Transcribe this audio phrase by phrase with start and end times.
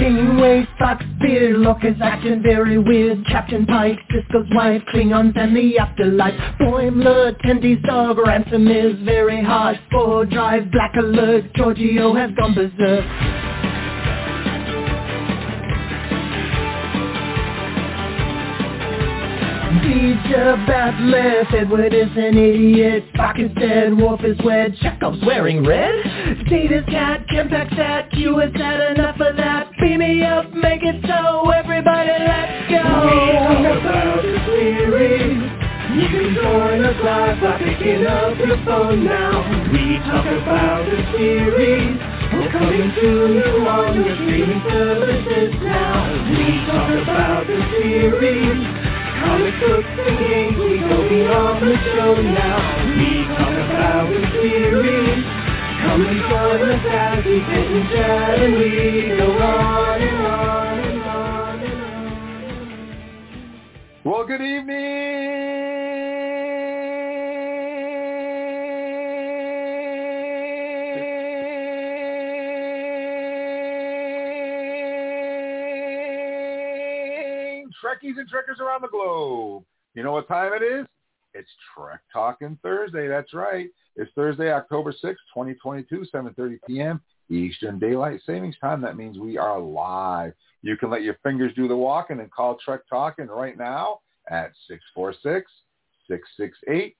[0.00, 3.18] Kingway Fox Beer Lockers acting very weird.
[3.26, 6.32] Captain Pike, Sisko's wife, Klingons and the afterlife.
[6.58, 13.49] Boimler, Tendi's dog, Ransom is very hard For drive, Black Alert, Giorgio has gone berserk
[19.90, 25.90] Teacher Batleth, Edward is an idiot, Spock is dead, Worf is wed, Chekhov's wearing red.
[26.48, 29.72] Data's cat, Kempak's at, Q has had enough of that.
[29.80, 32.86] Beam me up, make it so, everybody let's go.
[33.02, 35.42] We talk about the series.
[35.90, 39.42] You can join us live by picking up your phone now.
[39.74, 41.98] We talk about the series.
[42.30, 46.30] We're coming to you on your streaming services now.
[46.30, 48.89] We talk about the series.
[49.20, 52.86] Comic books and games, we go beyond the show now.
[52.96, 55.24] We talk about the series.
[55.82, 60.78] Come and join us as we sit and chat and we go on and on
[60.80, 62.30] and on and on.
[64.04, 65.69] Well, good evening,
[78.10, 79.62] Trekkies and Trekkers around the globe.
[79.94, 80.86] You know what time it is?
[81.34, 83.08] It's Trek Talking Thursday.
[83.08, 83.68] That's right.
[83.96, 87.00] It's Thursday, October 6th, 2022, 7.30 p.m.
[87.28, 88.80] Eastern Daylight Savings Time.
[88.80, 90.32] That means we are live.
[90.62, 94.52] You can let your fingers do the walking and call Trek Talking right now at
[94.98, 96.94] 646-668-2433.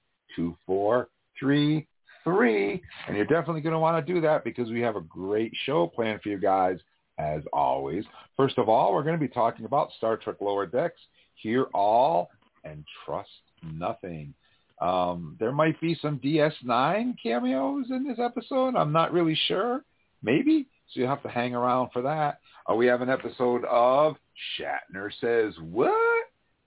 [3.07, 5.87] And you're definitely going to want to do that because we have a great show
[5.87, 6.79] planned for you guys
[7.17, 8.03] as always.
[8.37, 10.99] First of all, we're going to be talking about Star Trek Lower Decks.
[11.35, 12.29] Hear all
[12.63, 13.29] and trust
[13.63, 14.33] nothing.
[14.81, 18.75] Um, there might be some DS9 cameos in this episode.
[18.75, 19.83] I'm not really sure.
[20.23, 20.67] Maybe.
[20.89, 22.39] So you'll have to hang around for that.
[22.69, 24.15] Uh, we have an episode of
[24.59, 26.10] Shatner Says What?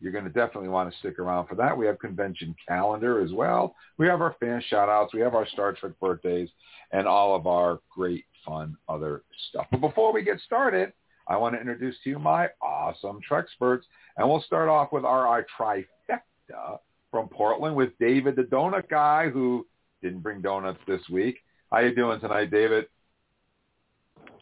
[0.05, 1.75] You're going to definitely want to stick around for that.
[1.75, 3.75] We have convention calendar as well.
[3.97, 5.15] We have our fan shout outs.
[5.15, 6.51] We have our Star Trek birthdays
[6.93, 9.67] and all of our great fun other stuff.
[9.71, 10.93] But before we get started,
[11.27, 13.87] I want to introduce to you my awesome Trek experts.
[14.19, 16.81] And we'll start off with our, our trifecta
[17.11, 19.67] from Portland with David, the donut guy who
[20.03, 21.39] didn't bring donuts this week.
[21.73, 22.89] How you doing tonight, David?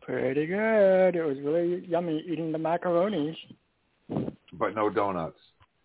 [0.00, 1.14] Pretty good.
[1.14, 3.36] It was really yummy eating the macaronis.
[4.54, 5.38] But no donuts.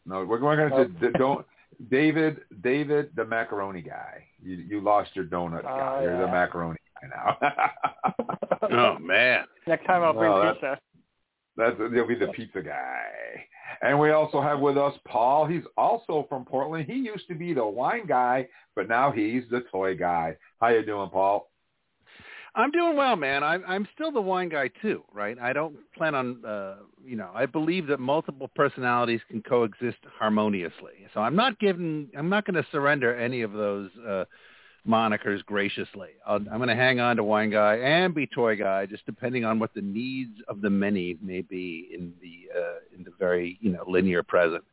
[0.08, 1.46] No, we're, we're going to don't.
[1.92, 4.24] David, David, the macaroni guy.
[4.42, 5.98] You you lost your donut oh, guy.
[6.00, 7.38] Oh, You're the macaroni guy now.
[8.70, 9.46] Oh man.
[9.66, 10.80] Next time I'll bring No, that's- pizza.
[11.56, 13.06] That's he'll be the pizza guy.
[13.82, 15.46] And we also have with us Paul.
[15.46, 16.86] He's also from Portland.
[16.86, 20.36] He used to be the wine guy, but now he's the toy guy.
[20.60, 21.50] How you doing, Paul?
[22.58, 23.44] I'm doing well, man.
[23.44, 25.38] I'm I'm still the wine guy too, right?
[25.40, 31.06] I don't plan on, uh, you know, I believe that multiple personalities can coexist harmoniously.
[31.14, 34.26] So I'm not giving, I'm not going to surrender any of those uh,
[34.88, 36.10] monikers graciously.
[36.26, 39.46] I'll, I'm going to hang on to wine guy and be toy guy, just depending
[39.46, 43.60] on what the needs of the many may be in the uh, in the very
[43.62, 44.64] you know linear present.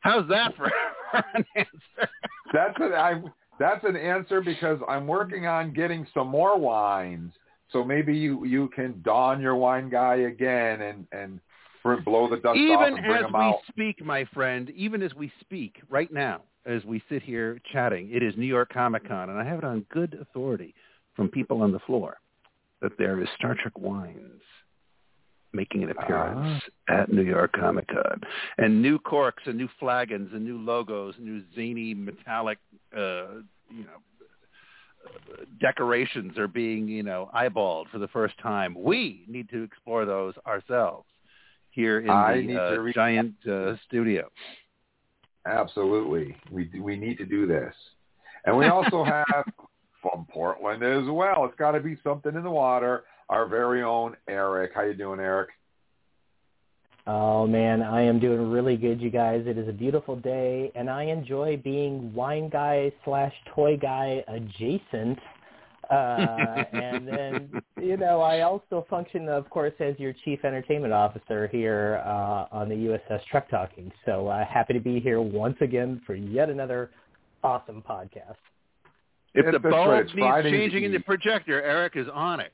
[0.00, 0.72] How's that for,
[1.10, 2.10] for an answer?
[2.54, 3.22] That's what I.
[3.58, 7.32] That's an answer because I'm working on getting some more wines.
[7.70, 11.40] So maybe you you can don your wine guy again and and
[12.04, 15.30] blow the dust off even and bring as we speak, my friend, even as we
[15.40, 19.38] speak right now, as we sit here chatting, it is New York Comic Con, and
[19.38, 20.74] I have it on good authority
[21.14, 22.18] from people on the floor
[22.80, 24.42] that there is Star Trek wines
[25.54, 27.00] making an appearance Ah.
[27.00, 28.20] at New York Comic Con,
[28.58, 32.58] and new corks and new flagons and new logos, new zany metallic,
[32.96, 34.00] uh, you know.
[35.60, 38.74] Decorations are being, you know, eyeballed for the first time.
[38.74, 41.06] We need to explore those ourselves
[41.70, 44.30] here in I the uh, giant uh, studio.
[45.46, 46.36] Absolutely.
[46.50, 47.74] We we need to do this.
[48.46, 49.44] And we also have
[50.00, 51.44] from Portland as well.
[51.44, 53.04] It's got to be something in the water.
[53.28, 54.72] Our very own Eric.
[54.74, 55.50] How you doing, Eric?
[57.06, 59.44] Oh man, I am doing really good, you guys.
[59.46, 65.18] It is a beautiful day, and I enjoy being wine guy slash toy guy adjacent.
[65.90, 71.46] Uh, and then, you know, I also function, of course, as your chief entertainment officer
[71.48, 73.92] here uh, on the USS Trek Talking.
[74.06, 76.90] So uh, happy to be here once again for yet another
[77.42, 78.36] awesome podcast.
[79.34, 80.06] If Yes, the that's right.
[80.06, 82.52] bulb needs Friday changing in the projector, Eric is on it.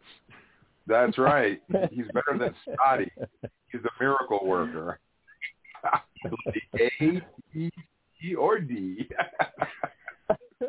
[0.86, 1.60] That's right.
[1.90, 3.10] He's better than Scotty.
[3.70, 4.98] He's a miracle worker.
[6.78, 7.22] A,
[7.52, 7.70] B,
[8.20, 9.08] C, or D.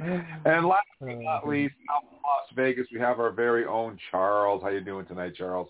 [0.00, 4.62] and last but not least, out in Las Vegas, we have our very own Charles.
[4.62, 5.68] How you doing tonight, Charles?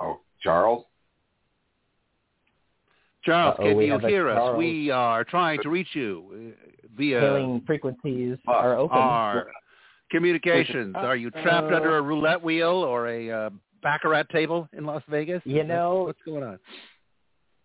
[0.00, 0.84] Oh, Charles.
[3.24, 4.36] Charles, Uh-oh, can you hear us?
[4.36, 4.58] Charles.
[4.58, 8.96] We are trying to reach you uh, via Hailing frequencies Uh, are open.
[8.98, 9.46] our
[10.10, 10.94] communications.
[10.96, 13.50] Are you trapped Uh, under a roulette wheel or a uh,
[13.82, 15.42] baccarat table in Las Vegas?
[15.44, 16.58] You know- what's going on?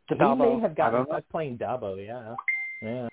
[0.08, 0.38] he Dabo.
[0.38, 1.20] may have gotten don't know.
[1.32, 2.36] playing Dabo, yeah.
[2.82, 3.10] Yeah.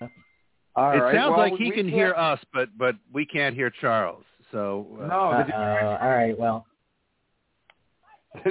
[0.75, 3.53] All it right, sounds well, like he can can't- hear us, but but we can't
[3.55, 4.23] hear Charles.
[4.51, 5.97] So uh, No, did Uh-oh.
[6.01, 6.65] All right, well,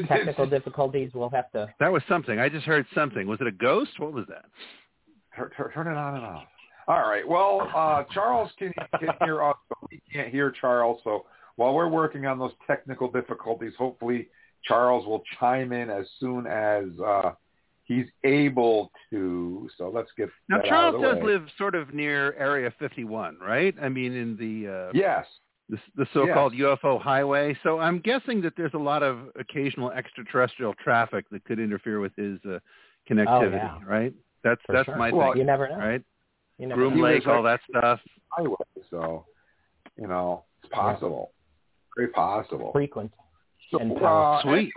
[0.09, 1.73] technical difficulties, we'll have to...
[1.81, 2.39] that was something.
[2.41, 3.27] I just heard something.
[3.27, 3.99] Was it a ghost?
[3.99, 4.45] What was that?
[5.37, 6.45] Turn, turn, turn it on and off.
[6.88, 7.26] All right.
[7.26, 11.00] Well, uh, Charles can, can hear us, but we can't hear Charles.
[11.05, 11.26] So
[11.56, 14.29] while we're working on those technical difficulties, hopefully
[14.64, 17.32] Charles will chime in as soon as uh,
[17.84, 19.69] he's able to.
[19.79, 21.32] So let's get Now that out Charles of the does way.
[21.32, 23.75] live sort of near Area 51, right?
[23.81, 25.26] I mean, in the uh, Yes.
[25.69, 27.56] the, the so-called UFO highway.
[27.62, 32.12] So I'm guessing that there's a lot of occasional extraterrestrial traffic that could interfere with
[32.17, 32.58] his uh,
[33.08, 33.79] connectivity, yeah.
[33.87, 34.12] right?
[34.44, 34.96] That's For that's sure.
[34.96, 35.76] my Well, thing, You never know.
[35.76, 36.02] right?
[36.62, 37.99] You never Groom Lake, all that stuff.
[38.29, 38.55] Highway.
[38.88, 39.26] So,
[40.00, 41.32] you know, it's possible.
[41.97, 42.70] Very possible.
[42.73, 43.11] Frequent.
[43.73, 44.41] So, and uh.
[44.43, 44.73] Sweet.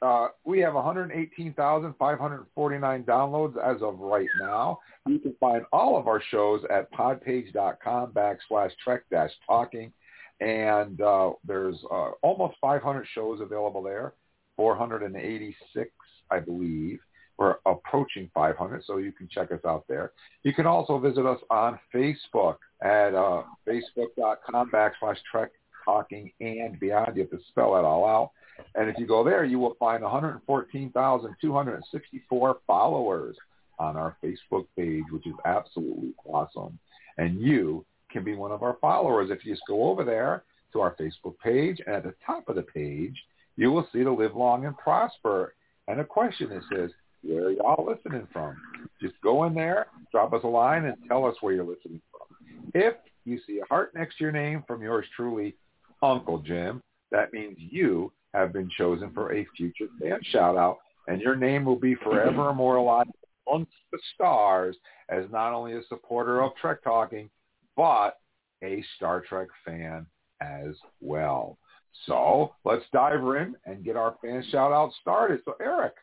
[0.00, 4.78] Uh, we have 118,549 downloads as of right now.
[5.06, 9.92] You can find all of our shows at podpage.com backslash trek dash talking.
[10.40, 14.12] And uh, there's uh, almost 500 shows available there,
[14.56, 15.90] 486,
[16.30, 17.00] I believe.
[17.36, 20.12] We're approaching 500, so you can check us out there.
[20.44, 25.50] You can also visit us on Facebook at uh, facebook.com backslash trek
[25.84, 27.16] talking and beyond.
[27.16, 28.30] You have to spell that all out.
[28.74, 33.36] And if you go there, you will find 114,264 followers
[33.78, 36.78] on our Facebook page, which is absolutely awesome.
[37.18, 40.80] And you can be one of our followers if you just go over there to
[40.80, 41.80] our Facebook page.
[41.86, 43.22] And at the top of the page,
[43.56, 45.54] you will see the Live Long and Prosper.
[45.88, 46.90] And a question that says,
[47.24, 48.56] where y'all listening from?
[49.00, 52.70] Just go in there, drop us a line, and tell us where you're listening from.
[52.74, 52.94] If
[53.24, 55.54] you see a heart next to your name from yours truly,
[56.02, 56.80] Uncle Jim,
[57.10, 61.64] that means you have been chosen for a future fan shout out, and your name
[61.64, 63.10] will be forever immortalized
[63.46, 64.76] amongst the stars
[65.08, 67.30] as not only a supporter of Trek Talking,
[67.76, 68.18] but
[68.62, 70.06] a Star Trek fan
[70.40, 71.58] as well.
[72.06, 75.40] So let's dive in and get our fan shout out started.
[75.44, 75.94] So Eric,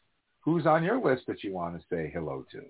[0.42, 2.62] who's on your list that you want to say hello to?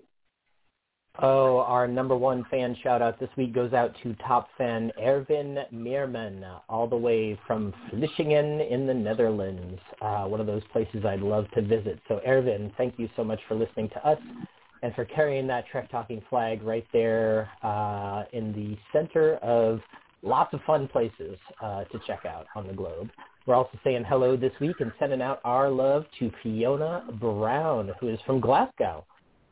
[1.18, 5.58] Oh, our number one fan shout out this week goes out to top fan Erwin
[5.72, 11.20] Meerman, all the way from Vlissingen in the Netherlands, uh, one of those places I'd
[11.20, 12.00] love to visit.
[12.08, 14.18] So Erwin, thank you so much for listening to us
[14.82, 19.80] and for carrying that Trek Talking flag right there uh, in the center of
[20.22, 23.10] lots of fun places uh, to check out on the globe.
[23.46, 28.08] We're also saying hello this week and sending out our love to Fiona Brown, who
[28.08, 29.04] is from Glasgow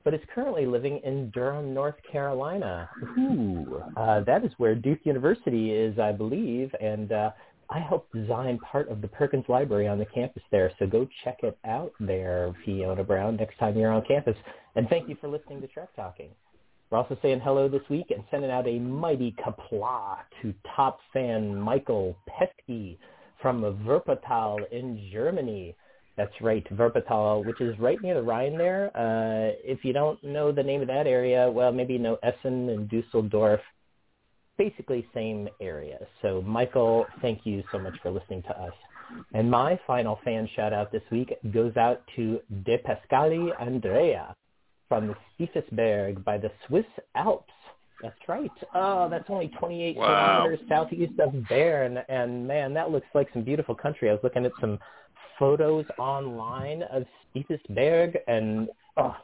[0.04, 2.88] but is currently living in Durham, North Carolina.
[3.18, 7.30] Ooh, uh, that is where Duke University is, I believe, and uh,
[7.68, 10.72] I helped design part of the Perkins Library on the campus there.
[10.78, 14.36] So go check it out there, Fiona Brown, next time you're on campus.
[14.74, 16.30] And thank you for listening to Trek Talking.
[16.90, 21.54] We're also saying hello this week and sending out a mighty kapla to top fan
[21.54, 22.98] Michael Pesky
[23.40, 25.76] from Wuppertal in Germany.
[26.16, 28.90] That's right, Wuppertal, which is right near the Rhine there.
[28.94, 32.68] Uh, if you don't know the name of that area, well, maybe you know Essen
[32.68, 33.60] and Dusseldorf.
[34.58, 35.98] Basically same area.
[36.20, 38.74] So Michael, thank you so much for listening to us.
[39.32, 44.36] And my final fan shout out this week goes out to De Pascali Andrea
[44.88, 47.52] from Stiefelsberg by the Swiss Alps.
[48.02, 48.50] That's right.
[48.74, 50.38] Oh, that's only 28 Wow.
[50.42, 51.98] kilometers southeast of Bern.
[52.08, 54.08] And man, that looks like some beautiful country.
[54.08, 54.78] I was looking at some
[55.38, 57.04] photos online of
[57.34, 59.16] Stiefelsberg, and oh,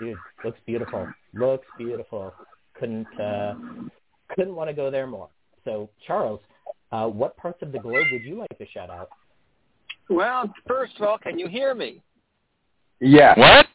[0.00, 1.08] dude, looks beautiful.
[1.32, 2.32] Looks beautiful.
[2.78, 3.54] Couldn't uh,
[4.34, 5.28] couldn't want to go there more.
[5.64, 6.40] So, Charles,
[6.92, 9.10] uh, what parts of the globe would you like to shout out?
[10.10, 12.02] Well, first of all, can you hear me?
[13.00, 13.34] Yeah.
[13.38, 13.66] What?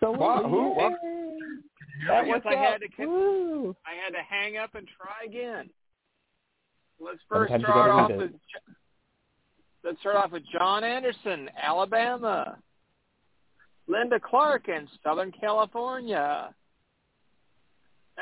[0.00, 0.44] So, What?
[0.44, 0.74] Who?
[0.74, 0.92] What?
[2.08, 5.70] That was I had to con- I had to hang up and try again.
[7.00, 8.32] Let's first Sometimes start off with
[9.84, 12.58] let's start off with John Anderson, Alabama.
[13.86, 16.54] Linda Clark in Southern California.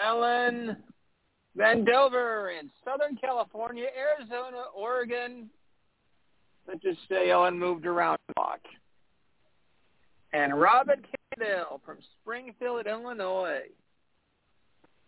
[0.02, 0.76] Ellen
[1.56, 5.50] Van Dover in Southern California, Arizona, Oregon.
[6.66, 8.60] Let's just say Ellen moved around a lot.
[10.32, 11.02] And Robin
[11.38, 13.62] Kendall from Springfield, Illinois.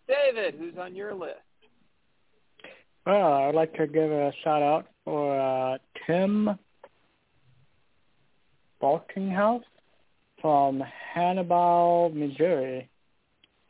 [0.08, 1.36] David, who's on your list?
[3.06, 6.58] Well, I'd like to give a shout out for uh, Tim
[8.82, 9.62] Balkinghouse
[10.40, 10.82] from
[11.14, 12.88] Hannibal, Missouri.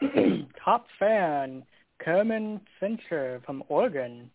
[0.64, 1.62] Top fan,
[2.00, 4.30] Kerman Fincher from Oregon.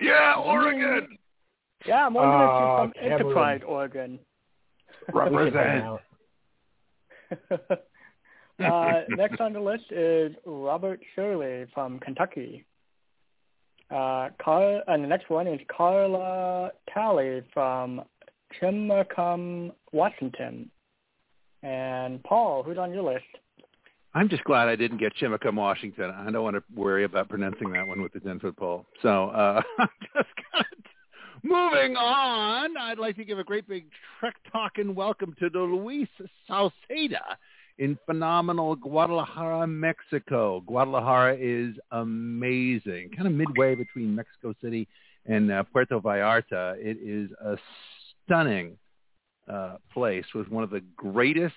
[0.00, 1.18] Yeah, Oregon.
[1.86, 3.12] Yeah, I'm wondering Oh, if you're from Cameron.
[3.20, 4.18] Enterprise, Oregon.
[5.12, 5.84] Represent.
[8.64, 12.64] uh, next on the list is Robert Shirley from Kentucky.
[13.90, 18.02] Uh, Car- and the next one is Carla Talley from
[18.60, 20.70] Chimacum, Washington.
[21.62, 23.24] And Paul, who's on your list?
[24.14, 26.10] I'm just glad I didn't get Chimacum, Washington.
[26.10, 28.86] I don't want to worry about pronouncing that one with the 10-foot pole.
[29.00, 30.81] So uh, I'm just kind of
[31.42, 32.76] moving on.
[32.76, 33.86] I'd like to give a great big
[34.20, 36.08] Trek talking welcome to the Luis
[36.48, 37.36] Salceda
[37.78, 40.60] in phenomenal Guadalajara, Mexico.
[40.60, 44.86] Guadalajara is amazing, kind of midway between Mexico City
[45.26, 46.76] and uh, Puerto Vallarta.
[46.78, 47.56] It is a
[48.24, 48.76] stunning
[49.52, 51.54] uh, place with one of the greatest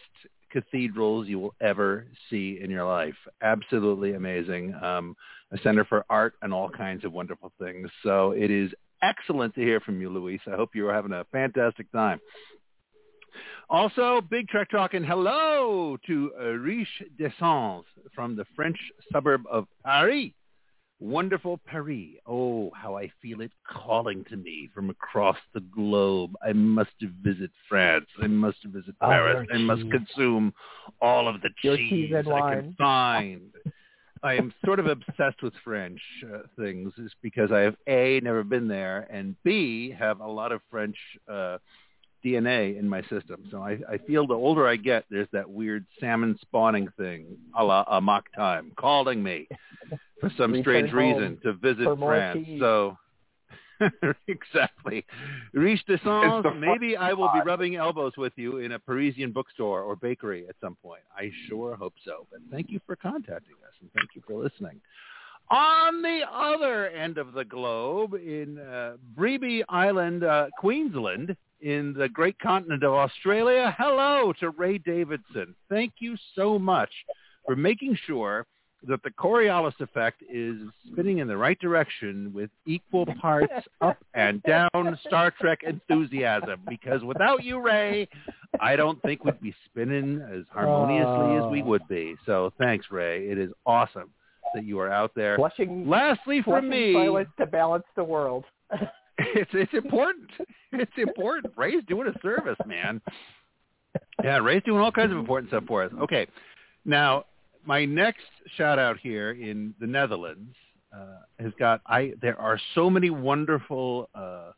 [0.51, 3.15] cathedrals you will ever see in your life.
[3.41, 4.73] Absolutely amazing.
[4.81, 5.15] Um,
[5.51, 7.89] a center for art and all kinds of wonderful things.
[8.03, 8.71] So it is
[9.09, 10.41] excellent to hear from you, Luis.
[10.47, 12.19] I hope you are having a fantastic time.
[13.69, 17.83] Also, Big Trek talking hello to Riche Descens
[18.13, 18.77] from the French
[19.11, 20.31] suburb of Paris.
[20.99, 22.11] Wonderful Paris.
[22.25, 26.35] Oh, how I feel it calling to me from across the globe.
[26.47, 26.91] I must
[27.23, 28.05] visit France.
[28.21, 29.45] I must visit Oh, Paris.
[29.49, 30.53] your I must consume
[31.01, 33.51] all of the Your cheese, cheese I can find.
[34.25, 36.01] I am sort of obsessed with French
[36.33, 40.51] uh, things, is because I have a never been there, and b have a lot
[40.51, 40.97] of French
[41.31, 41.59] uh,
[42.25, 43.43] DNA in my system.
[43.51, 47.63] So I, I feel the older I get, there's that weird salmon spawning thing, a
[47.63, 49.47] la a mock time, calling me
[50.19, 52.47] for some strange reason to visit France.
[52.59, 52.97] So
[54.27, 55.05] exactly,
[55.53, 56.45] Riche de Sens.
[56.57, 60.55] Maybe I will be rubbing elbows with you in a Parisian bookstore or bakery at
[60.61, 61.01] some point.
[61.15, 62.27] I sure hope so.
[62.31, 64.79] But thank you for contacting us and thank you for listening.
[65.51, 72.09] On the other end of the globe, in uh, Bribie Island, uh, Queensland, in the
[72.09, 75.53] great continent of Australia, hello to Ray Davidson.
[75.69, 76.89] Thank you so much
[77.45, 78.47] for making sure
[78.87, 80.57] that the Coriolis effect is
[80.91, 86.61] spinning in the right direction with equal parts up and down Star Trek enthusiasm.
[86.67, 88.07] Because without you, Ray,
[88.59, 91.65] I don't think we'd be spinning as harmoniously as we Oh.
[91.65, 92.15] would be.
[92.25, 93.27] So thanks, Ray.
[93.27, 94.09] It is awesome
[94.53, 95.35] that you are out there.
[95.37, 98.45] Flushing, Lastly, for flushing me, toilets to balance the world.
[99.17, 100.29] it's it's important.
[100.73, 101.53] It's important.
[101.55, 103.01] Ray's doing a service, man.
[104.23, 105.91] Yeah, Ray's doing all kinds of important stuff for us.
[106.01, 106.27] Okay,
[106.83, 107.23] now
[107.65, 108.23] my next
[108.57, 110.55] shout out here in the Netherlands
[110.95, 112.13] uh, has got I.
[112.21, 114.51] There are so many wonderful uh,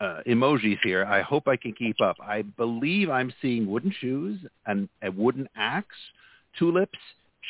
[0.00, 1.04] uh, emojis here.
[1.04, 2.16] I hope I can keep up.
[2.22, 5.96] I believe I'm seeing wooden shoes and a wooden axe,
[6.58, 6.98] tulips,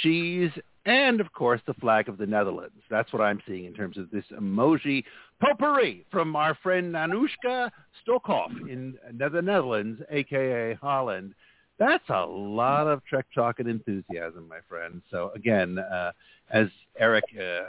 [0.02, 0.50] cheese,
[0.84, 2.76] and of course the flag of the Netherlands.
[2.88, 5.04] That's what I'm seeing in terms of this emoji
[5.40, 7.70] potpourri from our friend Nanushka
[8.06, 11.34] Stokhoff in the Netherlands, aka Holland.
[11.78, 15.02] That's a lot of Trek talk and enthusiasm, my friend.
[15.10, 16.12] So again, uh,
[16.50, 16.68] as
[16.98, 17.68] Eric uh,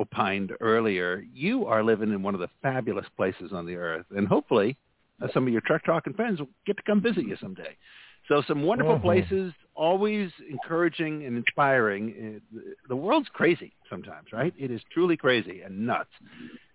[0.00, 4.28] opined earlier, you are living in one of the fabulous places on the earth, and
[4.28, 4.76] hopefully
[5.22, 7.76] uh, some of your Trek talking friends will get to come visit you someday.
[8.28, 9.02] So some wonderful Mhm.
[9.02, 12.42] places, always encouraging and inspiring.
[12.54, 14.52] Uh, The world's crazy sometimes, right?
[14.58, 16.12] It is truly crazy and nuts,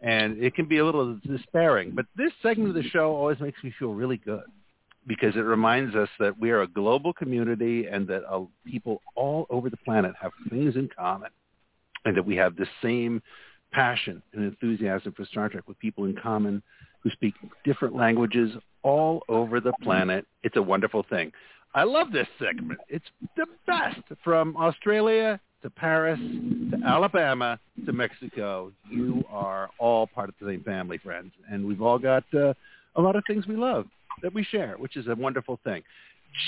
[0.02, 1.92] and it can be a little despairing.
[1.92, 4.46] But this segment of the show always makes me feel really good
[5.08, 9.46] because it reminds us that we are a global community and that uh, people all
[9.50, 11.30] over the planet have things in common
[12.06, 13.22] and that we have the same
[13.72, 16.62] passion and enthusiasm for Star Trek with people in common
[17.02, 17.34] who speak
[17.66, 18.52] different languages
[18.84, 20.26] all over the planet.
[20.44, 21.32] It's a wonderful thing.
[21.76, 22.80] I love this segment.
[22.88, 23.06] It's
[23.36, 28.72] the best from Australia to Paris to Alabama to Mexico.
[28.90, 32.54] You are all part of the same family, friends, and we've all got uh,
[32.96, 33.88] a lot of things we love
[34.22, 35.84] that we share, which is a wonderful thing.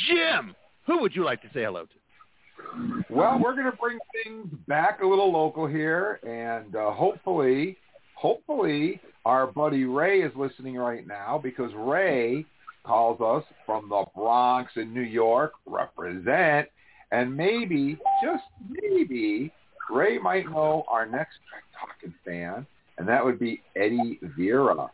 [0.07, 0.55] Jim,
[0.86, 3.05] who would you like to say hello to?
[3.10, 7.77] Well, we're going to bring things back a little local here, and uh, hopefully,
[8.15, 12.45] hopefully, our buddy Ray is listening right now because Ray
[12.84, 15.53] calls us from the Bronx in New York.
[15.65, 16.69] Represent,
[17.12, 19.51] and maybe, just maybe,
[19.89, 21.38] Ray might know our next
[21.79, 22.65] Talking fan,
[22.98, 24.89] and that would be Eddie Vera.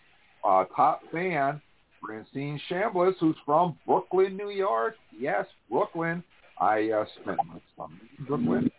[0.45, 1.61] Uh, top fan
[2.01, 4.95] Francine Chambliss, who's from Brooklyn, New York.
[5.19, 6.23] Yes, Brooklyn.
[6.61, 8.71] I uh, spent my summer in Brooklyn,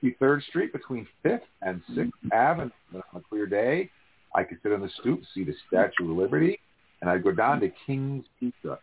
[0.00, 3.90] 53rd Street between 5th and 6th Avenue on a clear day,
[4.36, 6.60] I could sit on the stoop, see the Statue of Liberty,
[7.00, 8.78] and I'd go down to King's Pizza,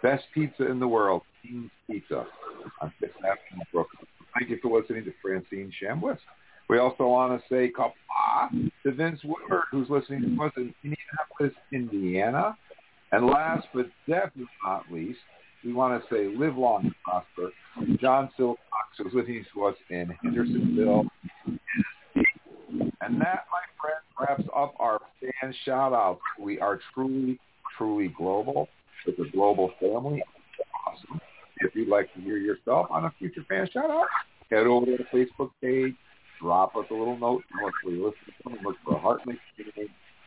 [0.00, 2.24] best pizza in the world, King's Pizza,
[2.80, 4.06] on 5th Avenue in Brooklyn.
[4.38, 6.18] Thank you for listening to Francine Chambliss.
[6.68, 11.54] We also want to say kapla to Vince Woodward, who's listening to us in Indianapolis,
[11.72, 12.56] Indiana.
[13.12, 15.18] And last but definitely not least,
[15.64, 17.50] we want to say live long and prosper.
[18.00, 18.56] John Silcox,
[18.98, 21.04] who's listening to us in Hendersonville,
[23.00, 26.20] And that, my friend, wraps up our fan shout-outs.
[26.40, 27.38] We are truly,
[27.76, 28.68] truly global.
[29.06, 30.22] It's a global family.
[30.86, 31.20] Awesome.
[31.60, 34.06] If you'd like to hear yourself on a future fan shout-out,
[34.50, 35.94] head over to the Facebook page,
[36.40, 39.20] drop us a little note, and us where you're listening from, look for a heart
[39.26, 39.38] mix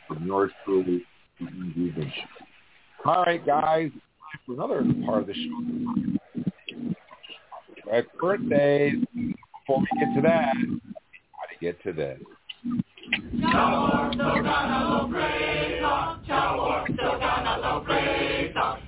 [0.08, 1.04] from yours truly,
[1.38, 2.12] Stephen
[3.06, 3.92] All right, guys,
[4.46, 6.94] for another part of the show.
[7.90, 8.96] Right, birthdays.
[9.14, 12.20] Before we get to that, how to get to this.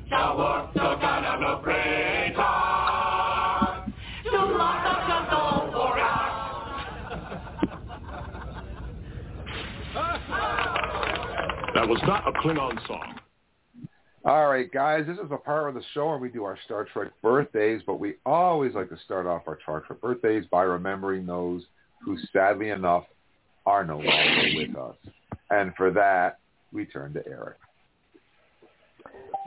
[0.10, 0.36] That
[11.89, 13.19] was not a Klingon song.
[14.24, 16.86] All right, guys, this is a part of the show where we do our Star
[16.86, 21.25] Trek birthdays, but we always like to start off our Star Trek birthdays by remembering
[21.25, 21.63] those
[22.05, 23.05] who sadly enough
[23.65, 24.96] are no longer with us.
[25.50, 26.38] And for that,
[26.72, 27.58] we turn to Eric.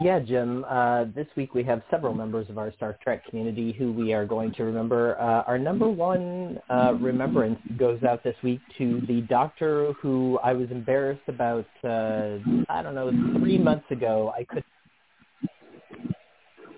[0.02, 0.64] Yeah, Jim.
[0.68, 4.26] Uh, this week we have several members of our Star Trek community who we are
[4.26, 5.16] going to remember.
[5.20, 10.54] Uh, our number one uh, remembrance goes out this week to the doctor who I
[10.54, 14.32] was embarrassed about, uh, I don't know, three months ago.
[14.36, 14.64] I could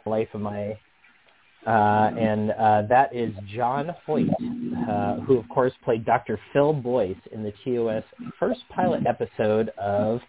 [0.04, 0.76] life of my
[1.66, 4.28] uh, and uh, that is John Hoyt,
[4.86, 6.38] uh, who of course played Dr.
[6.52, 8.04] Phil Boyce in the TOS
[8.38, 10.20] first pilot episode of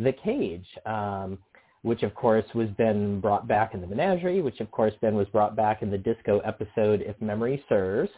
[0.00, 0.66] The Cage.
[0.86, 1.38] Um,
[1.82, 5.26] which of course was then brought back in the Menagerie, which of course then was
[5.28, 8.10] brought back in the Disco episode, if memory serves.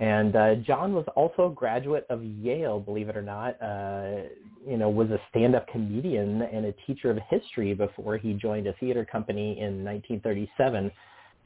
[0.00, 3.60] And uh, John was also a graduate of Yale, believe it or not.
[3.60, 4.28] Uh,
[4.66, 8.72] you know, was a stand-up comedian and a teacher of history before he joined a
[8.74, 10.90] theater company in 1937.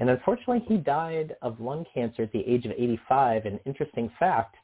[0.01, 3.47] And unfortunately, he died of lung cancer at the age of 85.
[3.47, 4.57] An interesting fact,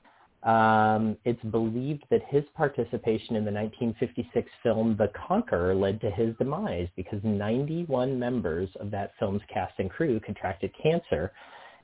[0.45, 6.35] um, it's believed that his participation in the 1956 film The Conqueror led to his
[6.37, 11.33] demise because 91 members of that film's cast and crew contracted cancer,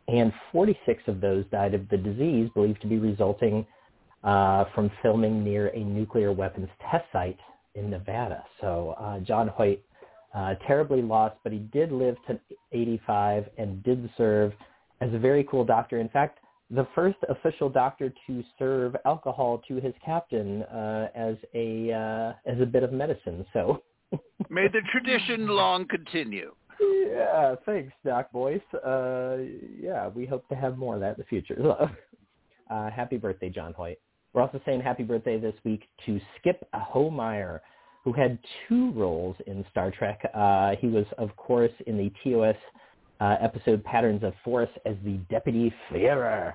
[0.07, 3.67] and 46 of those died of the disease believed to be resulting
[4.23, 7.39] uh, from filming near a nuclear weapons test site
[7.75, 8.45] in Nevada.
[8.61, 9.81] So uh, John Hoyt,
[10.35, 12.39] uh, terribly lost, but he did live to
[12.73, 14.53] 85 and did serve
[15.01, 15.99] as a very cool doctor.
[15.99, 16.39] In fact,
[16.75, 22.61] the first official doctor to serve alcohol to his captain uh, as a uh, as
[22.61, 23.45] a bit of medicine.
[23.53, 23.83] So
[24.51, 26.55] may the tradition long continue.
[26.81, 28.61] Yeah, thanks, Doc Boyce.
[28.75, 29.37] Uh,
[29.81, 31.57] yeah, we hope to have more of that in the future.
[32.71, 33.99] uh, happy birthday, John Hoyt.
[34.33, 37.61] We're also saying happy birthday this week to Skip Homeier,
[38.03, 40.21] who had two roles in Star Trek.
[40.35, 42.57] Uh, he was, of course, in the TOS
[43.25, 46.55] uh, episode Patterns of Force as the Deputy Führer,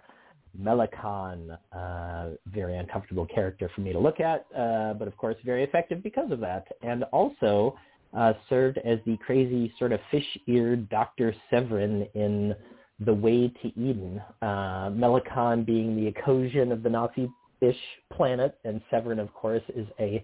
[0.62, 1.58] Melakon.
[1.73, 6.03] Uh, very uncomfortable character for me to look at, uh, but of course very effective
[6.03, 6.67] because of that.
[6.84, 7.75] And also
[8.15, 11.36] uh, served as the crazy sort of fish-eared Dr.
[11.51, 12.55] Sevrin in
[12.99, 14.21] The Way to Eden.
[14.43, 17.77] Uh, being the Ekosian of the Nazi fish
[18.13, 20.23] planet, and Sevrin, of course, is a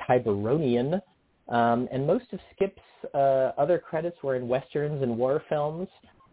[0.00, 1.00] Tiburonian
[1.48, 2.80] um, and most of Skip's
[3.14, 5.88] uh, other credits were in westerns and war films.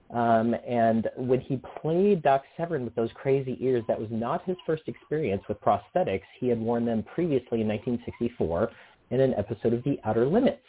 [0.10, 4.56] Um, and when he played Doc Sevrin with those crazy ears, that was not his
[4.66, 6.22] first experience with prosthetics.
[6.40, 8.70] He had worn them previously in 1964
[9.10, 10.62] in an episode of The Outer Limits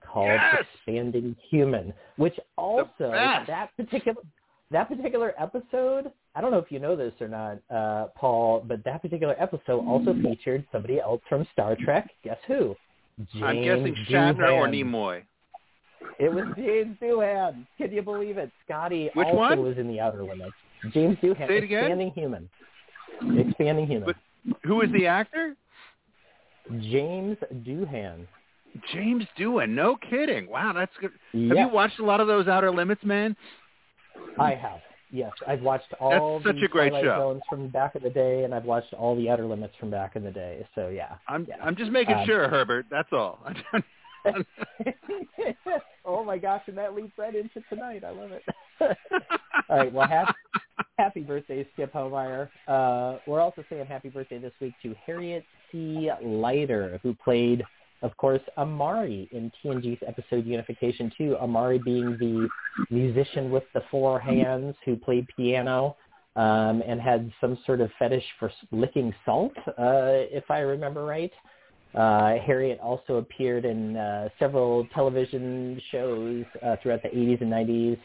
[0.00, 0.64] called yes!
[0.74, 3.10] Expanding Human, which also
[3.46, 4.22] that particular
[4.70, 6.10] that particular episode.
[6.34, 9.86] I don't know if you know this or not, uh, Paul, but that particular episode
[9.86, 12.10] also featured somebody else from Star Trek.
[12.24, 12.74] Guess who?
[13.18, 14.52] James I'm guessing Shatner Doohan.
[14.52, 15.22] or Nimoy.
[16.18, 17.66] It was James Doohan.
[17.78, 18.50] Can you believe it?
[18.64, 19.62] Scotty Which also one?
[19.62, 20.52] was in the Outer Limits.
[20.92, 21.46] James Doohan.
[21.48, 21.78] Say it again?
[21.84, 22.50] Expanding Human.
[23.38, 24.06] Expanding Human.
[24.06, 25.56] But- Who is the actor?
[26.80, 28.26] James Doohan.
[28.92, 29.70] James Doohan.
[29.70, 30.48] No kidding.
[30.50, 31.12] Wow, that's good.
[31.32, 33.36] Have you watched a lot of those Outer Limits, man?
[34.38, 34.80] I have.
[35.14, 37.04] Yes, I've watched all That's the Twilight.
[37.04, 40.16] Zones from back in the day, and I've watched all the Outer Limits from back
[40.16, 40.66] in the day.
[40.74, 41.14] So yeah.
[41.28, 41.54] I'm Yeah.
[41.62, 42.86] I'm just making Um, sure, Herbert.
[42.90, 43.38] That's all.
[46.06, 48.04] Oh my gosh, and that leads right into tonight.
[48.04, 48.42] I love it.
[49.70, 50.32] All right, well, happy,
[50.98, 52.50] happy birthday, Skip Homeier.
[52.68, 56.10] Uh, we're also saying happy birthday this week to Harriet C.
[56.22, 57.64] Leider, who played,
[58.04, 61.36] of course, Amarie in TNG's episode Unification 2.
[61.42, 62.48] Amarie being the
[62.94, 65.96] musician with the four hands who played piano
[66.36, 71.32] um, and had some sort of fetish for licking salt, uh, if I remember right.
[71.94, 77.98] Uh, Harriet also appeared in uh, several television shows uh, throughout the 80s and 90s,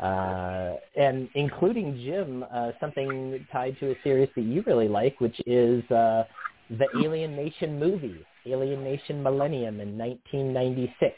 [0.00, 5.40] uh, and including Jim, uh, something tied to a series that you really like, which
[5.46, 6.24] is uh,
[6.70, 11.14] the Alien Nation movie, Alien Nation Millennium in 1996.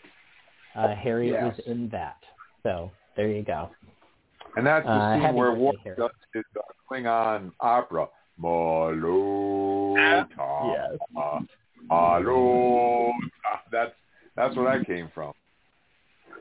[0.75, 1.57] Uh, Harriet Yes.
[1.57, 2.17] was in that.
[2.63, 3.71] So there you go.
[4.57, 5.55] And that's the Uh, scene where
[5.85, 5.97] Harry.
[5.97, 8.09] does his uh, Klingon opera.
[8.41, 10.27] Malota.
[11.91, 13.13] Malota.
[13.71, 13.93] That's
[14.37, 15.33] that's where that came from.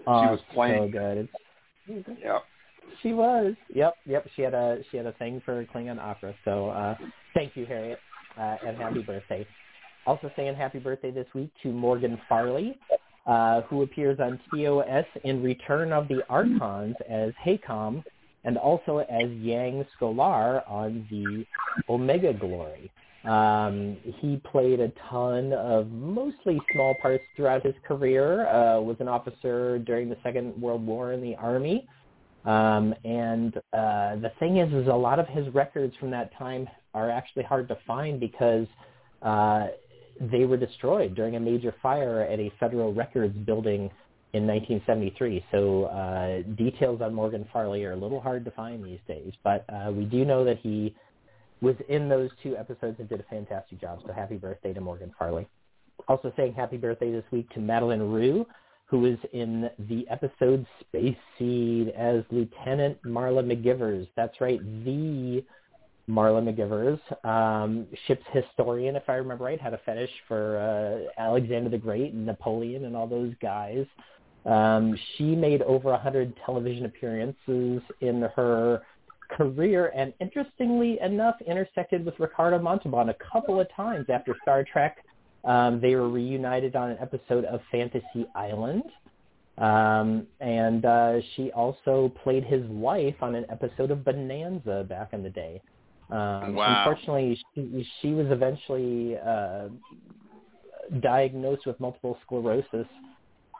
[0.07, 1.17] Oh, was playing- so good.
[1.87, 2.43] It's, Yep.
[3.01, 3.53] She was.
[3.73, 4.27] Yep, yep.
[4.35, 6.33] She had a she had a thing for Klingon opera.
[6.45, 6.95] So uh,
[7.33, 7.99] thank you, Harriet,
[8.37, 9.45] uh, and happy birthday.
[10.05, 12.79] Also saying happy birthday this week to Morgan Farley,
[13.27, 18.03] uh, who appears on TOS in Return of the Archons as Hacom,
[18.43, 21.45] and also as Yang Scholar on the
[21.91, 22.91] Omega Glory.
[23.23, 28.47] Um, he played a ton of mostly small parts throughout his career.
[28.47, 31.87] Uh, was an officer during the Second World War in the Army.
[32.45, 36.67] Um, and uh, the thing is, is a lot of his records from that time
[36.95, 38.65] are actually hard to find because
[39.21, 39.67] uh,
[40.29, 43.89] they were destroyed during a major fire at a federal records building
[44.33, 45.45] in 1973.
[45.51, 49.33] So uh, details on Morgan Farley are a little hard to find these days.
[49.43, 50.95] But uh, we do know that he
[51.61, 53.99] was in those two episodes and did a fantastic job.
[54.05, 55.47] So happy birthday to Morgan Farley.
[56.07, 58.45] Also saying happy birthday this week to Madlyn Rhue,
[58.85, 64.07] who was in the episode Space Seed as Lieutenant Marla McGivers.
[64.15, 65.43] That's right, the
[66.09, 71.69] Marla McGivers, um, ship's historian, if I remember right, had a fetish for uh, Alexander
[71.69, 73.85] the Great and Napoleon and all those guys.
[74.45, 78.81] Um, she made over a hundred television appearances in her
[79.29, 84.97] career, and interestingly enough, intersected with Ricardo Montalban a couple of times after Star Trek.
[85.43, 88.83] Um, they were reunited on an episode of Fantasy Island.
[89.57, 95.23] Um, and uh, she also played his wife on an episode of Bonanza back in
[95.23, 95.61] the day.
[96.11, 96.83] Um, Wow.
[96.85, 99.69] Unfortunately, she, she was eventually uh,
[100.99, 102.87] diagnosed with multiple sclerosis,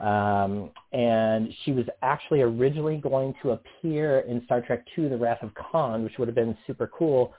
[0.01, 5.41] um, and she was actually originally going to appear in Star Trek II: The Wrath
[5.41, 7.33] of Khan, which would have been super cool.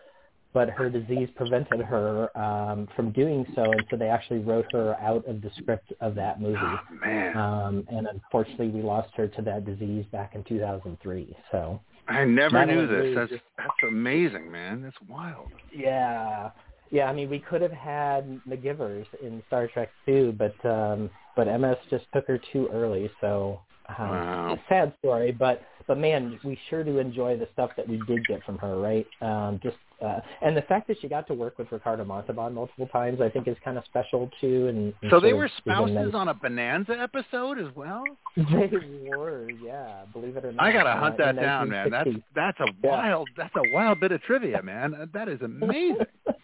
[0.55, 4.95] But her disease prevented her um, from doing so, and so they actually wrote her
[5.01, 6.59] out of the script of that movie.
[6.61, 7.37] Oh, man.
[7.37, 11.35] Um, and unfortunately, we lost her to that disease back in 2003.
[11.51, 13.15] So I never knew this.
[13.15, 14.83] That's just- that's amazing, man.
[14.83, 15.49] That's wild.
[15.75, 16.51] yeah,
[16.91, 17.05] yeah.
[17.09, 21.77] I mean, we could have had McGivers in Star Trek too, but um, but MS
[21.91, 23.11] just took her too early.
[23.21, 23.61] So
[23.99, 24.59] um, Wow.
[24.69, 28.43] sad story, but but man, we sure do enjoy the stuff that we did get
[28.45, 29.07] from her, right?
[29.21, 32.89] Um, just uh, and the fact that she got to work with Ricardo Montalban multiple
[32.89, 34.67] times, I think, is kind of special too.
[34.67, 38.05] And, and So they were of is a spouses on a Bonanza episode as well.
[38.37, 38.71] They
[39.09, 40.03] were, yeah.
[40.13, 40.65] Believe it or not.
[40.65, 41.91] I gotta uh, hunt in that down, man.
[41.91, 42.91] That's that's a Yeah.
[42.91, 45.09] wild that's a wild bit of trivia, man.
[45.13, 45.97] That is amazing.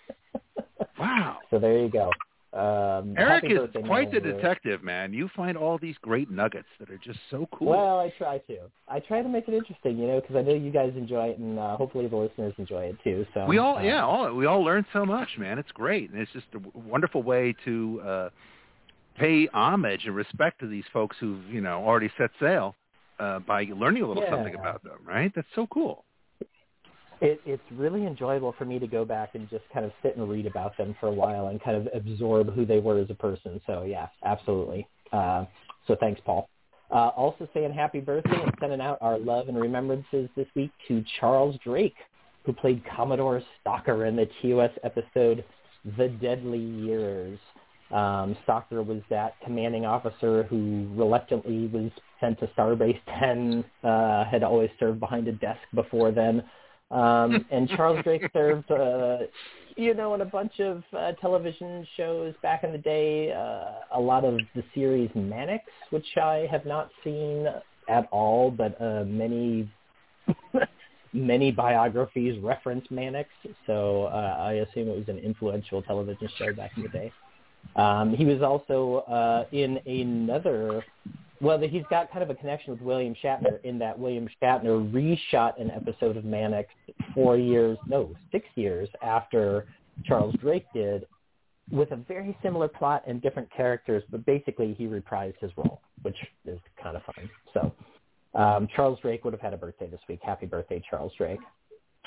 [0.99, 1.39] Wow.
[1.51, 2.11] so there you go.
[2.51, 5.13] Um, Eric is quite the detective, man.
[5.13, 7.69] You find all these great nuggets that are just so cool.
[7.69, 8.57] Well, I try to.
[8.89, 11.39] I try to make it interesting, you know, because I know you guys enjoy it,
[11.39, 13.27] and uh, hopefully the listeners enjoy it too.
[13.35, 15.59] So we all, uh, yeah, all, we all learn so much, man.
[15.59, 18.29] It's great, and it's just a wonderful way to uh,
[19.19, 22.75] pay homage and respect to these folks who've, you know, already set sail
[23.19, 24.99] uh, by learning a little something about them.
[25.05, 25.31] Right?
[25.35, 26.05] That's so cool.
[27.21, 30.29] It, it's really enjoyable for me to go back and just kind of sit and
[30.29, 33.15] read about them for a while and kind of absorb who they were as a
[33.15, 33.61] person.
[33.67, 34.87] So yeah, absolutely.
[35.13, 35.47] Uh,
[35.87, 36.49] so thanks, Paul.
[36.91, 41.05] Uh, also saying happy birthday and sending out our love and remembrances this week to
[41.21, 41.97] Charles Drake,
[42.45, 45.45] who played Commodore Stocker in the TOS episode
[45.99, 47.39] The Deadly Years.
[47.91, 54.43] Um, Stocker was that commanding officer who reluctantly was sent to Starbase 10, uh, had
[54.43, 56.43] always served behind a desk before then.
[56.91, 59.19] Um, and Charles Drake served, uh,
[59.77, 63.33] you know, in a bunch of uh, television shows back in the day.
[63.33, 67.47] Uh, a lot of the series Mannix, which I have not seen
[67.89, 69.71] at all, but uh, many
[71.13, 73.29] many biographies reference Mannix,
[73.67, 77.13] so uh, I assume it was an influential television show back in the day.
[77.77, 80.85] Um, he was also uh, in another
[81.41, 85.61] well, he's got kind of a connection with William Shatner in that William Shatner reshot
[85.61, 86.69] an episode of Mannix
[87.15, 89.67] four years, no, six years after
[90.05, 91.07] Charles Drake did,
[91.71, 96.17] with a very similar plot and different characters, but basically he reprised his role, which
[96.47, 97.31] is kind of fun.
[97.55, 100.21] So um, Charles Drake would have had a birthday this week.
[100.23, 101.41] Happy birthday, Charles Drake.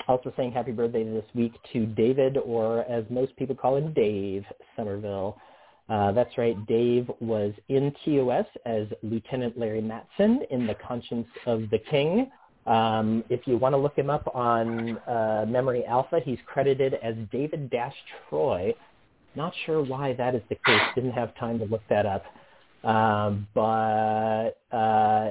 [0.08, 4.44] Also saying happy birthday this week to David, or as most people call him, Dave
[4.76, 5.36] Somerville.
[5.88, 6.66] Uh, that's right.
[6.66, 12.30] Dave was in TOS as Lieutenant Larry Matson in The Conscience of the King.
[12.66, 17.14] Um, if you want to look him up on uh, Memory Alpha, he's credited as
[17.32, 17.94] David Dash
[18.28, 18.74] Troy.
[19.34, 20.80] Not sure why that is the case.
[20.94, 22.24] Didn't have time to look that up.
[22.84, 25.30] Um, but uh,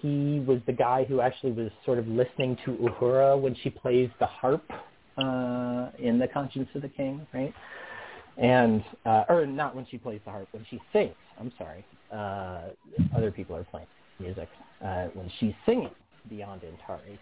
[0.00, 4.08] he was the guy who actually was sort of listening to Uhura when she plays
[4.20, 4.64] the harp
[5.18, 7.52] uh, in The Conscience of the King, right?
[8.38, 11.14] And uh, or not when she plays the harp, when she sings.
[11.38, 11.84] I'm sorry.
[12.12, 12.70] Uh,
[13.16, 13.86] other people are playing
[14.18, 14.48] music
[14.84, 15.90] uh, when she's singing
[16.28, 17.18] Beyond Antares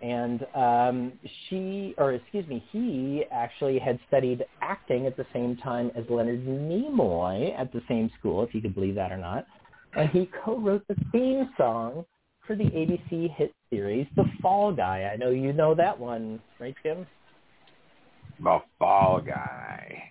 [0.00, 1.12] and um,
[1.48, 6.46] she, or excuse me, he actually had studied acting at the same time as Leonard
[6.46, 9.46] Nimoy at the same school, if you could believe that or not.
[9.96, 12.04] And he co-wrote the theme song
[12.46, 15.10] for the ABC hit series The Fall Guy.
[15.12, 17.06] I know you know that one, right, Tim?
[18.42, 20.02] The Fall Guy.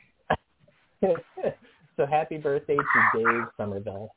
[1.01, 4.09] So happy birthday to Dave Somerville.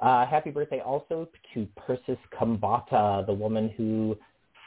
[0.00, 4.16] Uh, happy birthday also to Persis Khambatta, the woman who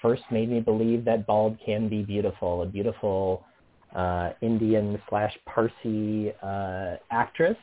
[0.02, 3.44] first made me believe that bald can be beautiful, a beautiful
[3.96, 7.58] uh, Indian slash Parsi uh, actress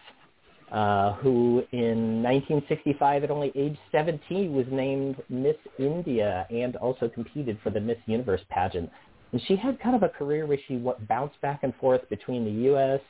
[0.72, 7.58] uh, who in 1965 at only age 17 was named Miss India and also competed
[7.62, 8.90] for the Miss Universe pageant.
[9.32, 12.50] And she had kind of a career where she bounced back and forth between the
[12.68, 13.00] U.S.,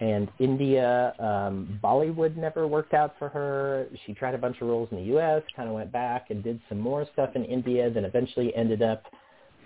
[0.00, 1.14] and India.
[1.18, 3.86] Um, Bollywood never worked out for her.
[4.06, 6.60] She tried a bunch of roles in the U.S., kind of went back and did
[6.68, 9.04] some more stuff in India, then eventually ended up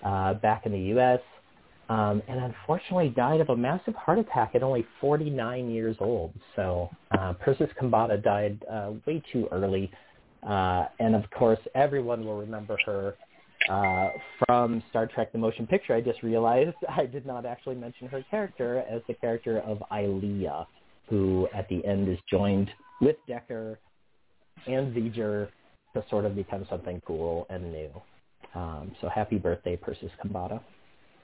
[0.04, 1.20] uh, back in the U.S.
[1.88, 6.34] Um, and unfortunately died of a massive heart attack at only 49 years old.
[6.54, 9.90] So uh, Persis Khambatta died uh, way too early.
[10.46, 13.16] Uh, and of course, everyone will remember her
[13.68, 14.10] uh,
[14.46, 18.24] from Star Trek The Motion Picture, I just realized I did not actually mention her
[18.30, 20.66] character as the character of Ilia,
[21.08, 23.78] who at the end is joined with Decker
[24.66, 25.48] and V'Ger
[25.94, 27.90] to sort of become something cool and new.
[28.54, 30.60] Um, so happy birthday, Persis Khambatta.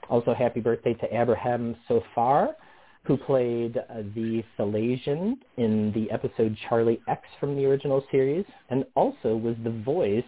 [0.09, 2.53] Also happy birthday to Abraham Sofaer,
[3.03, 8.85] who played uh, the Thalasian in the episode Charlie X from the original series, and
[8.95, 10.23] also was the voice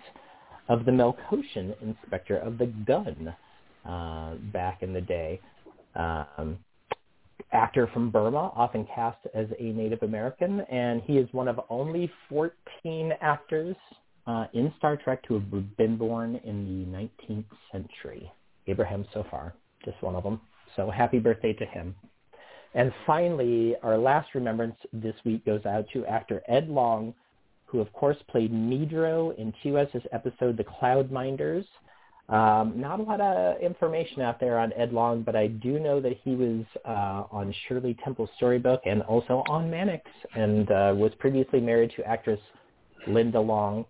[0.70, 3.34] of the Melkotian inspector of the gun
[3.88, 5.40] uh, back in the day.
[5.96, 6.60] Um,
[7.52, 12.12] actor from Burma, often cast as a Native American, and he is one of only
[12.30, 13.76] 14 actors
[14.26, 18.30] uh, in Star Trek to have been born in the 19th century.
[18.68, 19.54] Abraham Sofaer,
[19.86, 20.42] just one of them.
[20.76, 21.96] So happy birthday to him.
[22.74, 27.14] And finally, our last remembrance this week goes out to actor Ed Long,
[27.68, 31.66] who of course played Midro in TOS's episode The Cloudminders.
[32.30, 36.02] Um, not a lot of information out there on Ed Long, but I do know
[36.02, 40.04] that he was uh, on Shirley Temple's storybook and also on Mannix,
[40.36, 42.40] and uh, was previously married to actress
[43.08, 43.86] Linda Long,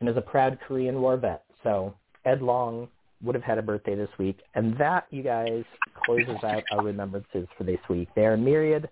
[0.00, 1.44] and is a proud Korean War vet.
[1.62, 2.88] So Ed Long
[3.22, 5.64] would have had a birthday this week, and that, you guys,
[6.06, 8.08] closes out our remembrances for this week.
[8.16, 8.88] They are myriad,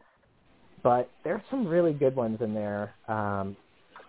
[0.82, 2.94] but there are some really good ones in there.
[3.08, 3.56] Um,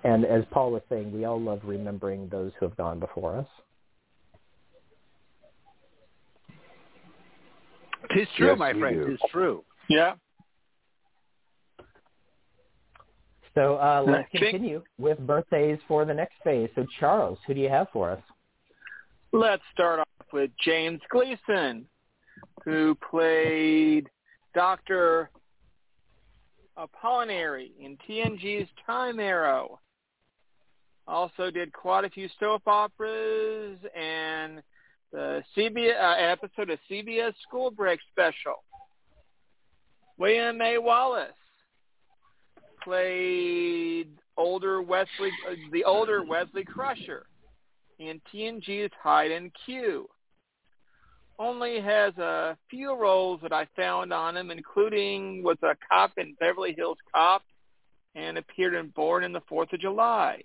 [0.03, 3.47] and as Paul was saying, we all love remembering those who have gone before us.
[8.13, 8.95] Tis true, Yes, my friend.
[8.95, 9.11] do.
[9.11, 9.63] Tis true.
[9.89, 10.15] Yeah.
[13.55, 16.69] So uh, let's continue with birthdays for the next phase.
[16.75, 18.21] So Charles, who do you have for us?
[19.31, 21.85] Let's start off with James Gleason,
[22.65, 24.09] who played
[24.55, 25.29] Dr.
[26.77, 29.79] Apollinaire in TNG's Time Arrow.
[31.07, 34.61] Also did quite a few soap operas and
[35.11, 38.63] the CBS uh, episode of CBS School Break Special.
[40.17, 40.77] William A.
[40.77, 41.31] Wallace
[42.83, 47.25] played older Wesley, uh, the older Wesley Crusher
[47.99, 50.07] in TNG's Hide and Q.
[51.39, 56.35] Only has a few roles that I found on him, including was a cop in
[56.39, 57.43] Beverly Hills Cop
[58.15, 60.43] and appeared in Born in the Fourth of July.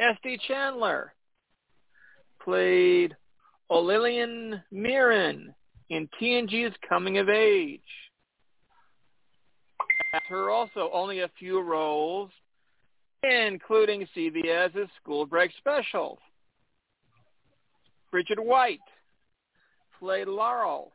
[0.00, 1.12] Estee Chandler
[2.42, 3.16] played
[3.70, 5.54] Oliana Mirren
[5.90, 7.80] in TNG's Coming of Age.
[10.28, 12.30] Her also only a few roles
[13.24, 16.18] including CBS's School Break Special.
[18.10, 18.80] Bridget White
[19.98, 20.92] played Laurel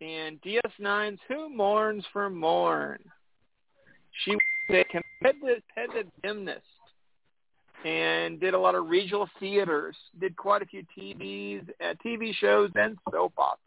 [0.00, 2.98] in DS9's Who Mourns for Morn.
[4.24, 6.62] She was a competitive gymnast
[7.86, 12.68] and did a lot of regional theaters, did quite a few TVs, uh, TV shows
[12.74, 13.60] and soap operas.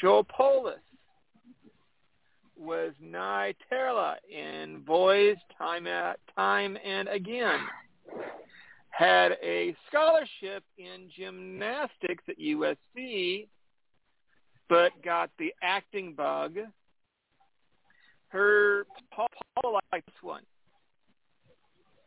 [0.00, 0.80] Joel Polis
[2.58, 7.60] was Nye Terla in Boys Time at Time and Again.
[8.88, 13.48] Had a scholarship in gymnastics at USC,
[14.70, 16.56] but got the acting bug.
[18.28, 19.28] Her Paul,
[19.60, 20.42] Paul liked this one.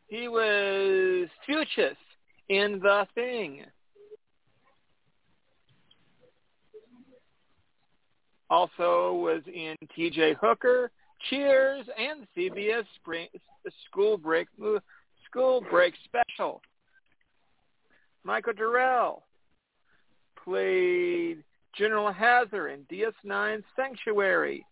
[0.10, 1.96] He was Fuchs
[2.50, 3.62] in The Thing.
[8.50, 10.36] Also was in T.J.
[10.42, 10.90] Hooker,
[11.30, 13.28] Cheers, and CBS Spring,
[13.86, 14.48] School Break
[15.30, 16.62] School Break Special.
[18.24, 19.24] Michael Durrell
[20.44, 21.44] played
[21.78, 24.66] General Hazar in DS9 Sanctuary.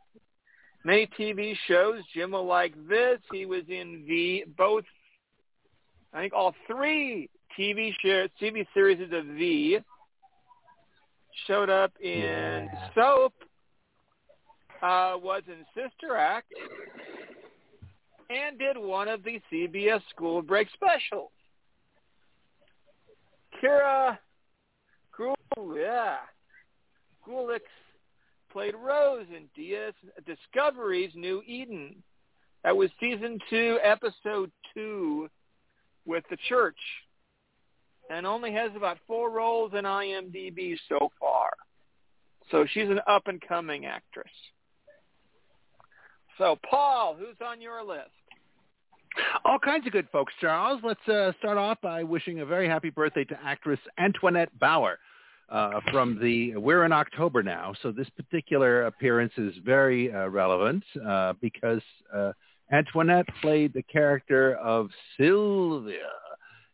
[0.83, 2.01] Many TV shows.
[2.13, 3.19] Jim will like this.
[3.31, 4.85] He was in the both,
[6.13, 9.79] I think all three TV shows, TV series of V.
[11.45, 12.89] Showed up in Yeah.
[12.95, 13.33] soap
[14.81, 16.51] uh, was in Sister Act
[18.29, 21.31] and did one of the CBS School Break specials.
[23.61, 24.17] Kira
[25.15, 25.35] Gul-
[25.75, 26.17] yeah,
[27.27, 27.61] Gulix
[28.51, 29.93] played Rose in DS
[30.25, 31.95] Discovery's New Eden.
[32.63, 35.29] That was season two, episode two,
[36.07, 36.77] with the church,
[38.09, 41.49] and only has about four roles in IMDb so far.
[42.49, 44.31] So she's an up and coming actress.
[46.37, 48.09] So, Paul, who's on your list?
[49.43, 50.79] All kinds of good folks, Charles.
[50.83, 54.99] Let's uh, start off by wishing a very happy birthday to actress Antoinette Bower
[55.49, 57.73] uh, from the We're in October now.
[57.81, 61.81] So this particular appearance is very uh, relevant uh, because
[62.13, 62.33] uh,
[62.71, 66.09] Antoinette played the character of Sylvia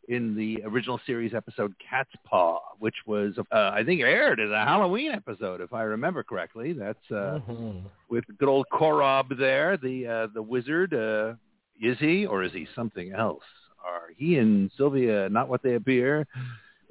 [0.09, 4.65] in the original series episode Cat's Paw, which was, uh, I think, aired as a
[4.65, 6.73] Halloween episode, if I remember correctly.
[6.73, 7.83] That's uh, Mhm.
[8.09, 10.93] with good old Korob there, the uh, the wizard.
[10.93, 11.35] Uh,
[11.81, 13.43] is he or is he something else?
[13.83, 16.27] Are he and Sylvia not what they appear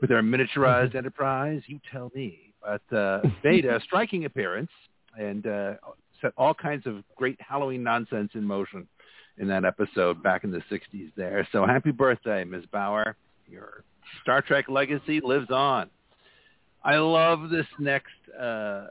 [0.01, 1.63] with their miniaturized enterprise?
[1.67, 2.55] You tell me.
[2.63, 4.71] But uh, made a striking appearance
[5.19, 5.75] and uh,
[6.23, 8.89] set all kinds of great Halloween nonsense in motion
[9.39, 11.47] in that episode back in the 60s there.
[11.53, 12.65] So happy birthday, Ms.
[12.73, 13.17] Bower.
[13.49, 13.85] Your
[14.23, 15.91] Star Trek legacy lives on.
[16.85, 18.87] I love this next uh,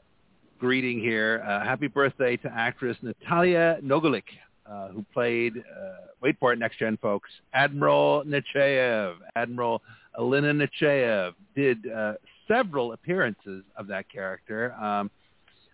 [0.60, 1.44] greeting here.
[1.46, 4.24] Uh, happy birthday to actress Natalia Nogulich,
[4.70, 9.16] uh, who played, uh, wait for it, next gen folks, Admiral Nechayev.
[9.36, 9.82] Admiral
[10.18, 12.14] Elena Nechayev did uh,
[12.48, 14.74] several appearances of that character.
[14.74, 15.10] Um,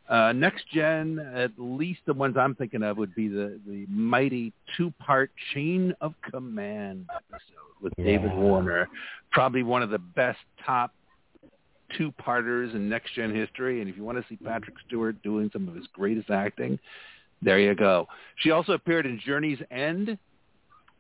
[0.09, 4.53] uh, next gen, at least the ones I'm thinking of would be the, the mighty
[4.75, 8.87] two-part Chain of Command episode with David Warner.
[9.31, 10.93] Probably one of the best top
[11.97, 13.81] two-parters in next gen history.
[13.81, 16.79] And if you want to see Patrick Stewart doing some of his greatest acting,
[17.41, 18.07] there you go.
[18.37, 20.17] She also appeared in Journey's End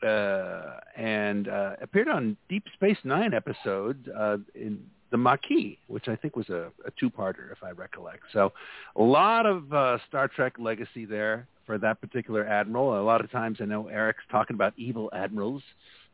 [0.05, 0.61] uh,
[0.95, 4.79] and uh, appeared on Deep Space Nine episode uh, in
[5.11, 8.23] The Maquis, which I think was a, a two-parter, if I recollect.
[8.33, 8.51] So
[8.95, 12.99] a lot of uh, Star Trek legacy there for that particular admiral.
[12.99, 15.61] A lot of times I know Eric's talking about evil admirals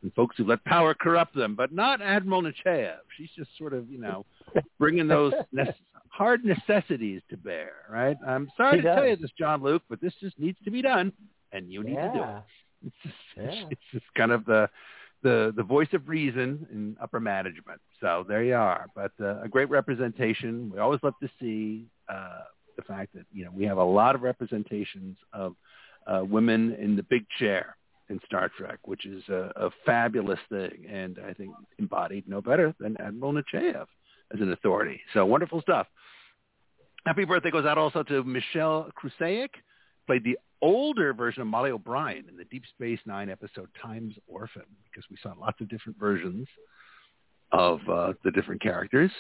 [0.04, 2.98] and folks who let power corrupt them, but not Admiral Nechayev.
[3.18, 4.26] She's just sort of, you know,
[4.80, 5.74] bringing those nece-
[6.10, 8.18] hard necessities to bear, right?
[8.28, 11.14] I'm sorry She to tell you this, Jean-Luc, but this just needs to be done,
[11.52, 12.44] and you need to do it.
[12.86, 13.66] It's just, Yeah.
[13.72, 14.70] it's just kind of the
[15.24, 17.82] the the voice of reason in upper management.
[18.02, 18.88] So there you are.
[18.96, 20.70] But uh, a great representation.
[20.72, 22.42] We always love to see uh,
[22.76, 25.56] the fact that you know we have a lot of representations of
[26.06, 27.78] uh, women in the big chair
[28.10, 32.76] in Star Trek, which is a, a fabulous thing, and I think embodied no better
[32.80, 33.86] than Admiral Nechayev
[34.34, 35.00] as an authority.
[35.14, 35.88] So wonderful stuff.
[37.06, 39.50] Happy birthday goes out also to Michelle Krusiec,
[40.06, 44.64] played the older version of Molly O'Brien in the Deep Space Nine episode Time's Orphan,
[44.86, 46.48] because we saw lots of different versions
[47.52, 49.12] of uh, the different characters.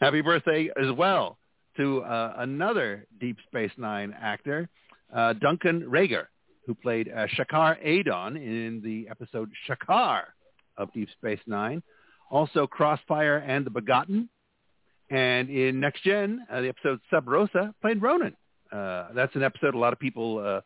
[0.00, 1.38] Happy birthday as well
[1.76, 4.68] to uh, another Deep Space Nine actor,
[5.14, 6.26] uh, Duncan Regehr,
[6.66, 10.22] who played uh, Shakaar Edon in the episode Shakaar
[10.76, 11.82] of Deep Space Nine.
[12.30, 14.28] Also Crossfire and the Begotten.
[15.10, 18.36] And in Next Gen, uh, the episode Sub Rosa played Ronin.
[18.72, 20.60] Uh, that's an episode a lot of people uh,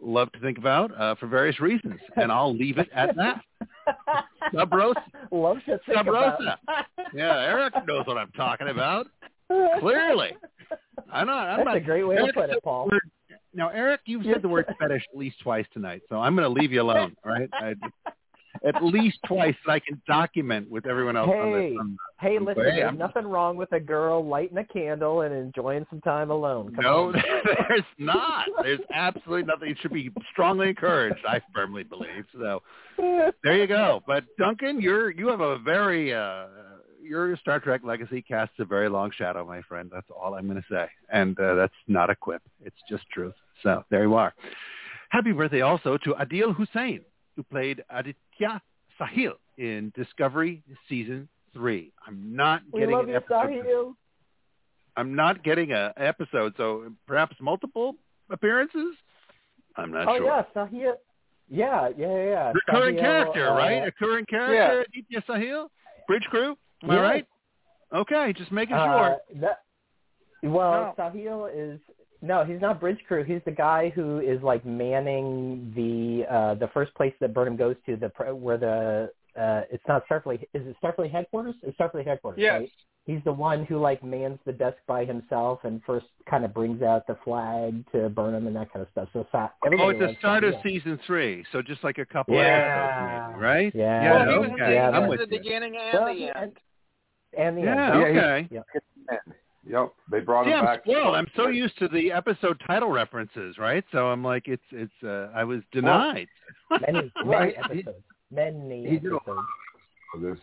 [0.00, 3.42] love to think about uh, for various reasons, and I'll leave it at that.
[4.54, 5.02] Sub Rosa.
[5.30, 6.06] Love to think Sub.
[6.06, 6.58] Rosa.
[7.14, 9.06] Yeah, Eric knows what I'm talking about.
[9.80, 10.32] Clearly.
[11.12, 11.48] I'm not.
[11.48, 12.88] I'm That's not, a great way to put it, Paul.
[12.90, 13.10] word-
[13.54, 16.60] Now, Eric, you've said the word fetish at least twice tonight, so I'm going to
[16.60, 17.14] leave you alone.
[17.24, 17.74] All right, I,
[18.64, 21.28] at least twice, so I can document with everyone else.
[21.28, 24.24] on Hey, this, on, hey, I'm listen, very- there's I'm- nothing wrong with a girl
[24.24, 26.74] lighting a candle and enjoying some time alone.
[26.74, 27.22] Come no, on.
[27.68, 28.46] there's not.
[28.62, 29.70] There's absolutely nothing.
[29.70, 31.24] It should be strongly encouraged.
[31.28, 32.62] I firmly believe so.
[32.98, 34.02] There you go.
[34.06, 36.46] But Duncan, you're you have a very uh,
[37.02, 39.90] your Star Trek legacy casts a very long shadow, my friend.
[39.92, 42.42] That's all I'm going to say, and uh, that's not a quip.
[42.64, 43.34] It's just truth.
[43.62, 44.32] So there you are.
[45.08, 47.00] Happy birthday also to Adil Hussain,
[47.36, 47.82] who played
[48.40, 48.60] Aditya
[49.00, 51.92] Sahil in Discovery season three.
[52.06, 53.32] I'm not we getting love an you, episode.
[53.34, 53.94] Sahil.
[54.96, 57.94] I'm not getting a episode, so perhaps multiple
[58.30, 58.94] appearances.
[59.76, 60.32] I'm not Oh sure.
[60.32, 60.92] Oh, yeah, Sahil.
[61.48, 62.52] Yeah, yeah, yeah.
[62.52, 63.84] Recurring Sahil, character, uh, right?
[63.84, 65.68] Recurring character, Aditya Sahil,
[66.06, 66.56] Bridge Crew.
[66.82, 67.26] Am I right?
[67.94, 69.16] Okay, just making Uh, sure.
[69.40, 69.60] that,
[70.42, 71.80] well, Sahil is
[72.22, 73.24] no, he's not bridge crew.
[73.24, 77.76] He's the guy who is like manning the uh the first place that Burnham goes
[77.86, 80.42] to, the pr- where the uh it's not Starfleet.
[80.54, 81.54] Is it Starfleet headquarters?
[81.62, 82.60] It's Starfleet headquarters, Yes.
[82.60, 82.70] right?
[83.04, 86.82] He's the one who like mans the desk by himself and first kind of brings
[86.82, 89.08] out the flag to Burnham and that kind of stuff.
[89.12, 90.62] So Sa- Oh, everybody it's the loves start of Sahil.
[90.62, 93.24] season three, so just like a couple Yeah.
[93.26, 93.74] episodes, right?
[93.74, 94.02] Yeah.
[94.02, 95.42] Yeah, well, he was in the, Yeah, he I'm was with in the you.
[95.42, 96.52] beginning and Well, the end.
[97.36, 98.14] And the Yeah, end.
[98.14, 98.48] Yeah, okay.
[98.52, 99.18] Yeah.
[99.64, 100.82] Yep, they brought See, him I'm back.
[100.82, 101.14] spoiled.
[101.14, 103.84] I'm so used to the episode title references, right?
[103.92, 104.92] So I'm like, it's it's.
[105.04, 106.26] uh I was denied.
[106.80, 107.98] Many, many episodes.
[108.30, 109.22] Many He episodes.
[110.14, 110.38] of.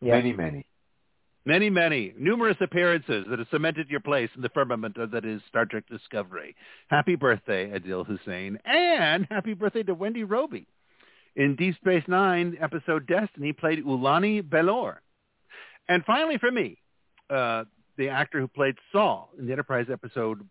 [0.00, 0.14] Yeah.
[0.16, 0.66] Many, many.
[1.44, 5.64] Many, many, numerous appearances that have cemented your place in the firmament that is Star
[5.64, 6.56] Trek Discovery.
[6.88, 10.66] Happy birthday, Adil Hussain, and happy birthday to Wendy Robie.
[11.36, 15.00] In Deep Space Nine episode Destiny, played Ulani Belor.
[15.88, 16.78] And finally, for me,
[17.30, 17.62] uh,
[17.96, 20.46] the actor who played Saul in the Enterprise episode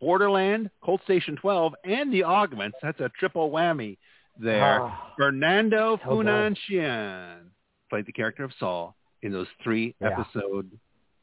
[0.00, 2.76] Borderland, Cold Station 12, and The Augments.
[2.82, 3.98] That's a triple whammy
[4.38, 4.82] there.
[4.82, 5.12] Ah.
[5.16, 6.26] Fernando So good.
[6.26, 7.38] Funancian
[7.90, 10.10] played the character of Saul in those three Yeah.
[10.20, 10.70] episode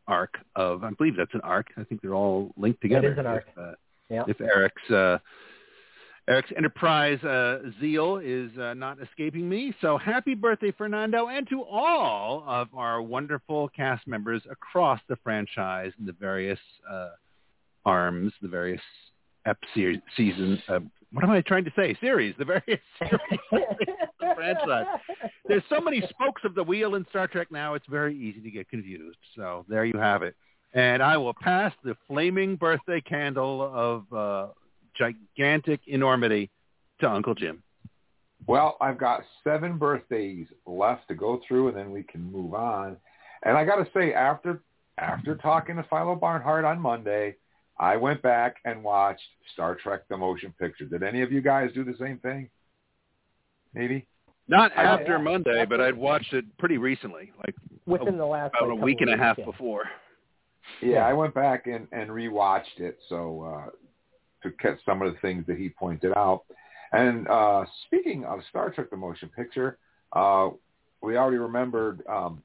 [0.08, 1.68] arc of I believe that's an arc.
[1.78, 3.12] I think they're all linked together.
[3.14, 3.46] is an arc.
[3.48, 3.72] If, uh,
[4.10, 4.24] Yeah.
[4.28, 5.20] if Eric's uh,
[6.30, 9.74] Eric's enterprise uh, zeal is uh, not escaping me.
[9.82, 15.92] So happy birthday, Fernando, and to all of our wonderful cast members across the franchise
[16.00, 16.60] and the various
[16.90, 17.10] uh,
[17.86, 18.82] arms, the various
[19.46, 20.62] ep se- season.
[20.70, 20.80] Uh,
[21.12, 21.96] what am I trying to say?
[22.00, 23.40] Series, the various series.
[24.22, 24.86] the franchise.
[25.46, 28.50] There's so many spokes of the wheel in Star Trek now, it's very easy to
[28.50, 29.18] get confused.
[29.36, 30.36] So there you have it.
[30.74, 34.54] And I will pass the flaming birthday candle of uh,
[34.98, 36.50] gigantic enormity
[37.00, 37.64] to Uncle Jim.
[38.46, 42.98] Well, I've got seven birthdays left to go through, and then we can move on.
[43.44, 44.62] And I got to say, after
[44.98, 47.36] after talking to Philo Barnhart on Monday,
[47.80, 49.24] I went back and watched
[49.54, 50.86] Star Trek: The Motion Picture.
[50.86, 52.50] Did any of you guys do the same thing?
[53.74, 54.06] Maybe.
[54.48, 58.54] Not I- after yeah, Monday, but I'd watched it pretty recently, like Within the last
[58.58, 59.52] about like, a week and a half weeks, yeah.
[59.52, 59.84] before.
[60.82, 63.70] Yeah, I went back and, and rewatched it so uh,
[64.44, 66.44] to catch some of the things that he pointed out.
[66.92, 69.78] And uh, speaking of Star Trek: The Motion Picture,
[70.14, 70.50] uh,
[71.02, 72.44] we already remembered um,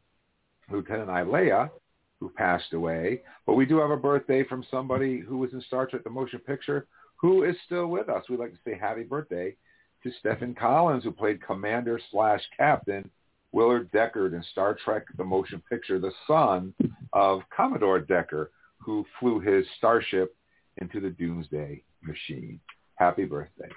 [0.71, 1.71] Lieutenant Ilia,
[2.19, 5.87] who passed away, but we do have a birthday from somebody who was in Star
[5.87, 6.87] Trek: The Motion Picture
[7.19, 8.25] who is still with us.
[8.29, 9.55] We'd like to say happy birthday
[10.03, 13.09] to Stephen Collins, who played Commander slash Captain
[13.53, 16.73] Willard Decker in Star Trek: The Motion Picture, the son
[17.13, 20.35] of Commodore Decker, who flew his starship
[20.79, 22.61] into the Doomsday Machine.
[22.97, 23.69] Happy birthday!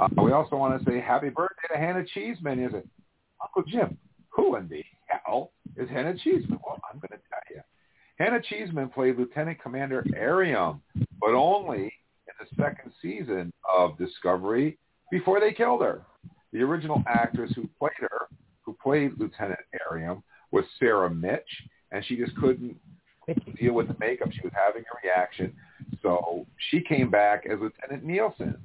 [0.00, 2.64] Uh, we also want to say happy birthday to Hannah Cheesman.
[2.64, 2.88] Is it
[3.42, 3.98] Uncle Jim?
[4.30, 6.60] Who in the hell is Hannah Cheesman?
[6.64, 7.60] Well, I'm going to tell you.
[8.18, 10.80] Hannah Cheesman played Lieutenant Commander Airiam,
[11.20, 11.92] but only
[12.28, 14.78] in the second season of Discovery
[15.10, 16.02] before they killed her.
[16.52, 18.28] The original actress who played her,
[18.62, 21.40] who played Lieutenant Airiam, was Sarah Mitch,
[21.90, 22.76] and she just couldn't
[23.58, 24.28] deal with the makeup.
[24.32, 25.54] She was having a reaction.
[26.02, 28.56] So she came back as Lieutenant Nilsson.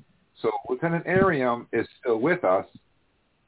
[0.41, 2.66] So Lieutenant Airiam is still with us,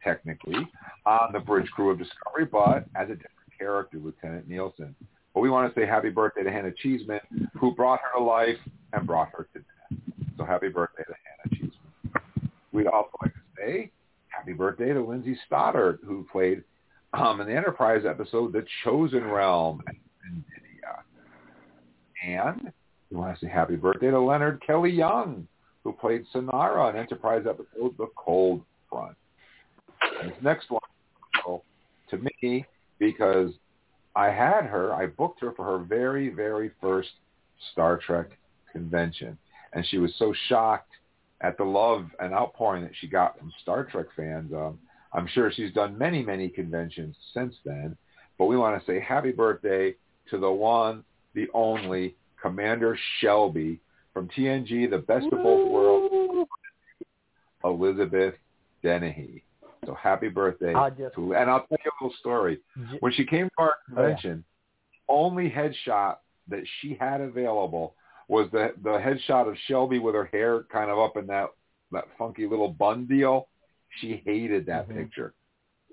[0.04, 0.68] technically,
[1.06, 4.96] on the bridge crew of Discovery, but as a different character, Lieutenant Nilsson.
[5.34, 7.20] But we want to say happy birthday to Hannah Cheesman,
[7.60, 8.58] who brought her to life
[8.94, 10.00] and brought her to death.
[10.38, 12.22] So happy birthday to Hannah Cheesman.
[12.72, 13.92] We'd also like to say
[14.28, 16.64] happy birthday to Lindsay Stoddard, who played
[17.14, 19.96] um, in the Enterprise episode The Chosen Realm in
[20.28, 20.69] India.
[22.26, 22.72] And
[23.10, 25.48] we want to say happy birthday to Leonard Kelly Young,
[25.84, 29.16] who played Sonara in Enterprise episode The Cold Front.
[30.24, 30.82] This next one
[32.10, 32.66] to me
[32.98, 33.52] because
[34.16, 37.10] I had her, I booked her for her very, very first
[37.72, 38.32] Star Trek
[38.72, 39.38] convention.
[39.74, 40.92] And she was so shocked
[41.42, 44.52] at the love and outpouring that she got from Star Trek fans.
[44.54, 44.80] Um,
[45.14, 47.96] I'm sure she's done many, many conventions since then.
[48.38, 49.96] But we want to say happy birthday
[50.30, 51.04] to the one,
[51.34, 53.80] the only Commander Shelby
[54.14, 56.50] from TNG, the best of both worlds,
[57.64, 58.36] Elizabeth
[58.84, 59.44] Dennehy.
[59.86, 62.60] So happy birthday just- to, and I'll tell you a little story.
[63.00, 63.96] When she came to our Oh, yeah.
[63.96, 64.44] convention,
[65.08, 66.18] only headshot
[66.50, 67.96] that she had available
[68.28, 71.50] was the the headshot of Shelby with her hair kind of up in that
[71.92, 73.48] that funky little bun deal.
[74.00, 74.96] She hated that Mhm.
[74.98, 75.34] picture.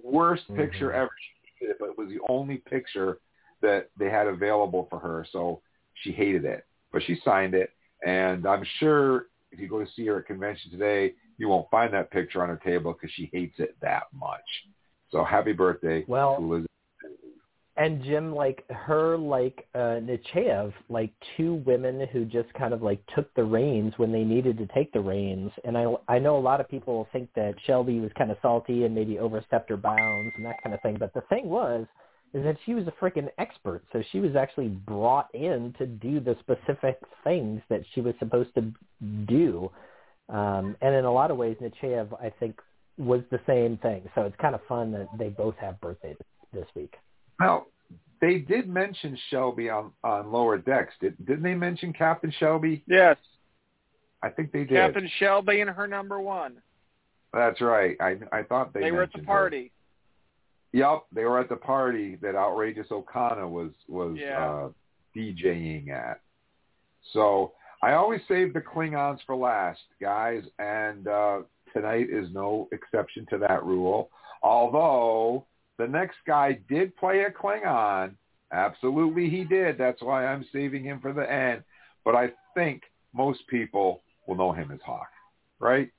[0.02, 0.94] Worst picture Mhm.
[0.94, 1.10] ever.
[1.18, 3.20] She hated it, but it was the only picture
[3.62, 5.60] that they had available for her, so
[6.02, 6.64] she hated it.
[6.92, 7.70] But she signed it,
[8.04, 11.92] and I'm sure if you go to see her at convention today, you won't find
[11.94, 14.40] that picture on her table because she hates it that much.
[15.10, 16.70] So happy birthday Well, Elizabeth.
[17.76, 23.00] and Jim, like her, like uh, Nechayev, like two women who just kind of like
[23.14, 25.52] took the reins when they needed to take the reins.
[25.64, 28.84] And I, I know a lot of people think that Shelby was kind of salty
[28.84, 30.96] and maybe overstepped her bounds and that kind of thing.
[30.98, 31.86] But the thing was,
[32.34, 33.82] is that she was a freaking expert.
[33.92, 38.50] So she was actually brought in to do the specific things that she was supposed
[38.54, 38.72] to
[39.26, 39.70] do.
[40.28, 42.60] Um, and in a lot of ways, Nechayev, I think,
[42.98, 44.08] was the same thing.
[44.14, 46.16] So it's kind of fun that they both have birthdays
[46.52, 46.94] this week.
[47.38, 47.68] Well,
[48.20, 50.94] they did mention Shelby on, on Lower Decks.
[51.00, 52.82] Did, didn't they mention Captain Shelby?
[52.86, 53.16] Yes,
[54.22, 54.70] I think they did.
[54.70, 56.56] Captain Shelby and her number one.
[57.32, 57.96] That's right.
[58.00, 59.64] I I thought they They, were at the party.
[59.64, 59.75] her.
[60.82, 60.94] Party.
[60.94, 64.44] Yep, they were at the party that Outrageous Okona was was Yeah.
[64.66, 64.68] uh,
[65.16, 66.20] DJing at.
[67.12, 67.52] So
[67.82, 73.38] I always save the Klingons for last, guys, and uh, tonight is no exception to
[73.38, 74.10] that rule.
[74.42, 75.46] Although
[75.78, 78.14] the next guy did play a Klingon,
[78.52, 79.76] absolutely he did.
[79.78, 81.62] That's why I'm saving him for the end.
[82.04, 85.08] But I think most people will know him as Hawk,
[85.60, 85.90] right?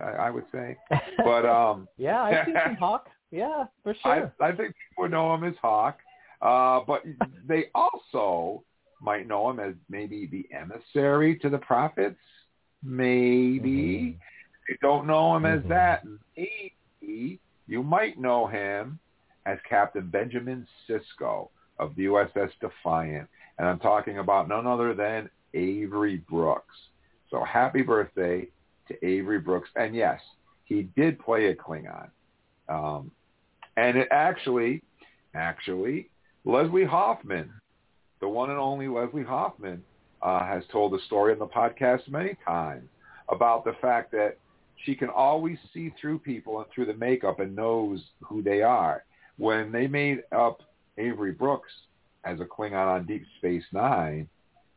[0.00, 0.76] I, I would say.
[1.18, 3.08] But um, yeah, I've seen some Hawk.
[3.30, 4.32] Yeah, for sure.
[4.40, 5.98] I, I think people would know him as Hawk,
[6.42, 7.02] uh, but
[7.46, 8.62] they also
[9.00, 12.18] might know him as maybe the emissary to the prophets.
[12.82, 14.18] Maybe
[14.68, 15.68] they don't know him as Mhm.
[15.68, 16.04] that.
[16.36, 18.98] Maybe you might know him
[19.44, 25.28] as Captain Benjamin Sisko of the USS Defiant, and I'm talking about none other than
[25.54, 26.74] Avery Brooks.
[27.30, 28.48] So happy birthday
[28.88, 30.20] to Avery Brooks, and yes,
[30.64, 32.10] he did play a Klingon.
[32.68, 33.10] Um,
[33.76, 34.82] and it actually,
[35.34, 36.08] actually,
[36.44, 37.50] Leslie Hoffman,
[38.20, 39.82] the one and only Leslie Hoffman,
[40.22, 42.88] uh, has told the story in the podcast many times
[43.28, 44.38] about the fact that
[44.84, 49.04] she can always see through people and through the makeup and knows who they are.
[49.38, 50.62] When they made up
[50.98, 51.70] Avery Brooks
[52.24, 54.28] as a Klingon on Deep Space Nine,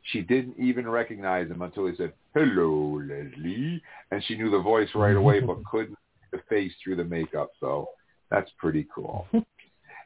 [0.04, 3.82] she didn't even recognize him until he said, hello, Leslie.
[4.12, 7.52] And she knew the voice right away, but couldn't see the face through the makeup.
[7.60, 7.90] So
[8.30, 9.28] that's pretty cool.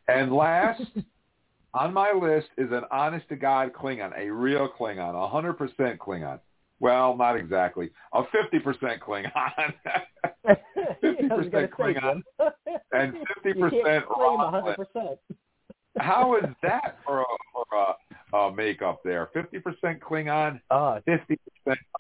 [0.10, 0.82] And last
[1.74, 6.40] on my list is an honest-to-God Klingon, a real Klingon, a 100% Klingon.
[6.82, 7.90] Well, not exactly.
[8.14, 9.32] A 50% Klingon.
[11.02, 12.22] 50% Klingon
[12.92, 13.14] and
[13.46, 14.76] 50% can't claim Romulan.
[14.96, 15.18] 100%.
[16.00, 17.66] How is that for a, for
[18.34, 19.30] a, a makeup there?
[19.36, 21.38] 50% Klingon, Uh, 50%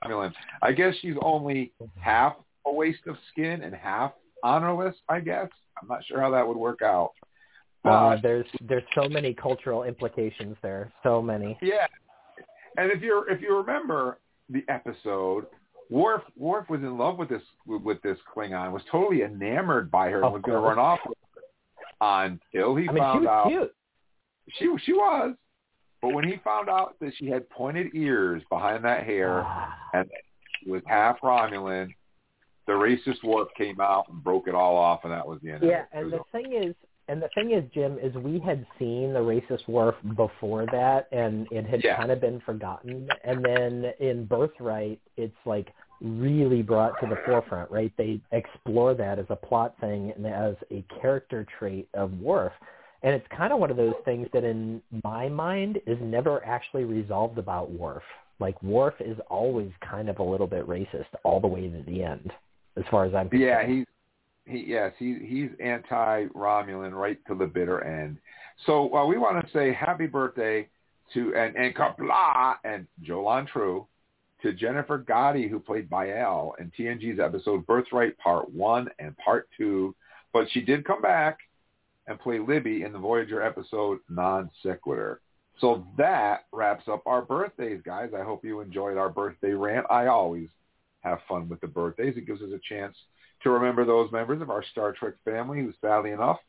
[0.04, 0.34] Romulan.
[0.62, 4.12] I guess she's only half a waste of skin and half
[4.44, 5.50] honorless, I guess.
[5.82, 7.14] I'm not sure how that would work out.
[7.86, 10.92] uh, there's there's so many cultural implications there.
[11.02, 11.58] So many.
[11.62, 11.88] yeah.
[12.78, 14.20] And if you if you remember
[14.50, 15.46] the episode,
[15.90, 20.24] Worf Worf was in love with this with this Klingon, was totally enamored by her,
[20.24, 21.44] and was going to run off with her
[22.26, 23.76] until he I mean, she found was out cute.
[24.60, 25.36] she she was.
[26.02, 29.46] But when he found out that she had pointed ears behind that hair
[29.94, 30.10] and
[30.64, 31.94] she was half Romulan,
[32.66, 35.64] the racist Worf came out and broke it all off, and that was the end.
[35.64, 35.88] Yeah, of it.
[35.94, 36.76] It and the thing is,
[37.10, 41.48] and the thing is, Jim, is we had seen the racist Worf before that, and
[41.52, 41.98] it had Yeah.
[41.98, 43.10] kind of been forgotten.
[43.24, 47.92] And then in Birthright, it's like really brought to the forefront, right?
[47.98, 52.54] They explore that as a plot thing and as a character trait of Worf.
[53.04, 56.86] And it's kind of one of those things that in my mind is never actually
[56.86, 58.04] resolved about Worf.
[58.40, 62.04] Like Worf is always kind of a little bit racist all the way to the
[62.04, 62.32] end,
[62.78, 63.50] as far as I'm concerned.
[63.50, 63.86] Yeah, he's
[64.46, 68.18] he yes he he's anti Romulan right to the bitter end.
[68.66, 70.68] So uh, we want to say happy birthday
[71.14, 73.88] to and and Qapla' and Jolan Tru
[74.42, 79.96] to Jennifer Gatti, who played Bael in TNG's episode Birthright Part 1 and Part 2.
[80.34, 81.38] But she did come back
[82.08, 85.22] and play Libby in the Voyager episode Non Sequitur.
[85.60, 88.10] So that wraps up our birthdays, guys.
[88.18, 89.86] I hope you enjoyed our birthday rant.
[89.90, 90.50] I always
[91.04, 92.16] have fun with the birthdays.
[92.18, 92.96] It gives us a chance
[93.44, 96.40] to remember those members of our Star Trek family who, sadly enough,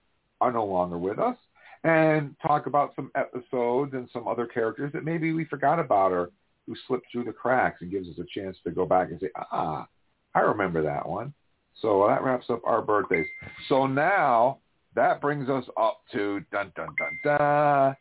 [0.40, 1.36] are no longer with us
[1.84, 6.30] and talk about some episodes and some other characters that maybe we forgot about or
[6.66, 9.28] who slipped through the cracks and gives us a chance to go back and say,
[9.52, 9.86] ah,
[10.34, 11.34] I remember that one.
[11.82, 13.26] So that wraps up our birthdays.
[13.68, 14.60] So now
[14.94, 17.94] that brings us up to dun dun dun dun.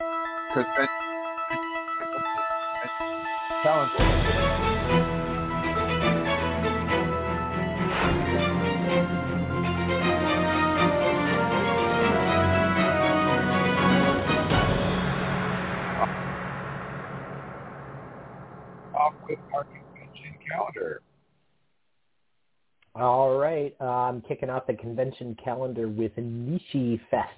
[0.53, 0.87] Convention.
[19.27, 21.01] with our convention calendar.
[22.95, 27.31] All right, uh, I'm kicking off the convention calendar with Nishi Fest.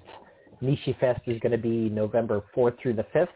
[0.62, 3.28] Nishi Fest is going to be November 4th through the 5th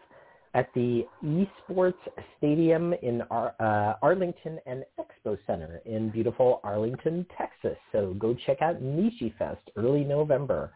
[0.53, 1.93] at the Esports
[2.37, 7.77] Stadium in Ar- uh, Arlington and Expo Center in beautiful Arlington, Texas.
[7.91, 10.73] So go check out Nishi Fest early November.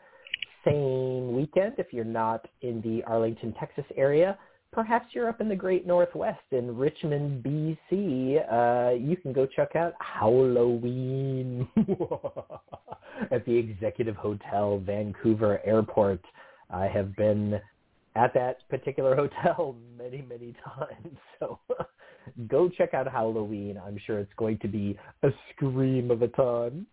[0.63, 4.37] Same weekend if you're not in the Arlington, Texas area.
[4.73, 8.41] Perhaps you're up in the great Northwest in Richmond, BC.
[8.51, 11.67] Uh, you can go check out Halloween
[13.31, 16.21] at the Executive Hotel, Vancouver Airport.
[16.71, 17.61] I have been
[18.15, 21.17] at that particular hotel many, many times.
[21.39, 21.59] So
[22.47, 23.77] go check out Halloween.
[23.85, 26.87] I'm sure it's going to be a scream of a time.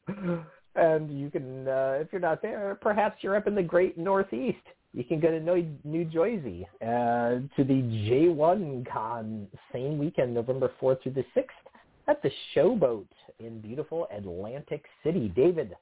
[0.75, 4.59] And you can, uh, if you're not there, perhaps you're up in the great Northeast.
[4.93, 10.73] You can go to New, New Jersey uh, to the J1 Con same weekend, November
[10.83, 11.45] 4th through the 6th
[12.09, 13.07] at the Showboat
[13.39, 15.33] in beautiful Atlantic City.
[15.37, 15.77] David,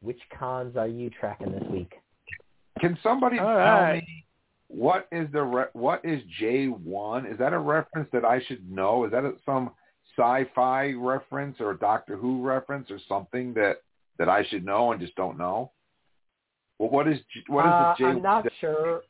[0.00, 1.92] which cons are you tracking this week?
[2.80, 4.02] Can somebody All tell right.
[4.02, 4.24] me
[4.68, 7.26] what is the re- what is J one?
[7.26, 9.04] Is that a reference that I should know?
[9.04, 9.70] Is that a, some
[10.16, 13.82] sci-fi reference or a Doctor Who reference or something that
[14.18, 15.70] that I should know and just don't know?
[16.84, 18.04] Well, what is J- what is Uh, the J?
[18.10, 19.02] I'm not sure.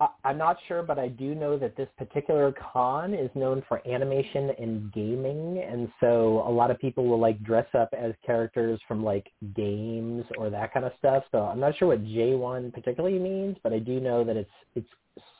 [0.00, 3.80] I- I'm not sure, but I do know that this particular con is known for
[3.86, 8.80] animation and gaming, and so a lot of people will like dress up as characters
[8.88, 11.24] from like games or that kind of stuff.
[11.30, 14.90] So I'm not sure what J1 particularly means, but I do know that it's it's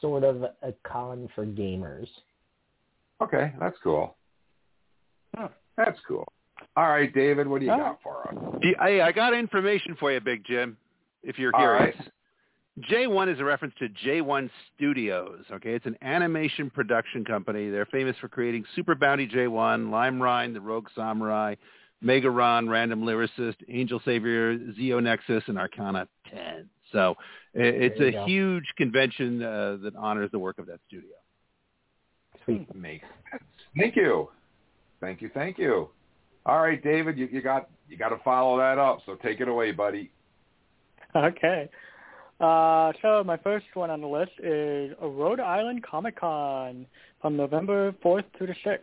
[0.01, 2.09] sort of a con for gamers.
[3.21, 4.17] Okay, that's cool.
[5.37, 5.49] Huh.
[5.77, 6.29] That's cool.
[6.77, 7.79] All right, David, what do you Oh.
[7.79, 8.61] got for us?
[8.63, 10.77] Hey, I got information for you, Big Jim,
[11.23, 11.97] if you're All curious.
[11.97, 12.09] right.
[12.91, 15.45] J1 is a reference to J1 Studios.
[15.53, 17.69] Okay, it's an animation production company.
[17.69, 21.55] They're famous for creating Super Bounty J1, Lime Rhine, The Rogue Samurai,
[22.01, 26.69] Mega Ron, Random Lyricist, Angel Savior, Zeo Nexus, and Arcana 10.
[26.93, 27.15] So
[27.53, 28.25] it's a go.
[28.25, 31.11] huge convention uh, that honors the work of that studio.
[32.45, 32.75] Sweet.
[32.75, 33.43] Makes sense.
[33.79, 34.29] Thank you.
[35.01, 35.31] Thank you.
[35.33, 35.91] Thank you.
[36.45, 39.01] All right, David, you, you got you got to follow that up.
[39.07, 40.11] So take it away, buddy.
[41.17, 41.69] Okay.
[42.41, 46.87] Uh, so my first one on the list is a Rhode Island Comic Con
[47.21, 48.79] from November 4th to the 6th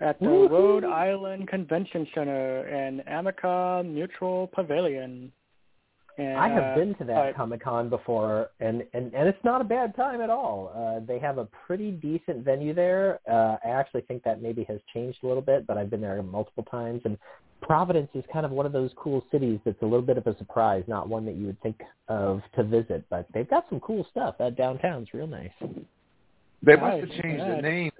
[0.00, 0.50] at the Woohoo.
[0.50, 5.30] Rhode Island Convention Center in Amica Mutual Pavilion.
[6.16, 9.44] And, I have uh, been to that uh, Comic Con before, and, and and it's
[9.44, 10.72] not a bad time at all.
[10.72, 13.18] Uh, they have a pretty decent venue there.
[13.28, 16.22] Uh, I actually think that maybe has changed a little bit, but I've been there
[16.22, 17.02] multiple times.
[17.04, 17.18] And
[17.64, 20.36] Providence is kind of one of those cool cities that's a little bit of a
[20.36, 23.04] surprise, not one that you would think of to visit.
[23.08, 24.36] But they've got some cool stuff.
[24.38, 25.50] That downtown's real nice.
[26.62, 27.62] They must have changed the nice.
[27.62, 27.90] name.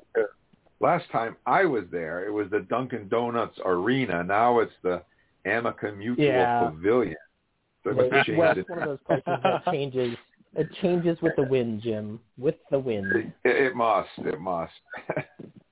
[0.81, 4.23] Last time I was there, it was the Dunkin' Donuts Arena.
[4.23, 5.03] Now it's the
[5.47, 6.69] Amica Mutual Yeah.
[6.69, 7.17] Pavilion.
[7.85, 8.71] So they must have well, it's it.
[8.71, 10.17] one of those places that changes.
[10.57, 12.21] It changes with the wind, Jim.
[12.37, 13.33] With the wind.
[13.45, 14.11] It, it must.
[14.19, 14.73] It must.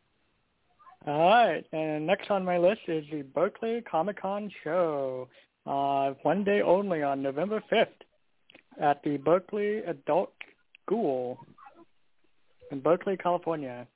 [1.05, 5.29] All right, and next on my list is the Berkeley Comic Con show,
[5.67, 7.89] uh, one day only on November 5th
[8.81, 10.33] at the Berkeley Adult
[10.87, 11.39] School
[12.71, 13.89] in Berkeley, California.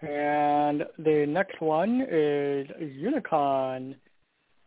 [0.00, 3.94] And the next one is Unicon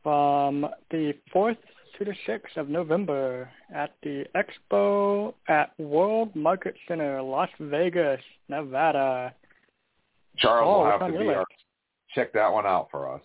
[0.03, 1.57] from the 4th
[1.97, 9.33] to the 6th of November at the Expo at World Market Center, Las Vegas, Nevada.
[10.37, 11.45] Charles Oh, will have to be our,
[12.13, 13.21] check that one out for us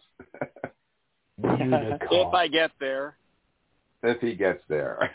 [1.42, 3.16] If I get there.
[4.02, 5.10] if he gets there.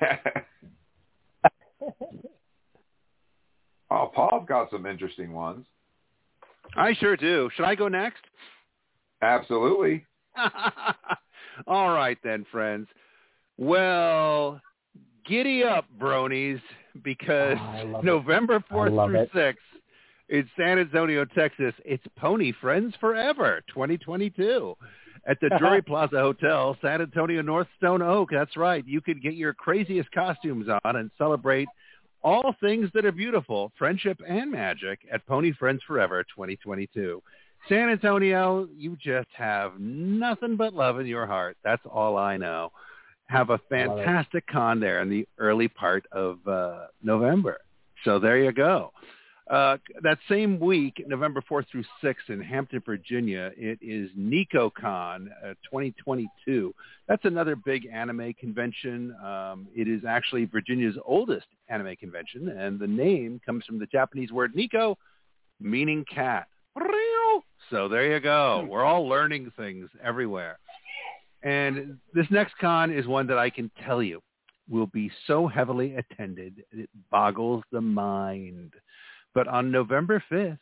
[3.91, 5.65] oh, Paul's got some interesting ones.
[6.75, 7.49] I sure do.
[7.55, 8.23] Should I go next?
[9.21, 10.05] Absolutely.
[11.67, 12.87] All right then, friends.
[13.57, 14.59] Well,
[15.27, 16.59] giddy up, bronies,
[17.03, 19.31] because Oh, November 4th through it.
[19.33, 19.55] 6th
[20.29, 24.75] in San Antonio, Texas, it's Pony Friends Forever 2022
[25.27, 28.29] at the Drury Plaza Hotel, San Antonio, North Stone Oak.
[28.31, 28.85] That's right.
[28.87, 31.67] You could get your craziest costumes on and celebrate
[32.23, 37.21] all things that are beautiful, friendship and magic at Pony Friends Forever 2022.
[37.69, 41.57] San Antonio, you just have nothing but love in your heart.
[41.63, 42.71] That's all I know.
[43.27, 47.59] Have a fantastic con there in the early part of uh, November.
[48.03, 48.91] So there you go.
[49.49, 55.53] Uh, that same week, November 4th through 6th in Hampton, Virginia, it is NekoCon uh,
[55.63, 56.73] 2022.
[57.07, 59.15] That's another big anime convention.
[59.23, 64.31] Um, it is actually Virginia's oldest anime convention, and the name comes from the Japanese
[64.31, 64.95] word Neko,
[65.59, 66.47] meaning cat.
[67.69, 68.65] So there you go.
[68.67, 70.57] We're all learning things everywhere.
[71.43, 74.21] And this next con is one that I can tell you
[74.69, 78.73] will be so heavily attended, it boggles the mind.
[79.35, 80.57] But on November 5th,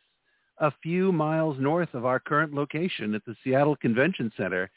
[0.57, 4.69] a few miles north of our current location at the Seattle Convention Center,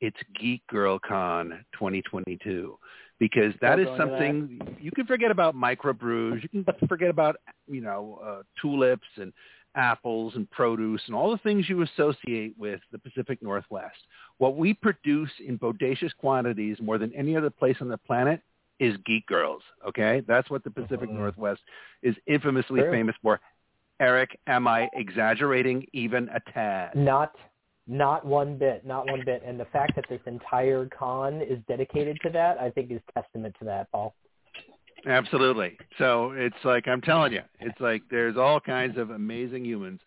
[0.00, 2.78] it's Geek Girl Con 2022
[3.18, 6.64] because that is I'll is go into something you can forget about microbrews, you can
[6.86, 7.36] forget about
[7.66, 9.32] you know uh, tulips and
[9.74, 13.96] apples and produce and all the things you associate with the Pacific Northwest.
[14.38, 18.40] What we produce in bodacious quantities more than any other place on the planet
[18.80, 19.62] is geek girls.
[19.86, 21.60] Okay, that's what the Pacific Northwest
[22.02, 22.90] is infamously True.
[22.90, 23.40] famous for.
[24.00, 26.94] Eric, am I exaggerating even a tad?
[26.94, 27.34] Not
[27.88, 29.42] not one bit, not one bit.
[29.44, 33.56] And the fact that this entire con is dedicated to that, I think is testament
[33.60, 34.14] to that, Paul.
[35.06, 35.76] Absolutely.
[35.96, 40.00] So it's like I'm telling you, it's like there's all kinds of amazing humans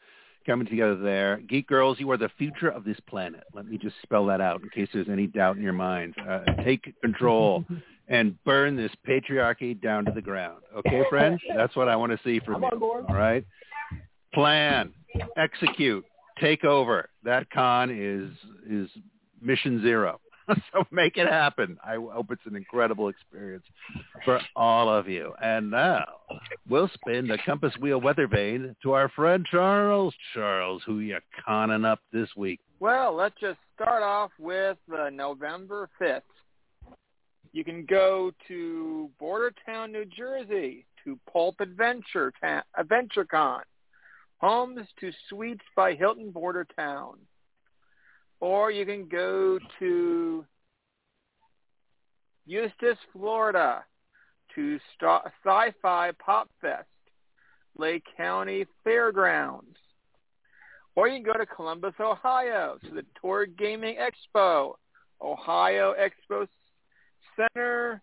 [0.45, 1.37] coming together there.
[1.49, 3.43] Geek girls, you are the future of this planet.
[3.53, 6.15] Let me just spell that out in case there's any doubt in your mind.
[6.17, 7.65] Uh, take control
[8.07, 10.61] and burn this patriarchy down to the ground.
[10.77, 11.41] Okay, friends?
[11.55, 12.67] That's what I want to see from I'm you.
[12.73, 13.05] on board.
[13.07, 13.45] All right?
[14.33, 14.93] Plan,
[15.37, 16.05] execute,
[16.39, 17.09] take over.
[17.23, 18.31] That con is
[18.69, 18.89] is
[19.41, 20.19] mission zero.
[20.73, 21.77] so make it happen.
[21.83, 23.63] I hope it's an incredible experience
[24.25, 25.33] for all of you.
[25.41, 26.05] And now
[26.69, 30.13] we'll spin the compass wheel weather vane to our friend Charles.
[30.33, 32.59] Charles, who you conning up this week?
[32.79, 36.21] Well, let's just start off with uh, November 5th.
[37.53, 43.63] You can go to Bordentown, New Jersey, to Pulp Adventure Ta- Adventure Con,
[44.37, 47.17] homes to Suites by Hilton Bordentown.
[48.39, 50.45] Or you can go to
[52.47, 53.83] Eustis, Florida,
[54.55, 56.87] to St- Sci-Fi Pop Fest,
[57.77, 59.77] Lake County Fairgrounds.
[60.95, 64.73] Or you can go to Columbus, Ohio, to the Tour Gaming Expo,
[65.21, 66.47] Ohio Expo
[67.35, 68.01] Center,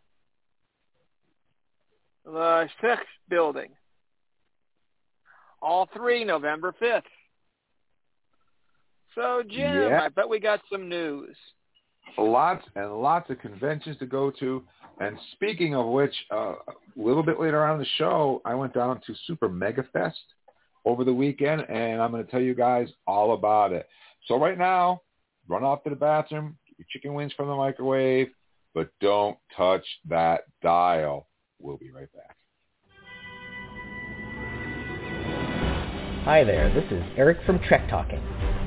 [2.24, 3.70] the Sixth Building.
[5.60, 7.02] All three November 5th.
[9.14, 10.02] So, Jim, Yeah.
[10.04, 11.36] I bet we got some news.
[12.16, 14.64] lots and lots of conventions to go to.
[15.00, 18.72] And speaking of which, uh, a little bit later on in the show, I went
[18.72, 20.18] down to Super Mega Fest
[20.84, 23.88] over the weekend, and I'm going to tell you guys all about it.
[24.26, 25.02] So right now,
[25.48, 28.28] run off to the bathroom, get your chicken wings from the microwave,
[28.74, 31.28] but don't touch that dial.
[31.58, 32.36] We'll be right back.
[36.24, 38.22] Hi there, this is Eric from Trek Talking.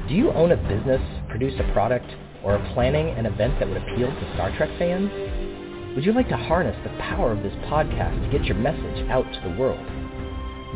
[0.07, 2.09] Do you own a business, produce a product,
[2.43, 5.11] or are planning an event that would appeal to Star Trek fans?
[5.95, 9.25] Would you like to harness the power of this podcast to get your message out
[9.31, 9.85] to the world?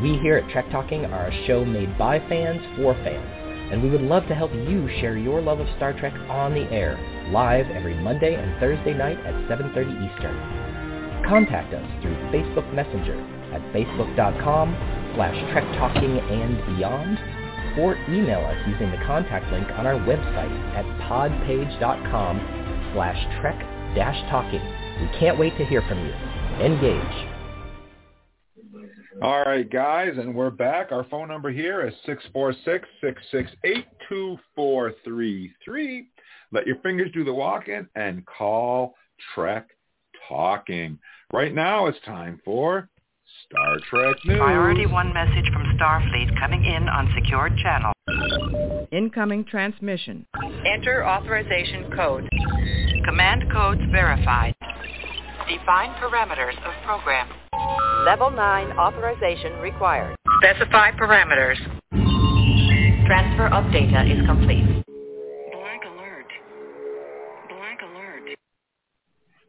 [0.01, 3.89] We here at Trek Talking are a show made by fans for fans, and we
[3.89, 6.99] would love to help you share your love of Star Trek on the air,
[7.31, 11.25] live every Monday and Thursday night at 7.30 Eastern.
[11.27, 13.17] Contact us through Facebook Messenger
[13.53, 14.75] at facebook.com
[15.15, 17.17] slash Trek Talking and Beyond,
[17.79, 23.59] or email us using the contact link on our website at podpage.com slash Trek
[23.95, 24.61] dash Talking.
[25.01, 26.13] We can't wait to hear from you.
[26.63, 27.34] Engage.
[29.21, 30.91] All right, guys, and we're back.
[30.91, 31.93] Our phone number here is
[34.11, 36.05] 646-668-2433.
[36.51, 38.95] Let your fingers do the walking and call
[39.33, 39.69] Trek
[40.27, 40.99] Talking.
[41.31, 42.89] Right now it's time for
[43.45, 44.37] Star Trek News.
[44.37, 47.93] Priority 1 message from Starfleet coming in on secured channel.
[48.91, 50.25] Incoming transmission.
[50.65, 52.27] Enter authorization code.
[53.05, 54.55] Command codes verified.
[55.47, 57.29] Define parameters of program.
[58.03, 60.15] Level 9 authorization required.
[60.41, 61.57] Specify parameters.
[63.05, 64.65] Transfer of data is complete.
[65.51, 66.25] Blank alert.
[67.47, 68.35] Blank alert.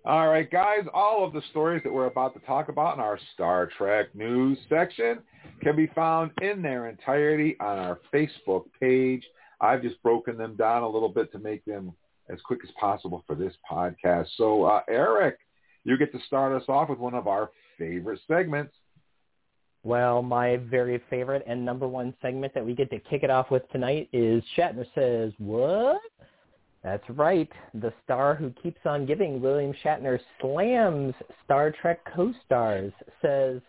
[0.04, 3.18] All right, guys, all of the stories that we're about to talk about in our
[3.32, 5.20] Star Trek news section
[5.62, 9.24] can be found in their entirety on our Facebook page.
[9.62, 11.94] I've just broken them down a little bit to make them
[12.28, 14.26] as quick as possible for this podcast.
[14.36, 15.38] So, uh, Eric,
[15.86, 18.74] you get to start us off with one of our favorite segments.
[19.84, 23.52] Well, my very favorite and number one segment that we get to kick it off
[23.52, 26.00] with tonight is Shatner Says What?
[26.82, 27.50] That's right.
[27.74, 31.14] The star who keeps on giving William Shatner slams
[31.44, 33.60] Star Trek co-stars says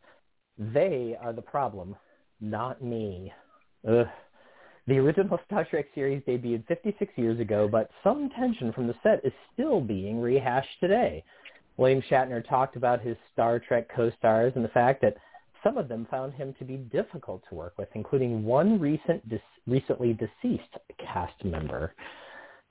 [0.57, 1.95] they are the problem,
[2.41, 3.31] not me.
[3.87, 4.07] Ugh.
[4.87, 9.23] The original Star Trek series debuted 56 years ago, but some tension from the set
[9.23, 11.23] is still being rehashed today.
[11.77, 15.17] William Shatner talked about his Star Trek co-stars and the fact that
[15.63, 19.23] some of them found him to be difficult to work with, including one recent
[19.67, 21.93] recently deceased cast member.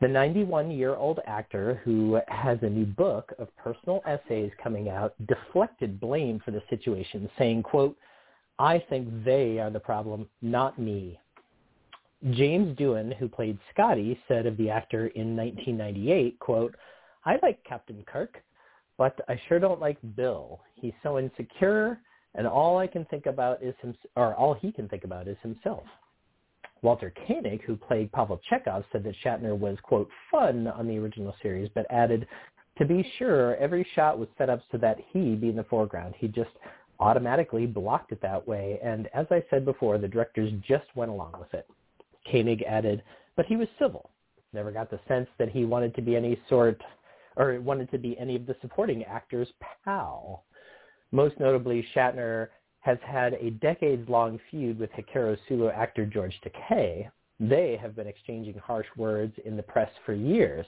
[0.00, 6.40] The 91-year-old actor who has a new book of personal essays coming out deflected blame
[6.44, 7.96] for the situation, saying, quote,
[8.58, 11.18] I think they are the problem, not me.
[12.30, 16.74] James Doohan, who played Scotty, said of the actor in 1998, quote,
[17.24, 18.42] I like Captain Kirk,
[18.98, 20.60] but I sure don't like Bill.
[20.74, 21.98] He's so insecure,
[22.34, 25.36] and all I can think about is him, or all he can think about is
[25.42, 25.84] himself.
[26.82, 31.34] Walter Koenig, who played Pavel Chekhov, said that Shatner was, quote, fun on the original
[31.42, 32.26] series, but added,
[32.78, 36.14] to be sure, every shot was set up so that he be in the foreground.
[36.18, 36.50] He just
[37.00, 41.34] automatically blocked it that way, and as I said before, the directors just went along
[41.38, 41.66] with it.
[42.30, 43.02] Koenig added,
[43.36, 44.10] but he was civil.
[44.52, 46.80] Never got the sense that he wanted to be any sort,
[47.36, 49.52] or wanted to be any of the supporting actors'
[49.84, 50.44] pal.
[51.12, 52.48] Most notably, Shatner
[52.80, 57.10] has had a decades-long feud with Hikaru Sulu actor George Takei.
[57.38, 60.66] They have been exchanging harsh words in the press for years.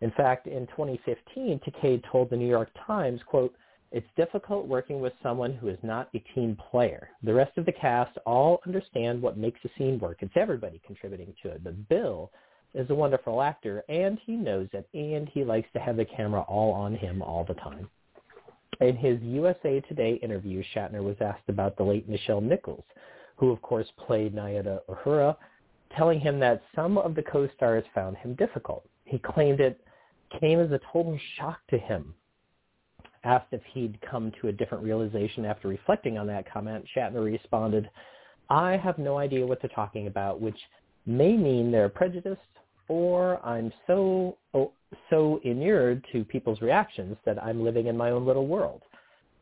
[0.00, 3.54] In fact, in 2015, Takei told the New York Times, quote,
[3.92, 7.10] it's difficult working with someone who is not a team player.
[7.22, 10.18] The rest of the cast all understand what makes a scene work.
[10.20, 11.62] It's everybody contributing to it.
[11.62, 12.32] But Bill
[12.74, 16.40] is a wonderful actor, and he knows it, and he likes to have the camera
[16.42, 17.88] all on him all the time.
[18.80, 22.84] In his USA Today interview, Shatner was asked about the late Nichelle Nichols,
[23.36, 25.36] who of course played Nyota Uhura,
[25.96, 28.84] telling him that some of the co-stars found him difficult.
[29.04, 29.80] He claimed it
[30.40, 32.14] came as a total shock to him.
[33.24, 37.88] Asked if he'd come to a different realization after reflecting on that comment, Shatner responded,
[38.48, 40.58] I have no idea what they're talking about, which
[41.06, 42.40] may mean they're prejudiced
[42.88, 44.72] or I'm so oh,
[45.10, 48.82] so inured to people's reactions that I'm living in my own little world.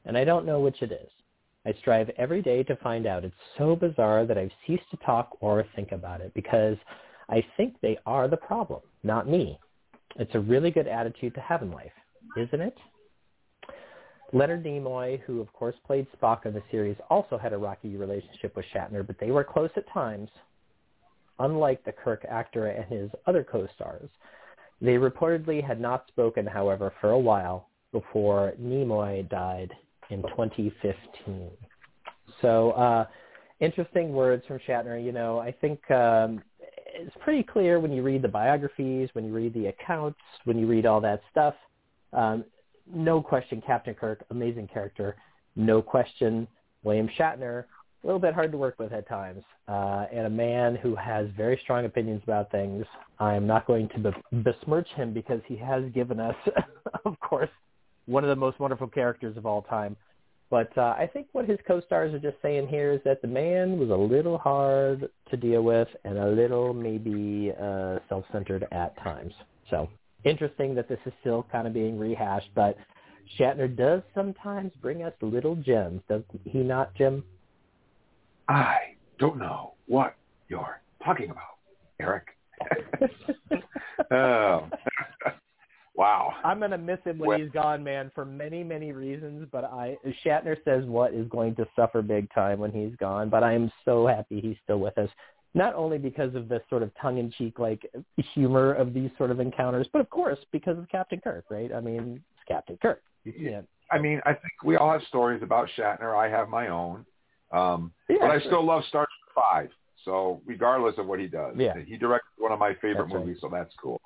[0.05, 1.09] And I don't know which it is.
[1.67, 3.25] I strive every day to find out.
[3.25, 6.77] It's so bizarre that I've ceased to talk or think about it because
[7.29, 9.59] I think they are the problem, not me.
[10.17, 11.93] It's a really good attitude to have in life,
[12.37, 12.77] isn't it?
[14.33, 18.57] Leonard Nimoy, who of course played Spock in the series, also had a rocky relationship
[18.57, 20.31] with Shatner, but they were close at times,
[21.41, 24.09] unlike the Kirk actor and his other co-stars.
[24.81, 29.73] They reportedly had not spoken, however, for a while before Nimoy died
[30.11, 31.51] in 2015.
[32.41, 33.07] So uh,
[33.61, 35.03] interesting words from Shatner.
[35.03, 36.43] You know, I think um,
[36.95, 40.67] it's pretty clear when you read the biographies, when you read the accounts, when you
[40.67, 41.55] read all that stuff.
[42.13, 42.45] Um,
[42.93, 45.17] no question, Captain Kirk, amazing character.
[45.57, 46.49] No question,
[46.83, 47.65] William Shatner,
[48.03, 51.27] a little bit hard to work with at times, uh, and a man who has
[51.37, 52.87] very strong opinions about things.
[53.19, 56.37] I'm not going to be- besmirch him because he has given us,
[57.05, 57.51] of course,
[58.07, 59.97] one of the most wonderful characters of all time.
[60.49, 63.79] But uh, I think what his co-stars are just saying here is that the man
[63.79, 69.33] was a little hard to deal with and a little maybe uh, self-centered at times.
[69.69, 69.89] So
[70.25, 72.77] interesting that this is still kind of being rehashed, but
[73.39, 77.23] Shatner does sometimes bring us little gems, does he not, Jim?
[78.51, 80.17] I don't know what
[80.49, 81.59] you're talking about,
[82.01, 82.27] Eric.
[84.11, 84.69] oh.
[85.95, 86.35] wow.
[86.45, 89.49] I'm going to miss him when Well- he's gone, man, for many, many reasons.
[89.53, 93.29] But I, Shatner says what is going to suffer big time when he's gone.
[93.29, 95.09] But I am so happy he's still with us.
[95.55, 97.89] Not only because of the sort of tongue-in-cheek like
[98.35, 101.73] humor of these sort of encounters, but of course because of Captain Kirk, right?
[101.73, 103.03] I mean, it's Captain Kirk.
[103.25, 103.69] Can't.
[103.93, 106.17] I mean, I think we all have stories about Shatner.
[106.17, 107.05] I have my own.
[107.53, 109.71] Um, Yeah, but I still love Star Trek 5.
[110.05, 111.77] So regardless of what he does, Yeah.
[111.79, 113.27] he directed one of my favorite That's right.
[113.27, 114.01] movies, so that's cool.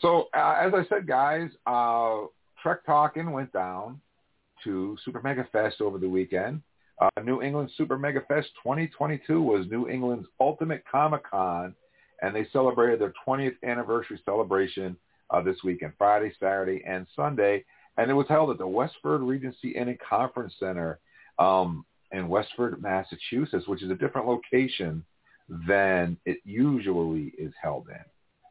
[0.00, 2.22] So uh, as I said, guys, uh,
[2.62, 4.00] Trek Talking went down
[4.64, 6.62] to Super Mega Fest over the weekend.
[7.00, 11.74] Uh, New England Super Mega Fest 2022 was New England's ultimate Comic Con,
[12.22, 14.96] and they celebrated their 20th anniversary celebration
[15.30, 17.64] uh, this weekend, Friday, Saturday, and Sunday.
[17.96, 20.98] And it was held at the Westford Regency Inn and Conference Center
[21.38, 21.84] um,
[22.14, 25.04] in Westford, Massachusetts, which is a different location
[25.68, 28.04] than it usually is held in.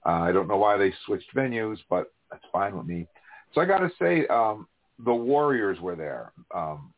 [0.06, 3.08] Uh, I don't know why they switched venues, but that's fine with me.
[3.54, 4.68] So I got to say, um,
[5.04, 6.34] the Warriors were there.
[6.54, 6.94] Um,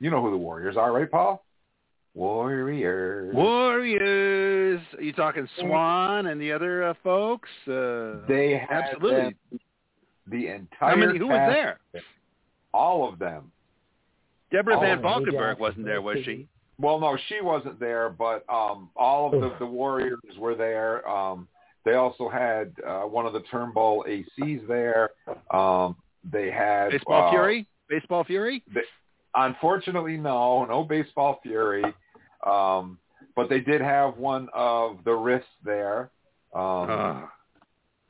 [0.00, 1.44] you know who the Warriors are, right, Paul?
[2.14, 3.34] Warriors.
[3.34, 4.80] Warriors.
[4.96, 7.48] Are you talking Swan and the other uh, folks?
[7.66, 9.36] Uh, They had absolutely.
[9.50, 9.60] them-
[10.26, 11.18] the entire How many?
[11.18, 11.80] Who was there?
[12.72, 13.52] All of them.
[14.54, 16.46] Deborah Oh, Van Valkenburgh wasn't there, was she?
[16.78, 21.08] Well, no, she wasn't there, but um, all of the, the Warriors were there.
[21.08, 21.48] Um,
[21.84, 25.10] they also had uh, one of the Turnbull ACs there.
[25.50, 25.96] Um,
[26.30, 27.66] they had Baseball uh, Fury.
[27.88, 28.62] Baseball Fury.
[28.72, 28.82] They,
[29.34, 31.84] unfortunately, no, no baseball fury.
[32.46, 32.98] Um,
[33.36, 36.10] but they did have one of the Riffs there.
[36.54, 37.32] Um, Ah.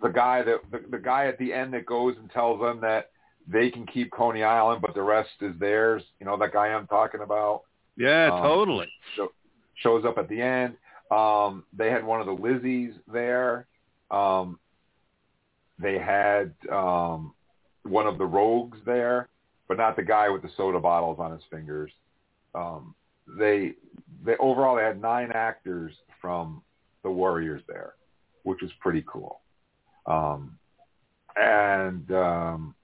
[0.03, 3.11] the guy that the, the guy at the end that goes and tells them that
[3.47, 6.03] they can keep Coney Island, but the rest is theirs.
[6.21, 7.63] You know that guy I'm talking about.
[7.97, 8.89] Yeah, Um, totally.
[9.17, 9.29] Show,
[9.77, 10.77] shows up at the end.
[11.11, 13.67] Um, they had one of the Lizzies there.
[14.11, 14.59] Um,
[15.79, 17.35] they had um,
[17.83, 19.29] one of the Rogues there,
[19.69, 21.91] but not the guy with the soda bottles on his fingers.
[22.55, 22.95] Um,
[23.39, 23.75] they
[24.25, 26.63] they overall they had nine actors from
[27.03, 27.95] the Warriors there,
[28.45, 29.41] which was pretty cool.
[30.07, 30.59] Um,
[31.37, 32.75] and um,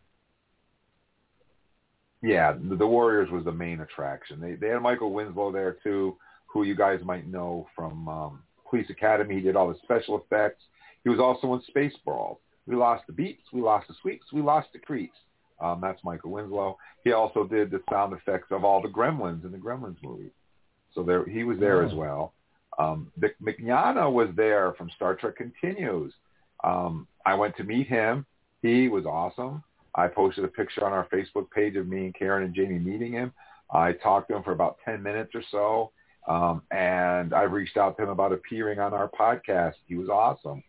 [2.22, 4.40] yeah, the, the Warriors was the main attraction.
[4.40, 6.16] They they had Michael Winslow there too,
[6.46, 9.36] who you guys might know from um, Police Academy.
[9.36, 10.62] He did all the special effects.
[11.04, 12.36] He was also in Spaceballs.
[12.66, 15.16] We lost the beats, we lost the sweeps, we lost the creeps.
[15.60, 16.78] Um, that's Michael Winslow.
[17.04, 20.30] He also did the sound effects of all the Gremlins in the Gremlins movie.
[20.94, 22.32] So there, he was there as well.
[22.78, 26.12] Um, Vic Mignogna was there from Star Trek Continues.
[26.64, 28.24] Um, I went to meet him.
[28.62, 29.62] He was awesome.
[29.94, 33.12] I posted a picture on our Facebook page of me and Karen and Jamie meeting
[33.12, 33.32] him.
[33.72, 35.92] I talked to him for about 10 minutes or so.
[36.28, 39.74] Um, and I reached out to him about appearing on our podcast.
[39.86, 40.62] He was awesome.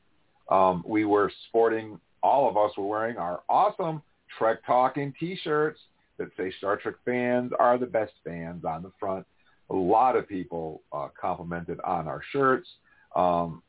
[0.50, 4.02] Um, we were sporting, all of us were wearing our awesome
[4.38, 5.80] Trek Talking t-shirts
[6.18, 9.26] that say Star Trek fans are the best fans on the front.
[9.70, 12.68] A lot of people uh, complimented on our shirts.
[13.16, 13.62] Um,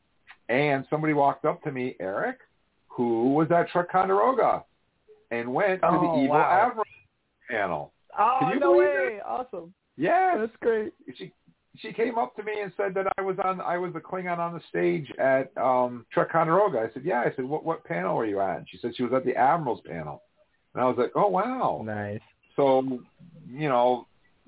[0.49, 2.37] and somebody walked up to me, Eric,
[2.87, 4.63] who was at Trekonderoga
[5.33, 6.67] and went to Oh, the Evil wow.
[6.67, 6.85] Admiral
[7.49, 7.93] panel.
[8.17, 9.19] Oh, Can you no believe way.
[9.25, 9.73] Awesome.
[9.97, 10.93] Yeah, That's great.
[11.17, 11.31] She
[11.77, 14.37] she came up to me and said that I was on I was the Klingon
[14.37, 16.87] on the stage at um Trekonderoga.
[16.89, 17.21] I said, Yeah.
[17.21, 18.57] I said, What what panel were you at?
[18.57, 20.21] And she said she was at the Admirals panel.
[20.73, 21.81] And I was like, Oh wow.
[21.83, 22.21] Nice.
[22.55, 22.99] So,
[23.49, 24.05] you know,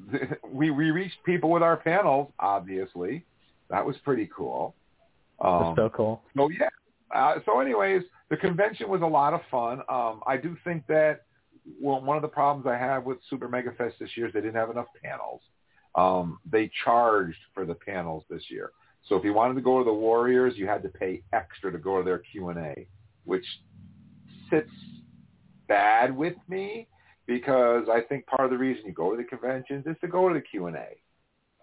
[0.52, 3.26] we we reached people with our panels, obviously.
[3.72, 4.76] That was pretty cool.
[5.44, 6.22] Um, That's so cool.
[6.38, 6.70] so yeah.
[7.16, 9.80] Uh, so anyways, the convention was a lot of fun.
[9.90, 11.22] Um, I do think that
[11.82, 14.42] well, one of the problems I have with Super Mega Fest this year is they
[14.42, 15.42] didn't have enough panels.
[15.96, 18.72] Um, they charged for the panels this year.
[19.08, 21.78] So if you wanted to go to the Warriors, you had to pay extra to
[21.78, 22.88] go to their Q&A,
[23.24, 23.46] which
[24.50, 24.70] sits
[25.68, 26.88] bad with me
[27.28, 30.28] because I think part of the reason you go to the conventions is to go
[30.28, 30.98] to the Q&A.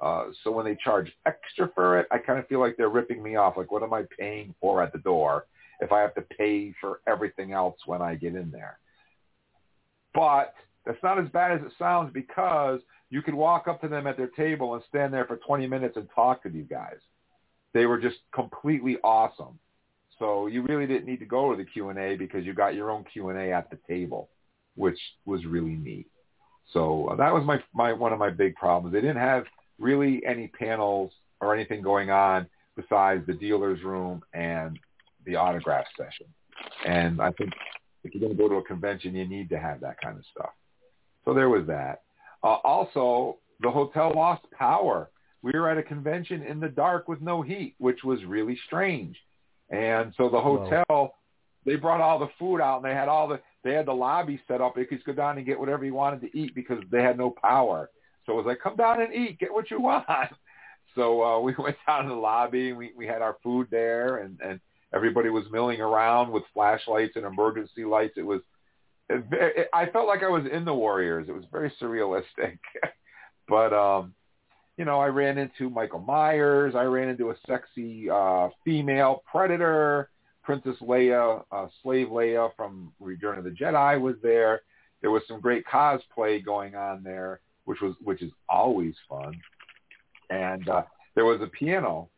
[0.02, 3.22] Uh, so when they charge extra for it, I kind of feel like they're ripping
[3.22, 3.56] me off.
[3.56, 5.46] Like, what am I paying for at the door
[5.80, 8.78] if I have to pay for everything else when I get in there?
[10.12, 12.80] But that's not as bad as it sounds because
[13.10, 15.96] you could walk up to them at their table and stand there for 20 minutes
[15.96, 16.98] and talk to these guys.
[17.72, 19.58] They were just completely awesome.
[20.18, 23.04] So you really didn't need to go to the Q&A because you got your own
[23.12, 24.30] Q&A at the table,
[24.74, 26.08] which was really neat.
[26.72, 28.92] So uh, that was my, my one of my big problems.
[28.92, 29.44] They didn't have
[29.78, 32.46] really any panels or anything going on
[32.76, 34.78] besides the dealer's room and
[35.26, 36.26] the autograph session.
[36.86, 37.52] And I think
[38.04, 40.24] if you're going to go to a convention, you need to have that kind of
[40.30, 40.50] stuff.
[41.24, 42.02] So there was that.
[42.42, 45.10] Uh, also, the hotel lost power.
[45.42, 49.16] We were at a convention in the dark with no heat, which was really strange.
[49.70, 51.14] And so the hotel,
[51.64, 54.40] they brought all the food out and they had all the, they had the lobby
[54.48, 54.76] set up.
[54.76, 57.30] You could go down and get whatever you wanted to eat because they had no
[57.30, 57.90] power.
[58.24, 60.06] So it was like, come down and eat, get what you want.
[60.94, 64.18] So uh, we went down to the lobby and we, we had our food there
[64.18, 64.60] and, and
[64.94, 68.14] everybody was milling around with flashlights and emergency lights.
[68.16, 68.42] It was,
[69.08, 71.28] it, it, I felt like I was in the Warriors.
[71.30, 72.58] It was very surrealistic.
[73.48, 74.14] but, um,
[74.76, 76.74] you know, I ran into Michael Myers.
[76.74, 80.10] I ran into a sexy uh, female predator.
[80.42, 84.62] Princess Leia, uh, Slave Leia from Return of the Jedi was there.
[85.00, 87.40] There was some great cosplay going on there.
[87.64, 89.34] Which was which is always fun.
[90.30, 90.82] And uh,
[91.14, 92.08] there was a piano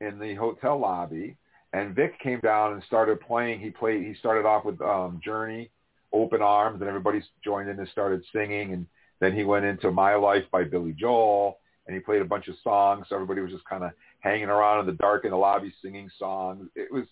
[0.00, 1.36] in the hotel lobby,
[1.72, 3.60] and Vic came down and started playing.
[3.60, 4.04] He played.
[4.04, 5.70] He started off with um, Journey,
[6.12, 8.72] Open Arms, and everybody joined in and started singing.
[8.72, 8.86] And
[9.20, 12.56] then he went into My Life by Billy Joel, and he played a bunch of
[12.62, 13.06] songs.
[13.08, 16.10] So everybody was just kind of hanging around in the dark in the lobby singing
[16.18, 16.68] songs.
[16.74, 17.06] It was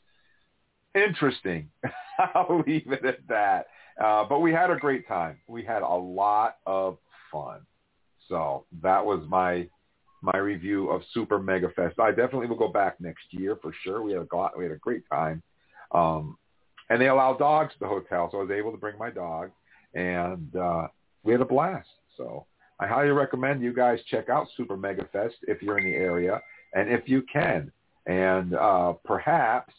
[0.94, 1.70] interesting.
[2.34, 3.66] I'll leave it at that.
[4.02, 5.38] Uh, but we had a great time.
[5.46, 6.98] We had a lot of
[7.30, 7.60] fun.
[8.30, 9.68] So that was my
[10.22, 11.98] my review of Super Mega Fest.
[11.98, 14.02] I definitely will go back next year for sure.
[14.02, 15.42] We had a we had a great time,
[15.92, 16.38] um,
[16.88, 19.50] and they allow dogs to the hotel, so I was able to bring my dog,
[19.94, 20.88] and uh,
[21.24, 21.88] we had a blast.
[22.16, 22.46] So
[22.78, 26.40] I highly recommend you guys check out Super Mega Fest if you're in the area
[26.74, 27.72] and if you can,
[28.06, 29.74] and uh, perhaps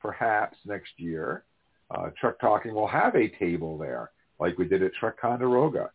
[0.00, 1.44] perhaps next year,
[1.90, 5.88] uh, Trek Talking will have a table there like we did at Trekonderoga.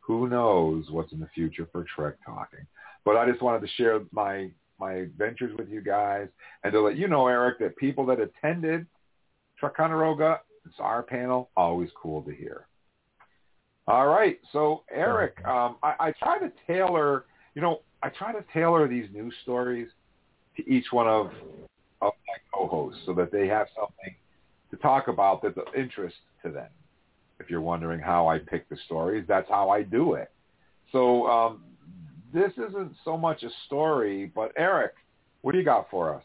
[0.00, 2.66] Who knows what's in the future for Trek Talking?
[3.04, 6.28] But I just wanted to share my my adventures with you guys
[6.64, 8.86] and to let you know, Eric, that people that attended
[9.62, 12.66] Trekonderoga, it's our panel, always cool to hear.
[13.86, 17.24] All right, so Eric, um, I, I try to tailor,
[17.54, 19.88] you know, I try to tailor these news stories
[20.56, 21.30] to each one of
[22.00, 24.14] of my co-hosts so that they have something
[24.70, 26.68] to talk about that's of interest to them.
[27.40, 30.30] If you're wondering how I pick the stories, that's how I do it.
[30.92, 31.62] So um,
[32.32, 34.92] this isn't so much a story, but Eric,
[35.42, 36.22] what do you got for us?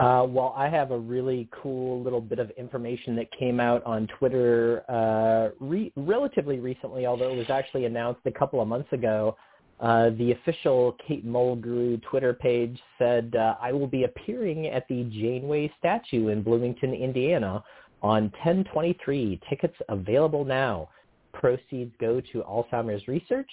[0.00, 4.08] Uh, well, I have a really cool little bit of information that came out on
[4.18, 9.36] Twitter uh, re- relatively recently, although it was actually announced a couple of months ago.
[9.78, 15.04] Uh, the official Kate Mulgrew Twitter page said, uh, I will be appearing at the
[15.04, 17.62] Janeway statue in Bloomington, Indiana
[18.02, 19.40] on 1023.
[19.48, 20.88] Tickets available now.
[21.32, 23.50] Proceeds go to Alzheimer's research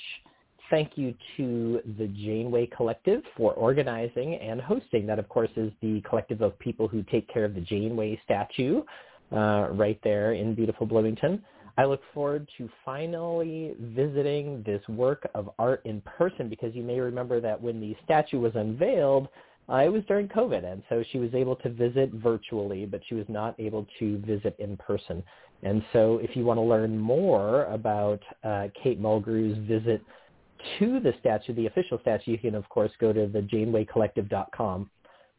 [0.69, 5.05] thank you to the Janeway Collective for organizing and hosting.
[5.07, 8.81] That, of course, is the collective of people who take care of the Janeway statue
[9.31, 11.43] uh, right there in beautiful Bloomington.
[11.77, 16.99] I look forward to finally visiting this work of art in person because you may
[16.99, 19.29] remember that when the statue was unveiled,
[19.71, 23.15] uh, it was during COVID, and so she was able to visit virtually, but she
[23.15, 25.23] was not able to visit in person.
[25.63, 30.01] And so if you want to learn more about uh, Kate Mulgrew's visit
[30.79, 34.89] to the statue, the official statue, you can of course go to the janewaycollective.com.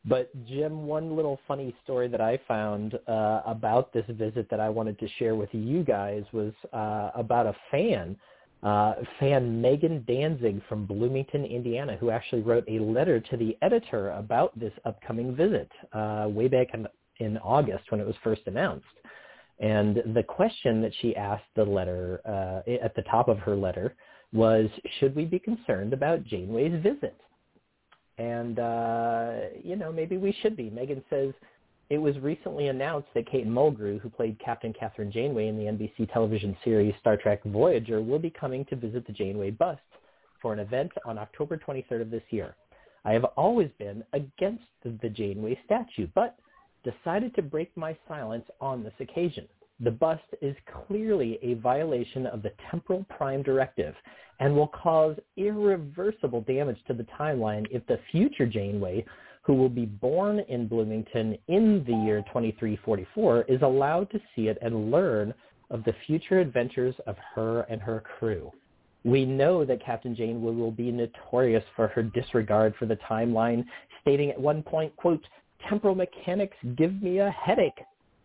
[0.06, 4.68] But Jim, one little funny story that I found uh, about this visit that I
[4.68, 8.16] wanted to share with you guys was uh, about a fan,
[8.62, 14.10] uh, fan Megan Danzig from Bloomington, Indiana, who actually wrote a letter to the editor
[14.10, 16.86] about this upcoming visit uh, way back in,
[17.18, 18.84] in August when it was first announced.
[19.60, 23.94] And the question that she asked the letter uh, at the top of her letter
[24.32, 27.18] was should we be concerned about Janeway's visit?
[28.18, 30.68] And, uh, you know, maybe we should be.
[30.70, 31.32] Megan says,
[31.90, 36.10] it was recently announced that Kate Mulgrew, who played Captain Kathryn Janeway in the NBC
[36.12, 39.80] television series Star Trek Voyager, will be coming to visit the Janeway bust
[40.40, 42.54] for an event on October 23rd of this year.
[43.04, 46.36] I have always been against the Janeway statue, but
[46.84, 49.48] decided to break my silence on this occasion.
[49.80, 50.54] The bust is
[50.86, 53.94] clearly a violation of the temporal prime directive
[54.38, 59.04] and will cause irreversible damage to the timeline if the future Janeway,
[59.50, 64.56] who will be born in Bloomington in the year 2344, is allowed to see it
[64.62, 65.34] and learn
[65.70, 68.52] of the future adventures of her and her crew.
[69.02, 73.64] We know that Captain Janeway will be notorious for her disregard for the timeline,
[74.00, 75.24] stating at one point, quote,
[75.68, 77.80] temporal mechanics give me a headache.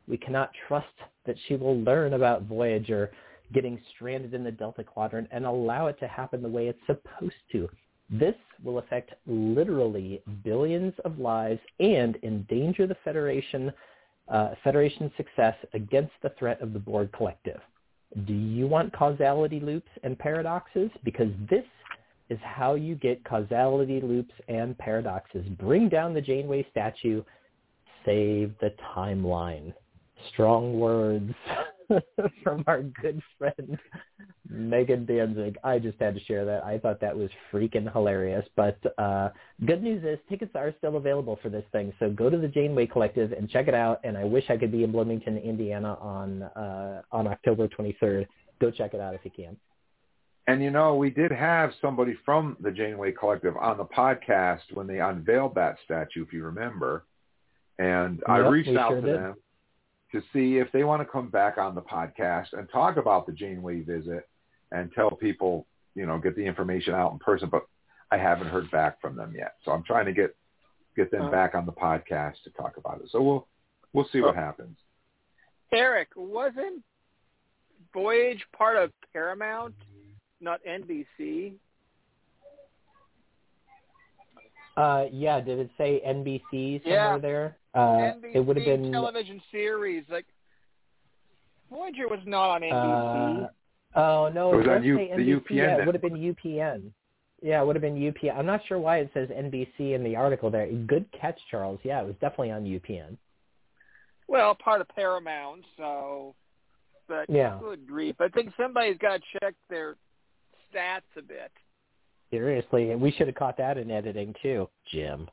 [0.08, 0.86] We cannot trust
[1.26, 3.10] that she will learn about Voyager
[3.52, 7.34] getting stranded in the Delta Quadrant and allow it to happen the way it's supposed
[7.54, 7.68] to.
[8.10, 13.72] This will affect literally billions of lives and endanger the Federation
[14.28, 17.60] uh, Federation's success against the threat of the Borg Collective.
[18.26, 20.90] Do you want causality loops and paradoxes?
[21.04, 21.66] Because this
[22.30, 25.46] is how you get causality loops and paradoxes.
[25.60, 27.24] Bring down the Janeway statue,
[28.06, 29.74] save the timeline
[30.30, 31.34] strong words
[32.44, 33.78] from our good friend
[34.50, 35.58] Megan Danzig.
[35.64, 36.64] I just had to share that.
[36.64, 38.46] I thought that was freaking hilarious.
[38.56, 39.30] But uh,
[39.66, 41.94] good news is tickets are still available for this thing.
[42.00, 44.00] So go to the Janeway Collective and check it out.
[44.04, 48.28] And I wish I could be in Bloomington, Indiana on uh, on October 23rd.
[48.62, 49.58] Go check it out if you can.
[50.48, 54.86] And you know, we did have somebody from the Janeway Collective on the podcast when
[54.86, 57.06] they unveiled that statue, if you remember.
[57.80, 59.16] And yep, I reached out sure to did.
[59.16, 59.36] them
[60.16, 63.34] to see if they want to come back on the podcast and talk about the
[63.34, 64.28] Janeway visit
[64.72, 67.50] and tell people, you know, get the information out in person.
[67.50, 67.66] But
[68.12, 70.36] I haven't heard back from them yet, so I'm trying to get
[70.96, 71.32] get them Uh.
[71.32, 73.10] back on the podcast to talk about it.
[73.10, 73.48] So we'll
[73.94, 74.78] we'll see what happens.
[75.74, 76.82] Eric, wasn't
[77.94, 79.76] Voyage part of Paramount,
[80.40, 81.56] not NBC?
[84.78, 87.18] Uh, yeah, did it say NBC somewhere Yeah.
[87.18, 87.58] there?
[87.76, 88.92] Uh, NBC it would have been.
[88.92, 90.04] television series.
[90.10, 90.26] Like
[91.70, 93.44] Voyager was not on NBC.
[93.96, 95.36] Uh, oh no, It was on U- the NBC.
[95.42, 96.92] UPN Yeah, it would have been UPN.
[97.42, 98.38] Yeah, it would have been UPN.
[98.38, 100.68] I'm not sure why it says NBC in the article there.
[100.72, 101.80] Good catch, Charles.
[101.84, 103.18] Yeah, it was definitely on UPN.
[104.28, 106.34] well, part of Paramount, so.
[107.08, 107.60] But Yeah.
[107.62, 108.16] good grief!
[108.20, 109.96] I think somebody's got to check their
[110.74, 111.52] stats a bit.
[112.32, 115.30] Seriously, and we should have caught that in editing too, Jim.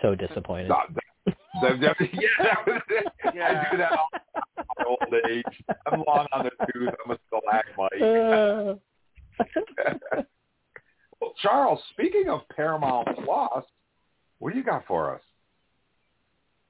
[0.00, 0.72] So disappointed.
[2.12, 3.06] Yeah, that was it.
[3.34, 3.66] Yeah.
[3.68, 4.08] I do that all
[4.78, 5.44] my old age.
[5.86, 6.94] I'm long on the tooth.
[7.04, 8.02] I'm a stalagmite.
[8.02, 8.74] Uh,
[11.20, 13.64] well, Charles, speaking of Paramount Plus,
[14.38, 15.22] what do you got for us?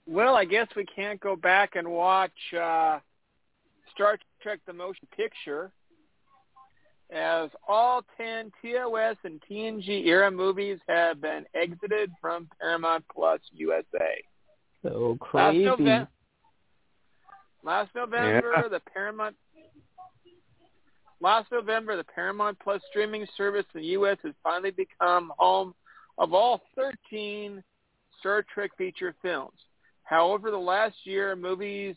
[0.06, 2.98] Well, I guess we can't go back and watch uh,
[3.94, 5.70] Star Trek: The Motion Picture,
[7.12, 14.22] as all 10 TOS and TNG era movies have been exited from Paramount Plus USA.
[14.82, 15.64] So Last, crazy.
[15.64, 16.08] November,
[17.62, 18.68] last November, Yeah.
[18.68, 19.36] the Paramount.
[21.22, 24.16] Last November, the Paramount Plus streaming service in the U.S.
[24.22, 25.74] has finally become home
[26.16, 27.62] of all 13
[28.20, 29.58] Star Trek feature films.
[30.04, 31.96] However, the last year, movies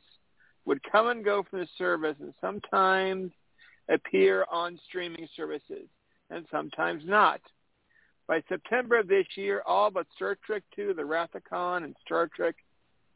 [0.66, 3.32] would come and go from the service and sometimes
[3.90, 5.88] appear on streaming services
[6.30, 7.42] and sometimes not.
[8.28, 11.96] By September of this year, all but Star Trek II, The Wrath of Khan, and
[12.06, 12.56] Star Trek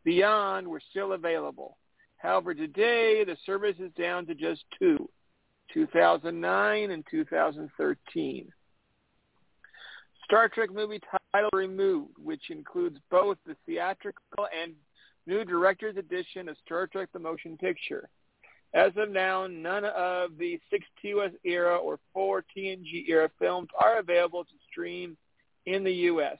[0.07, 1.75] Beyond were still available.
[2.15, 5.09] However, today the service is down to just two,
[5.73, 8.47] 2009 and 2013.
[10.23, 11.01] Star Trek movie
[11.33, 14.75] title removed, which includes both the theatrical and
[15.25, 18.07] new director's edition of Star Trek the Motion Picture.
[18.73, 23.99] As of now, none of the six TOS era or four TNG era films are
[23.99, 25.17] available to stream
[25.65, 26.37] in the U.S.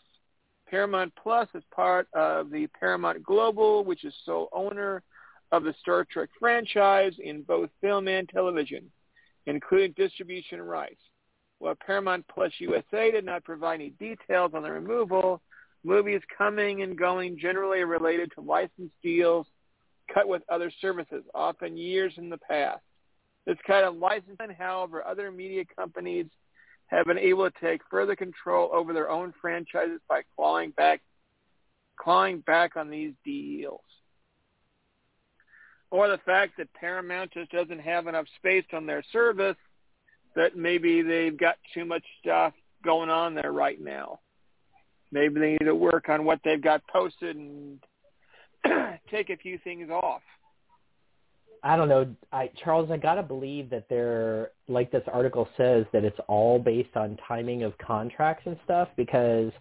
[0.69, 5.02] Paramount Plus is part of the Paramount Global, which is sole owner
[5.52, 8.91] of the Star Trek franchise in both film and television,
[9.45, 11.02] including distribution rights.
[11.60, 15.41] While Paramount Plus USA did not provide any details on the removal,
[15.84, 19.48] movies coming and going generally are related to license deals
[20.14, 22.81] cut with other services, often years in the past.
[23.45, 26.26] This kind of licensing, however, other media companies
[26.88, 31.01] have been able to take further control over their own franchises by clawing back
[31.99, 33.81] clawing back on these deals.
[35.89, 39.55] Or the fact that Paramount just doesn't have enough space on their service
[40.35, 42.53] that maybe they've got too much stuff
[42.84, 44.19] going on there right now.
[45.11, 47.80] Maybe they need to work on what they've got posted and
[49.09, 50.22] take a few things off.
[51.64, 52.90] I don't know, I Charles.
[52.92, 57.64] I gotta believe that they're like this article says that it's all based on timing
[57.64, 58.90] of contracts and stuff.
[58.96, 59.52] Because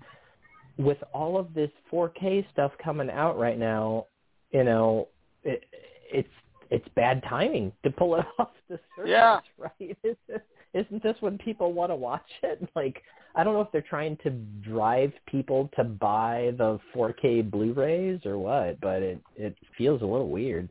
[0.79, 4.07] with all of this 4K stuff coming out right now,
[4.53, 5.09] you know,
[5.45, 5.65] it,
[6.13, 6.29] it's
[6.71, 9.41] it's bad timing to pull it off the surface, Yeah.
[9.59, 9.97] right?
[10.05, 10.43] Isn't,
[10.75, 12.61] isn't this when people want to watch it?
[12.77, 13.03] Like,
[13.35, 18.39] I don't know if they're trying to drive people to buy the 4K Blu-rays or
[18.39, 20.69] what, but it it feels a little weird.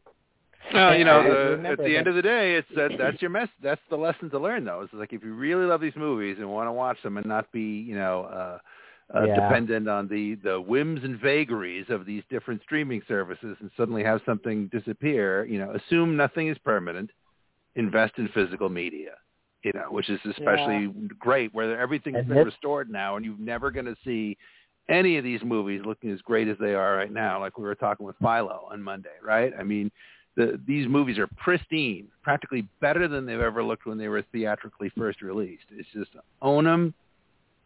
[0.74, 3.32] Well, you know, the, at the that- end of the day, it's that that's your
[3.32, 3.50] mess.
[3.62, 4.82] That's the lesson to learn, though.
[4.82, 7.52] It's like if you really love these movies and want to watch them and not
[7.52, 8.58] be, you know, uh,
[9.16, 9.36] uh, Yeah.
[9.36, 14.22] dependent on the the whims and vagaries of these different streaming services, and suddenly have
[14.26, 17.12] something disappear, you know, assume nothing is permanent.
[17.76, 19.12] Invest in physical media,
[19.64, 20.88] you know, which is especially
[21.20, 24.38] great where everything's And been this- restored now, and you're never going to see
[24.88, 27.76] any of these movies looking as great as they are right now, like we were
[27.76, 29.52] talking with Philo on Monday, right?
[29.60, 29.92] I mean,
[30.36, 34.92] the, these movies are pristine, practically better than they've ever looked when they were theatrically
[34.98, 35.66] first released.
[35.72, 36.94] It's just own them,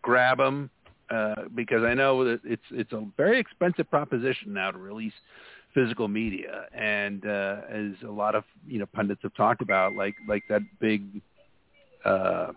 [0.02, 0.70] grab them,
[1.10, 5.14] uh, because I know that it's it's a very expensive proposition now to release
[5.74, 10.16] physical media, and uh, as a lot of you know pundits have talked about, like
[10.28, 11.22] like that big.
[12.06, 12.52] Uh,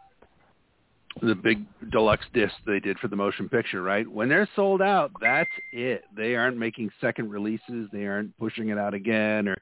[1.20, 4.08] the big deluxe disc they did for the motion picture, right?
[4.08, 6.04] When they're sold out, that's it.
[6.16, 7.88] They aren't making second releases.
[7.92, 9.56] They aren't pushing it out again or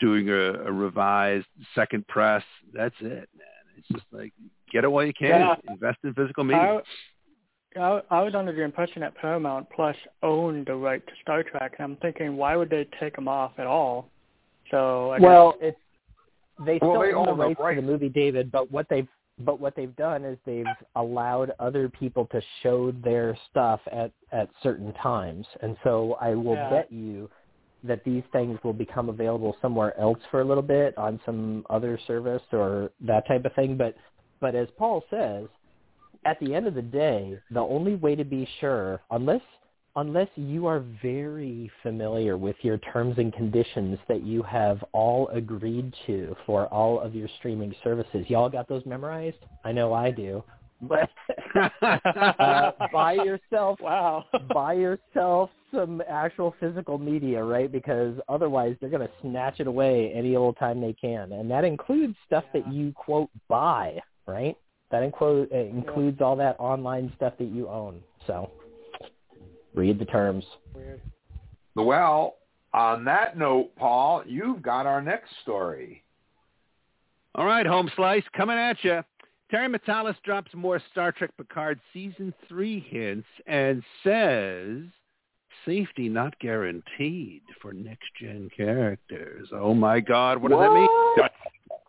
[0.00, 2.42] doing a, a revised second press.
[2.74, 3.76] That's it, man.
[3.76, 4.32] It's just like
[4.72, 5.28] get it while you can.
[5.28, 5.54] Yeah.
[5.68, 6.80] Invest in physical media.
[7.76, 11.42] I, I, I was under the impression that Paramount Plus owned the right to Star
[11.42, 14.08] Trek, and I'm thinking, why would they take them off at all?
[14.70, 15.78] So I well, it's
[16.64, 18.50] they Well, still they own the own the rights to the movie, David.
[18.50, 19.08] But what they've
[19.40, 20.64] but what they've done is they've
[20.94, 26.56] allowed other people to show their stuff at at certain times, and so I will
[26.56, 26.70] Yeah.
[26.70, 27.30] bet you
[27.84, 31.98] that these things will become available somewhere else for a little bit on some other
[31.98, 33.76] service or that type of thing.
[33.76, 33.96] But
[34.40, 35.48] but as Paul says,
[36.24, 39.42] at the end of the day, the only way to be sure, unless
[39.96, 45.92] unless you are very familiar with your terms and conditions that you have all agreed
[46.06, 48.26] to for all of your streaming services.
[48.28, 49.38] Y'all got those memorized?
[49.64, 50.44] I know I do.
[50.82, 51.08] But
[51.82, 54.26] uh, buy yourself Wow.
[54.54, 57.72] buy yourself some actual physical media, right?
[57.72, 61.32] Because otherwise they're going to snatch it away any old time they can.
[61.32, 64.54] And that includes stuff that you quote buy, right?
[64.90, 68.02] That include it includes all that online stuff that you own.
[68.26, 68.50] So
[69.76, 70.44] read the terms.
[70.74, 71.00] Weird.
[71.76, 72.36] Well,
[72.72, 76.02] on that note, Paul, you've got our next story.
[77.34, 79.02] All right, home slice coming at you.
[79.50, 84.82] Terry Matalas drops more Star Trek Picard season three hints and says
[85.64, 89.48] safety not guaranteed for next gen characters.
[89.52, 90.88] Oh my God, what does that mean?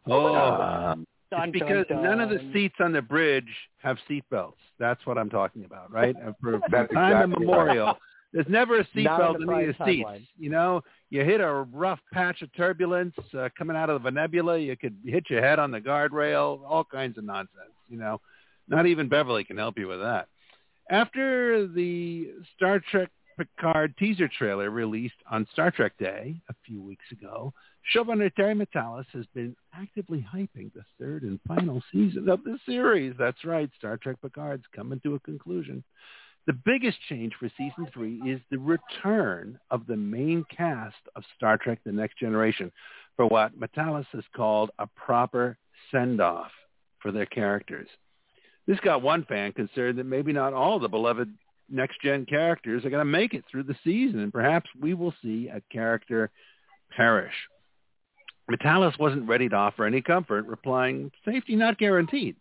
[0.09, 3.47] Oh, um, Dun, because dun, none of the seats on the bridge
[3.79, 4.61] have seat belts.
[4.79, 6.15] That's what I'm talking about, right?
[6.15, 7.97] And For, from That's time exactly immemorial,
[8.33, 10.07] there's never a seat Not belt in the any of the seats.
[10.07, 10.27] timeline.
[10.37, 14.57] You know, you hit a rough patch of turbulence uh, coming out of the nebula.
[14.57, 16.61] You could hit your head on the guardrail.
[16.65, 17.73] All kinds of nonsense.
[17.89, 18.21] You know,
[18.67, 20.27] not even Beverly can help you with that.
[20.89, 27.05] After the Star Trek Picard teaser trailer released on Star Trek Day a few weeks
[27.11, 27.53] ago,
[27.93, 33.13] showrunner Terry Matalas has been actively hyping the third and final season of the series.
[33.17, 35.83] That's right, Star Trek Picard's coming to a conclusion.
[36.47, 41.57] The biggest change for season three is the return of the main cast of Star
[41.57, 42.71] Trek The Next Generation
[43.15, 45.57] for what Matalas has called a proper
[45.91, 46.51] send-off
[46.99, 47.89] for their characters.
[48.65, 51.33] This got one fan concerned that maybe not all the beloved
[51.69, 55.49] next-gen characters are going to make it through the season, and perhaps we will see
[55.49, 56.29] a character
[56.95, 57.33] perish.
[58.49, 62.35] Matalas wasn't ready to offer any comfort, replying, safety not guaranteed.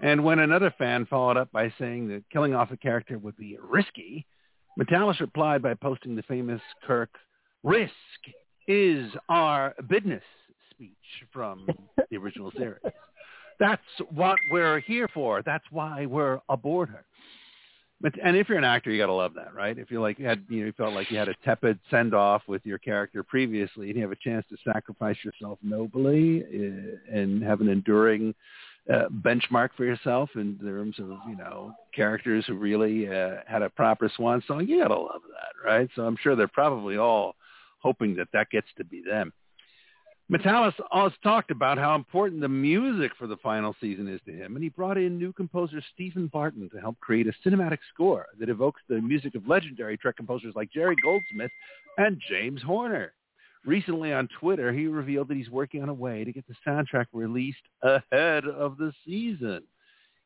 [0.00, 3.58] And when another fan followed up by saying that killing off a character would be
[3.60, 4.26] risky,
[4.78, 7.10] Matalas replied by posting the famous Kirk,
[7.62, 7.92] risk
[8.66, 10.22] is our business
[10.70, 10.92] speech
[11.32, 11.66] from
[12.10, 12.82] the original series.
[13.60, 15.42] That's what we're here for.
[15.42, 17.04] That's why we're aboard her.
[18.22, 19.78] And if you're an actor, you got to love that, right?
[19.78, 22.42] If you like had you know you felt like you had a tepid send off
[22.46, 27.42] with your character previously, and you have a chance to sacrifice yourself nobly uh, and
[27.42, 28.34] have an enduring
[28.92, 33.70] uh, benchmark for yourself in terms of you know characters who really uh, had a
[33.70, 35.88] proper swan song, you got to love that, right?
[35.96, 37.36] So I'm sure they're probably all
[37.78, 39.32] hoping that that gets to be them.
[40.32, 44.56] Matalas has talked about how important the music for the final season is to him,
[44.56, 48.48] and he brought in new composer Stephen Barton to help create a cinematic score that
[48.48, 51.50] evokes the music of legendary Trek composers like Jerry Goldsmith
[51.98, 53.12] and James Horner.
[53.66, 57.06] Recently on Twitter, he revealed that he's working on a way to get the soundtrack
[57.12, 59.62] released ahead of the season.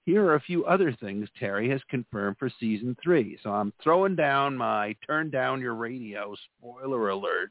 [0.06, 3.36] Here are a few other things Terry has confirmed for season three.
[3.42, 7.50] So I'm throwing down my turn down your radio spoiler alert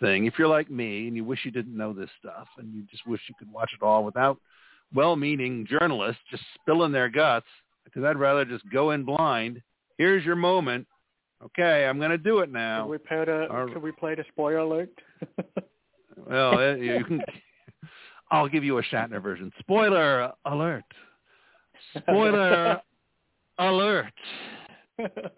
[0.00, 0.26] thing.
[0.26, 3.06] If you're like me and you wish you didn't know this stuff and you just
[3.06, 4.38] wish you could watch it all without
[4.94, 7.46] well-meaning journalists just spilling their guts,
[7.84, 9.62] because I'd rather just go in blind.
[9.98, 10.86] Here's your moment.
[11.44, 12.86] Okay, I'm going to do it now.
[12.86, 14.90] we play the Our- should we play the spoiler alert?
[16.28, 17.20] Well, eh, you can.
[18.30, 19.52] I'll give you a Shatner version.
[19.60, 20.82] Spoiler alert.
[21.98, 22.80] Spoiler
[23.58, 24.12] alert.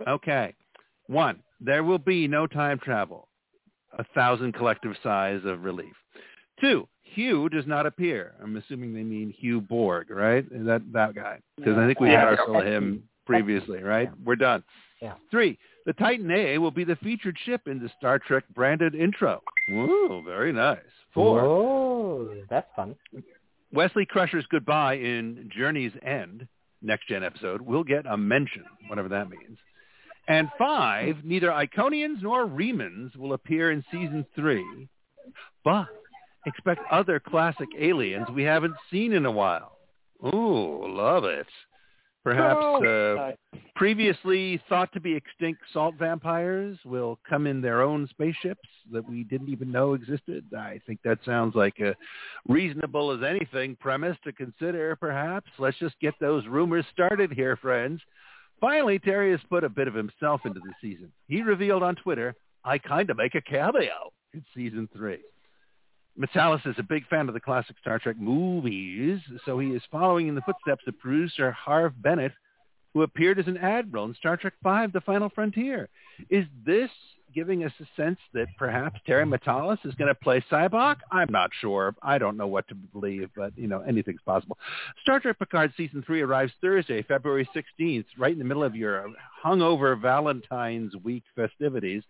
[0.07, 0.55] Okay.
[1.09, 3.28] One, there will be no time travel.
[3.99, 5.95] A thousand collective sighs of relief.
[6.61, 8.35] Two, Hugh does not appear.
[8.43, 10.45] I'm assuming they mean Hugh Borg, right?
[10.51, 11.39] Is that that guy?
[11.57, 14.11] Because I think we had our of him previously, right?
[14.25, 14.63] We're done.
[15.01, 15.15] Yeah.
[15.31, 19.43] Three, the Titan A will be the featured ship in the Star Trek branded intro.
[19.71, 20.79] Whoa, very nice.
[21.15, 22.95] Four, Whoa, that's fun.
[23.73, 26.47] Wesley Crusher's goodbye in Journey's End,
[26.83, 29.59] next gen episode, will get a mention, whatever that means.
[30.29, 34.89] And five, neither Iconians nor Remans will appear in season three,
[35.65, 35.89] but
[36.47, 39.79] expect other classic aliens we haven't seen in a while.
[40.25, 41.47] Ooh, love it.
[42.25, 43.33] Perhaps uh,
[43.75, 49.25] previously thought to be extinct salt vampires will come in their own spaceships that we
[49.25, 50.45] didn't even know existed.
[50.55, 51.95] I think that sounds like a
[52.47, 55.51] reasonable as anything premise to consider, perhaps.
[55.59, 58.03] Let's just get those rumors started here, friends.
[58.61, 61.13] Finally, Terry has put a bit of himself into the season.
[61.29, 65.21] He revealed on Twitter, I kind of make a cameo in season three.
[66.19, 70.27] Matalas is a big fan of the classic Star Trek movies, so he is following
[70.27, 72.33] in the footsteps of producer Harve Bennett,
[72.93, 75.89] who appeared as an admiral in Star Trek V, The Final Frontier.
[76.29, 76.91] Is this
[77.39, 80.97] giving us a sense that perhaps Terry Matalas is going to play Cyborg?
[81.13, 81.95] I'm not sure.
[82.03, 84.59] I don't know what to believe, but, you know, anything's possible.
[85.03, 89.07] Star Trek Picard Season 3 arrives Thursday, February 16th, right in the middle of your
[89.45, 92.03] hungover Valentine's Week festivities,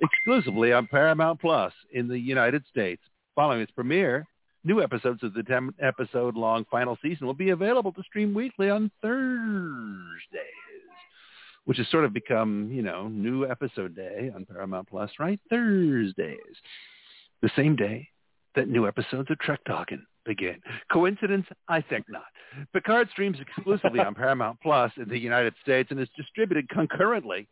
[0.00, 3.02] exclusively on Paramount Plus in the United States.
[3.36, 4.26] Following its premiere,
[4.64, 8.68] new episodes of the 10 episode long final season will be available to stream weekly
[8.68, 10.71] on Thursdays
[11.64, 15.40] which has sort of become, you know, new episode day on Paramount Plus, right?
[15.48, 16.56] Thursdays.
[17.40, 18.08] The same day
[18.54, 20.60] that new episodes of Trek Talking begin.
[20.92, 21.46] Coincidence?
[21.68, 22.24] I think not.
[22.72, 27.48] Picard streams exclusively on Paramount Plus in the United States and is distributed concurrently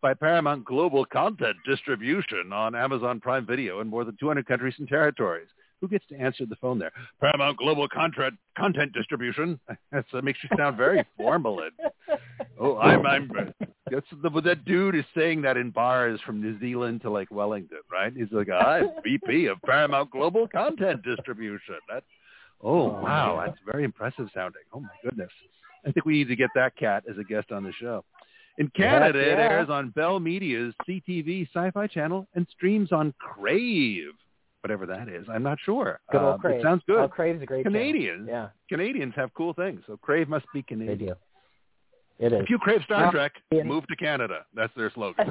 [0.00, 4.88] by Paramount Global Content Distribution on Amazon Prime Video in more than 200 countries and
[4.88, 5.48] territories.
[5.80, 6.92] Who gets to answer the phone there?
[7.20, 9.60] Paramount Global Content Content Distribution.
[9.92, 11.60] That's, that makes you sound very formal.
[11.60, 12.18] And,
[12.58, 13.30] oh, I'm I'm.
[13.90, 17.78] That's the, that dude is saying that in bars from New Zealand to like Wellington,
[17.90, 18.12] right?
[18.14, 21.76] He's like, ah, I'm VP of Paramount Global Content Distribution.
[21.88, 22.06] That's
[22.62, 24.62] oh, oh wow, that's very impressive sounding.
[24.72, 25.30] Oh my goodness.
[25.86, 28.04] I think we need to get that cat as a guest on the show.
[28.58, 29.34] In Canada, yeah.
[29.34, 34.10] it airs on Bell Media's CTV Sci-Fi channel and streams on Crave,
[34.62, 35.26] whatever that is.
[35.28, 36.00] I'm not sure.
[36.10, 36.60] Good old Uh, Crave.
[36.60, 36.98] It sounds good.
[36.98, 37.78] Oh, Crave's a great channel.
[37.80, 40.98] Canadians, Yeah, Canadians have cool things, so Crave must be they Canadian.
[41.10, 41.14] do.
[42.20, 42.40] It is.
[42.42, 44.44] If you crave Star Trek, in- move to Canada.
[44.52, 45.24] That's their slogan.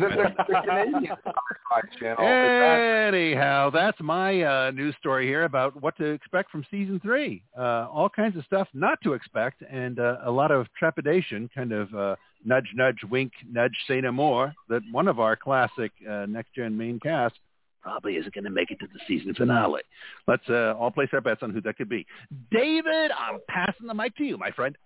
[2.17, 7.43] Anyhow, that's my uh, news story here about what to expect from season three.
[7.57, 11.49] Uh, all kinds of stuff not to expect, and uh, a lot of trepidation.
[11.53, 14.53] Kind of uh, nudge, nudge, wink, nudge, say no more.
[14.69, 17.35] That one of our classic uh, next gen main cast
[17.81, 19.81] probably isn't going to make it to the season finale.
[20.27, 22.05] Let's uh, all place our bets on who that could be.
[22.51, 24.77] David, I'm passing the mic to you, my friend.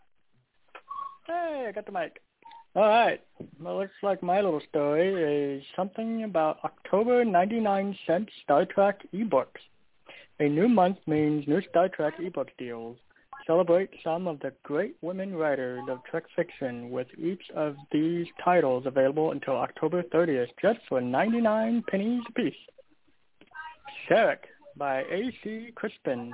[1.28, 2.20] Hey, I got the mic.
[2.74, 3.22] All right.
[3.60, 9.60] Well, looks like my little story is something about October 99 cent Star Trek ebooks.
[10.40, 12.98] A new month means new Star Trek ebook deals.
[13.46, 18.86] Celebrate some of the great women writers of Trek fiction with each of these titles
[18.86, 22.54] available until October 30th just for 99 pennies apiece.
[24.10, 24.40] Sarek
[24.78, 25.72] by A.C.
[25.76, 26.32] Crispin.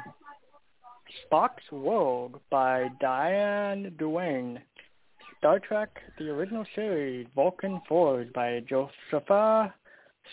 [1.32, 4.62] Spock's World by Diane Duane.
[5.38, 9.74] Star Trek, the original series, Vulcan Forge by Josepha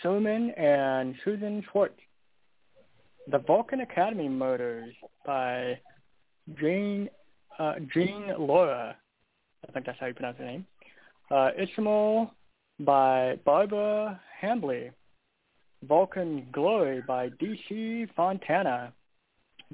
[0.01, 1.99] Sherman and Susan Schwartz.
[3.31, 4.93] The Vulcan Academy Murders
[5.25, 5.79] by
[6.59, 7.09] Jean,
[7.59, 8.95] uh, Jean Lorrah.
[9.67, 10.65] I think that's how you pronounce her name.
[11.31, 12.31] Uh, Ishmael
[12.79, 14.91] by Barbara Hambly.
[15.87, 18.07] Vulcan Glory by D.C.
[18.15, 18.93] Fontana.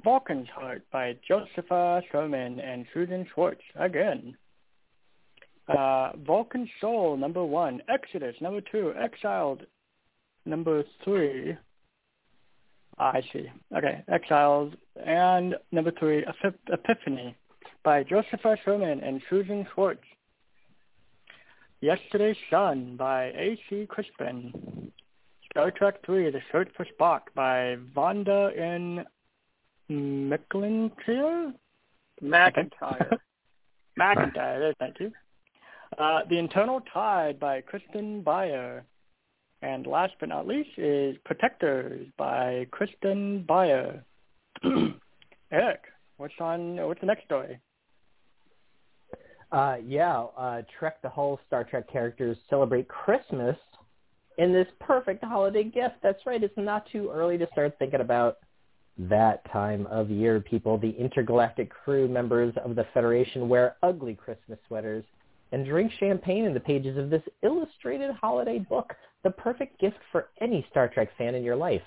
[0.02, 4.36] Vulcan's Heart by Josepha Sherman and Susan Schwartz again.
[5.68, 9.64] Uh, Vulcan Soul number one, Exodus number two, Exiled
[10.44, 11.56] number three.
[12.98, 13.50] Ah, I see.
[13.76, 14.72] Okay, Exiles
[15.04, 17.36] and number three, Epip- Epiphany
[17.84, 20.02] by Josepha Sherman and Susan Schwartz.
[21.80, 23.86] Yesterday's Son by A.C.
[23.88, 24.92] Crispin.
[25.52, 29.04] Star Trek III, The Search for Spock by Vonda N.
[29.90, 31.52] McLintyre?
[32.22, 33.18] McIntyre.
[34.00, 35.12] McIntyre, there, thank you.
[35.98, 38.82] Uh, the Eternal Tide by Kirsten Beyer.
[39.60, 44.02] And last but not least is Protectors by Kirsten Beyer.
[45.52, 45.82] Eric,
[46.16, 46.76] what's on?
[46.76, 47.60] What's the next story?
[49.52, 53.56] Uh, yeah, uh, Trek the whole Star Trek characters celebrate Christmas
[54.38, 55.96] in this perfect holiday gift.
[56.02, 56.42] That's right.
[56.42, 58.38] It's not too early to start thinking about
[58.98, 60.78] that time of year, people.
[60.78, 65.04] The intergalactic crew members of the Federation wear ugly Christmas sweaters
[65.52, 70.28] and drink champagne in the pages of this illustrated holiday book, the perfect gift for
[70.40, 71.82] any Star Trek fan in your life.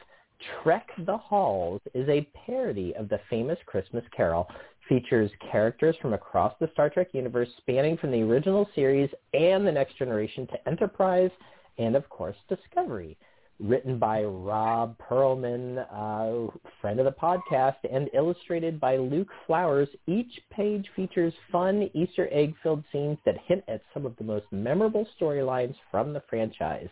[0.61, 4.47] Trek the Halls is a parody of the famous Christmas Carol,
[4.87, 9.71] features characters from across the Star Trek universe spanning from the original series and the
[9.71, 11.31] next generation to Enterprise
[11.77, 13.17] and, of course, Discovery.
[13.59, 20.41] Written by Robb Pearlman, uh, friend of the podcast, and illustrated by Luke Flowers, each
[20.49, 25.75] page features fun Easter egg-filled scenes that hint at some of the most memorable storylines
[25.89, 26.89] from the franchise.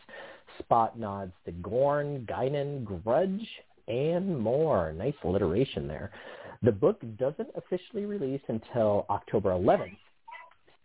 [0.60, 3.48] Spot nods to Gorn, Guinan, Grudge,
[3.90, 4.94] and more.
[4.94, 6.12] Nice alliteration there.
[6.62, 9.98] The book doesn't officially release until October 11th.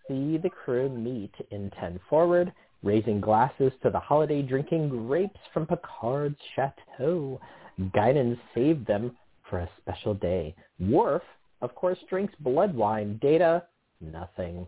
[0.08, 2.52] See the crew meet in 10 Forward
[2.82, 7.40] raising glasses to the holiday drinking grapes from Picard's chateau.
[7.78, 9.16] Guinan saved them
[9.48, 10.54] for a special day.
[10.80, 11.22] Worf,
[11.60, 13.18] of course, drinks blood wine.
[13.20, 13.64] Data,
[14.00, 14.66] nothing.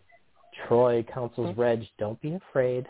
[0.67, 1.61] Troi counsels hmm.
[1.61, 2.87] Reg, don't be afraid.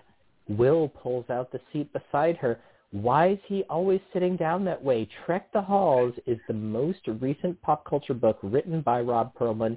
[0.49, 2.59] Will pulls out the seat beside her.
[2.93, 5.09] Why is he always sitting down that way?
[5.25, 9.77] Trek the Halls is the most recent pop culture book written by Robb Pearlman.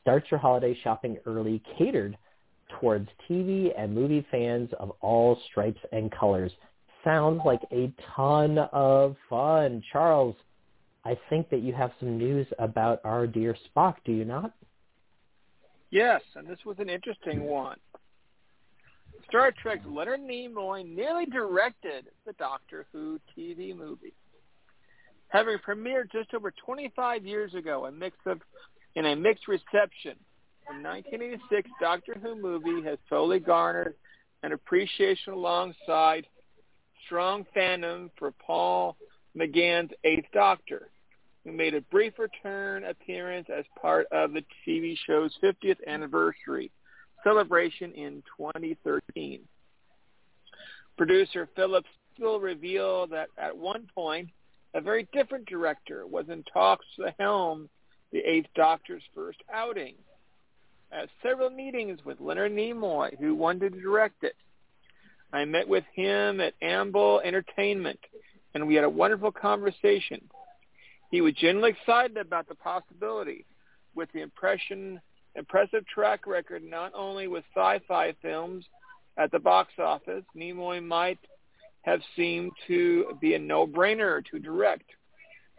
[0.00, 2.16] Start your holiday shopping early, catered
[2.80, 6.52] towards TV and movie fans of all stripes and colors.
[7.02, 9.82] Sounds like a ton of fun.
[9.92, 10.36] Charles,
[11.04, 14.52] I think that you have some news about our dear Spock, do you not?
[15.90, 17.76] Yes, and this was an interesting one.
[19.28, 24.14] Star Trek's Leonard Nimoy nearly directed the Doctor Who TV movie.
[25.28, 28.40] Having premiered just over 25 years ago, a mix of
[28.94, 30.16] in a mixed reception,
[30.68, 33.94] the 1986 Doctor Who movie has solely garnered
[34.42, 36.26] an appreciation alongside
[37.06, 38.96] strong fandom for Paul
[39.36, 40.90] McGann's Eighth Doctor,
[41.44, 46.70] who made a brief return appearance as part of the TV show's 50th anniversary
[47.22, 49.40] celebration in 2013.
[50.96, 51.84] Producer Philip
[52.14, 54.28] Steele revealed that at one point,
[54.74, 57.68] a very different director was in talks to helm
[58.12, 59.94] the Eighth Doctor's first outing.
[60.94, 64.36] At several meetings with Leonard Nimoy, who wanted to direct it.
[65.32, 67.98] I met with him at Amblin Entertainment,
[68.54, 70.20] and we had a wonderful conversation.
[71.10, 73.44] He was genuinely excited about the possibility
[73.96, 75.00] with the impression
[75.34, 78.64] impressive track record not only with sci-fi films
[79.16, 81.18] at the box office, Nimoy might
[81.82, 84.88] have seemed to be a no-brainer to direct.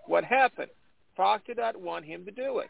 [0.07, 0.72] What happened?
[1.18, 2.70] Fox did not want him to do it.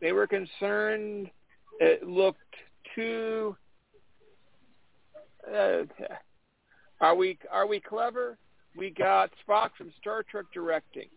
[0.00, 1.30] They were concerned
[1.80, 2.38] it looked
[2.94, 3.56] too.
[5.46, 5.82] Uh,
[7.00, 8.38] are we are we clever?
[8.76, 11.08] We got Spock from Star Trek directing.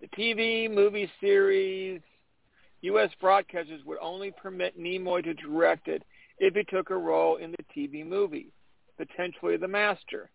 [0.00, 2.00] The TV movie series
[2.82, 3.10] U.S.
[3.22, 6.02] broadcasters would only permit Nimoy to direct it
[6.38, 8.48] if he took a role in the TV movie,
[8.98, 10.30] potentially the master.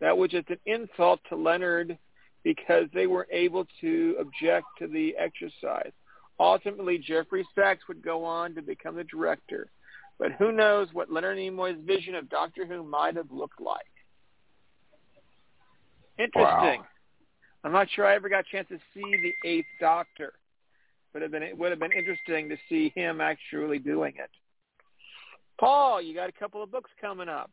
[0.00, 1.96] That was just an insult to Leonard
[2.42, 5.92] because they were able to object to the exercise.
[6.40, 9.68] Ultimately, Geoffrey Sax would go on to become the director.
[10.18, 13.84] But who knows what Leonard Nimoy's vision of Doctor Who might have looked like.
[16.18, 16.80] Interesting.
[16.80, 16.86] Wow.
[17.64, 20.34] I'm not sure I ever got a chance to see the Eighth Doctor
[21.12, 24.30] would have it would have been interesting to see him actually doing it.
[25.58, 27.50] Paul, you got a couple of books coming up.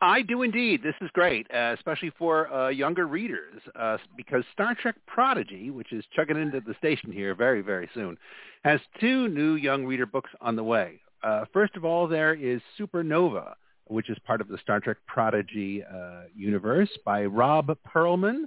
[0.00, 0.82] I do indeed.
[0.82, 5.92] This is great, uh, especially for uh, younger readers, uh, because Star Trek Prodigy, which
[5.92, 8.16] is chugging into the station here very, very soon,
[8.64, 11.00] has two new young reader books on the way.
[11.22, 13.54] Uh, first of all, there is Supernova,
[13.86, 18.44] which is part of the Star Trek Prodigy uh, universe by Robb Pearlman.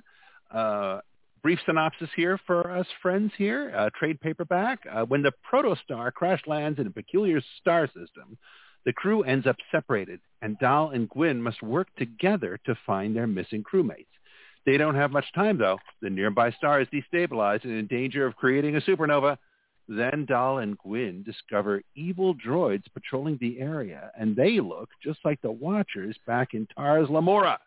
[0.53, 1.01] Uh,
[1.43, 3.89] brief synopsis here for us friends here.
[3.99, 4.79] Trade paperback.
[5.07, 8.37] When the protostar crash lands in a peculiar star system,
[8.85, 13.27] the crew ends up separated, and Dal and Gwyn must work together to find their
[13.27, 14.07] missing crewmates.
[14.65, 15.79] They don't have much time, though.
[16.01, 19.37] The nearby star is destabilized and in danger of creating a supernova.
[19.87, 25.41] Then Dal and Gwyn discover evil droids patrolling the area, and they look just like
[25.41, 27.59] the Watchers back in Tars Lamora.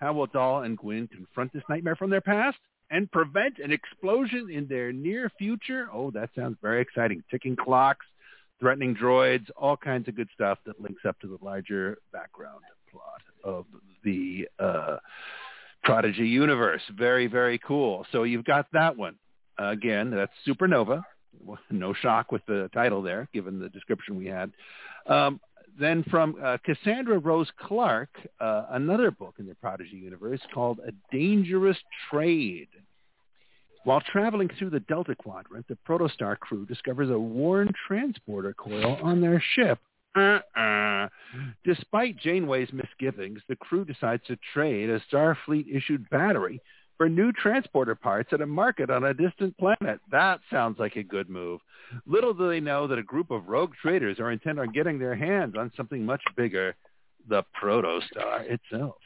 [0.00, 2.58] How will Dal and Gwyn confront this nightmare from their past?
[2.92, 5.88] and prevent an explosion in their near future.
[5.92, 7.24] Oh, that sounds very exciting.
[7.30, 8.04] Ticking clocks,
[8.62, 12.60] threatening droids, all kinds of good stuff that links up to the larger background
[12.92, 13.66] plot of
[14.04, 14.98] the uh,
[15.82, 16.80] Prodigy universe.
[16.96, 18.06] Very, very cool.
[18.12, 19.16] So you've got that one.
[19.60, 21.02] Uh, again, that's Supernova.
[21.70, 24.52] No shock with the title there, given the description we had.
[25.08, 25.40] Um,
[25.76, 30.92] then from uh, Cassandra Rose Clarke, uh, another book in the Prodigy universe called A
[31.10, 31.78] Dangerous
[32.08, 32.68] Trade.
[33.84, 39.20] While traveling through the Delta Quadrant, the Protostar crew discovers a worn transporter coil on
[39.20, 39.78] their ship.
[40.14, 41.08] Uh-uh.
[41.64, 46.60] Despite Janeway's misgivings, the crew decides to trade a Starfleet-issued battery
[46.96, 49.98] for new transporter parts at a market on a distant planet.
[50.10, 51.60] That sounds like a good move.
[52.06, 55.16] Little do they know that a group of rogue traders are intent on getting their
[55.16, 56.76] hands on something much bigger,
[57.28, 58.96] the Protostar itself.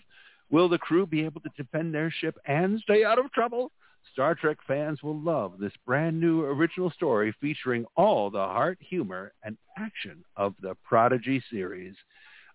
[0.50, 3.72] Will the crew be able to defend their ship and stay out of trouble?
[4.12, 9.32] Star Trek fans will love this brand new original story featuring all the heart, humor,
[9.42, 11.94] and action of the Prodigy series.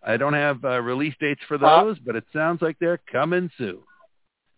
[0.03, 3.51] I don't have uh, release dates for those, uh, but it sounds like they're coming
[3.57, 3.79] soon.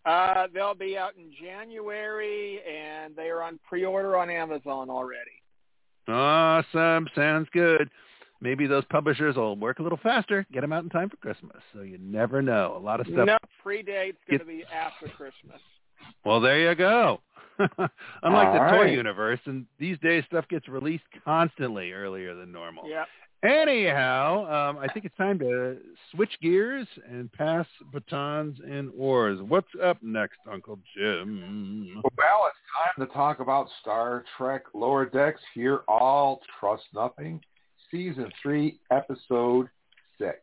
[0.06, 5.42] Uh, they'll be out in January, and they are on pre-order on Amazon already.
[6.08, 7.08] Awesome.
[7.14, 7.90] Sounds good.
[8.40, 11.56] maybe those publishers will work a little faster, get them out in time for Christmas.
[11.72, 12.74] So you never know.
[12.76, 13.26] A lot of stuff.
[13.26, 15.60] No, predate's going to be after Christmas.
[16.24, 17.20] Well, there you go.
[17.58, 22.88] Unlike All the toy universe, and these days stuff gets released constantly earlier than normal.
[22.88, 23.04] Yeah.
[23.44, 25.76] Anyhow, um, I think it's time to
[26.10, 29.38] switch gears and pass batons and oars.
[29.46, 32.00] What's up next, Uncle Jim?
[32.16, 35.42] Well, it's time to talk about Star Trek Lower Decks.
[35.54, 37.38] Hear all, trust nothing.
[37.90, 39.68] Season three, episode
[40.18, 40.38] six.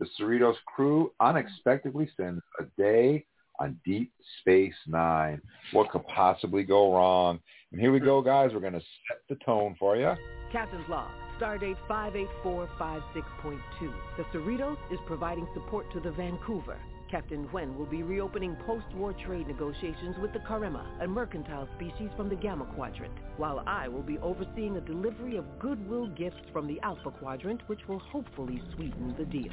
[0.00, 3.24] The Cerritos crew unexpectedly sends a day
[3.58, 5.40] on Deep Space Nine.
[5.72, 7.40] What could possibly go wrong?
[7.72, 8.50] And here we go, guys.
[8.52, 10.12] We're going to set the tone for you.
[10.52, 11.10] Captain's log,
[11.40, 13.92] stardate 58456.2.
[14.16, 16.78] The Cerritos is providing support to the Vancouver.
[17.10, 22.30] Captain Wen will be reopening post-war trade negotiations with the Karemma, a mercantile species from
[22.30, 26.80] the Gamma Quadrant, while I will be overseeing a delivery of goodwill gifts from the
[26.80, 29.52] Alpha Quadrant, which will hopefully sweeten the deal.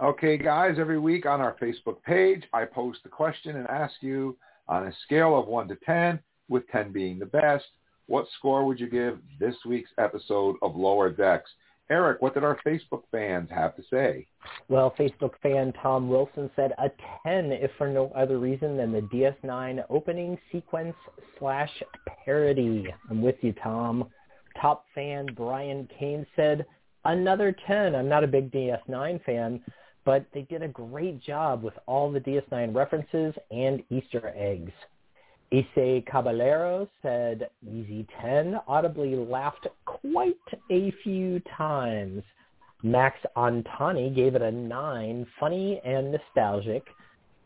[0.00, 4.36] Okay, guys, every week on our Facebook page, I post the question and ask you
[4.68, 7.64] on a scale of 1 to 10, with 10 being the best,
[8.06, 11.50] what score would you give this week's episode of Lower Decks?
[11.90, 14.26] Eric, what did our Facebook fans have to say?
[14.68, 16.90] Well, Facebook fan Tom Wilson said a
[17.26, 20.96] 10 if for no other reason than the DS9 opening sequence
[21.38, 21.70] slash
[22.24, 22.86] parody.
[23.10, 24.08] I'm with you, Tom.
[24.60, 26.64] Top fan Brian Kane said
[27.04, 27.94] another 10.
[27.94, 29.60] I'm not a big DS9 fan,
[30.04, 34.72] but they did a great job with all the DS9 references and Easter eggs.
[35.52, 40.36] Issei Caballero said easy 10, audibly laughed quite
[40.70, 42.22] a few times.
[42.82, 46.86] Max Antani gave it a 9, funny and nostalgic.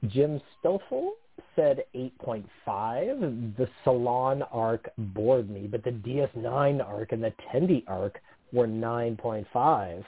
[0.06, 1.12] Jim Stoffel
[1.54, 3.56] said 8.5.
[3.56, 8.20] The Salon arc bored me, but the DS9 arc and the Tendi arc
[8.52, 10.04] were 9.5.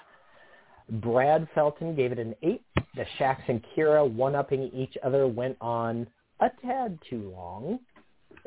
[0.91, 2.63] Brad Felton gave it an 8.
[2.95, 6.07] The Shax and Kira one-upping each other went on
[6.41, 7.79] a tad too long.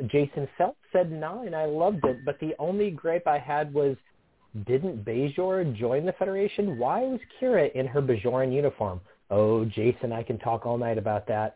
[0.07, 1.53] Jason Phelps said 9.
[1.53, 3.95] I loved it, but the only gripe I had was
[4.65, 6.77] didn't Bajor join the Federation?
[6.77, 8.99] Why was Kira in her Bajoran uniform?
[9.29, 11.55] Oh, Jason, I can talk all night about that.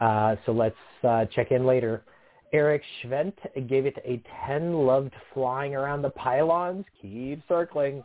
[0.00, 2.02] Uh, so let's uh, check in later.
[2.52, 3.34] Eric Schwent
[3.68, 6.84] gave it a 10, loved flying around the pylons.
[7.00, 8.02] Keep circling.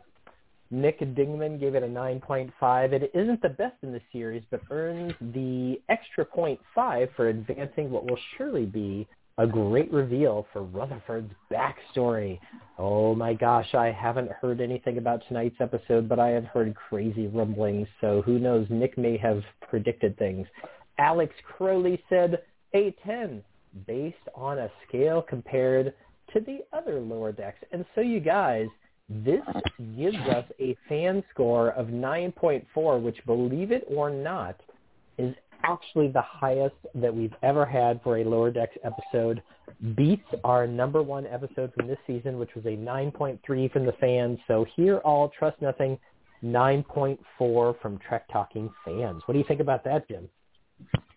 [0.70, 2.92] Nick Dingman gave it a 9.5.
[2.92, 6.26] It isn't the best in the series, but earns the extra
[6.74, 9.06] five for advancing what will surely be
[9.38, 12.40] a great reveal for Rutherford's backstory.
[12.76, 17.28] Oh my gosh, I haven't heard anything about tonight's episode, but I have heard crazy
[17.28, 20.46] rumblings, so who knows, Nick may have predicted things.
[20.98, 22.42] Alex Crowley said
[22.74, 23.42] a 10
[23.86, 25.94] based on a scale compared
[26.32, 27.62] to the other lower decks.
[27.72, 28.66] And so you guys,
[29.08, 29.40] this
[29.96, 34.60] gives us a fan score of 9.4, which believe it or not,
[35.16, 39.42] is actually the highest that we've ever had for a Lower Decks episode.
[39.96, 44.38] Beats our number one episode from this season, which was a 9.3 from the fans.
[44.46, 45.98] So hear all, trust nothing,
[46.44, 49.22] 9.4 from Trek Talking fans.
[49.26, 50.28] What do you think about that, Jim?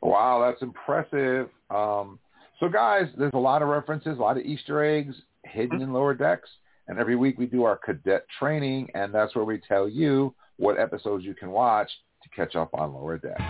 [0.02, 1.50] Wow, that's impressive.
[1.70, 2.20] Um,
[2.60, 6.14] so, guys, there's a lot of references, a lot of Easter eggs hidden in Lower
[6.14, 6.50] Decks.
[6.92, 10.78] And every week we do our cadet training, and that's where we tell you what
[10.78, 11.90] episodes you can watch
[12.22, 13.42] to catch up on Lower Decks.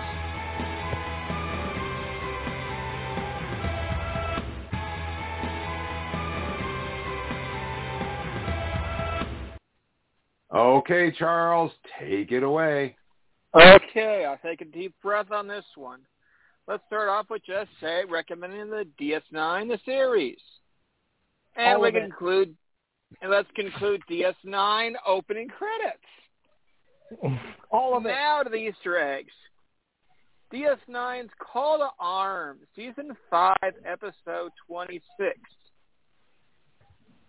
[10.53, 12.95] Okay, Charles, take it away.
[13.55, 16.01] Okay, I'll take a deep breath on this one.
[16.67, 20.37] Let's start off with just say recommending the DS9 the series,
[21.55, 22.11] and All we can it.
[23.21, 27.39] And let's conclude DS9 opening credits.
[27.71, 28.09] All of it.
[28.09, 29.33] Now to the Easter eggs.
[30.53, 33.55] DS9's Call to Arms, Season 5,
[33.85, 35.03] Episode 26.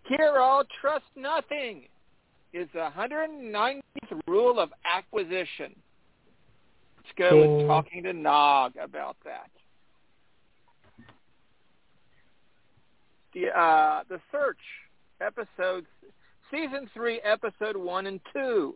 [0.08, 1.84] Hear All, Trust Nothing
[2.52, 3.80] is the 190th
[4.26, 5.74] rule of acquisition.
[6.96, 9.50] Let's go with talking to Nog about that.
[13.34, 14.58] The uh, the search
[15.22, 15.86] episodes
[16.50, 18.74] season three episode one and two,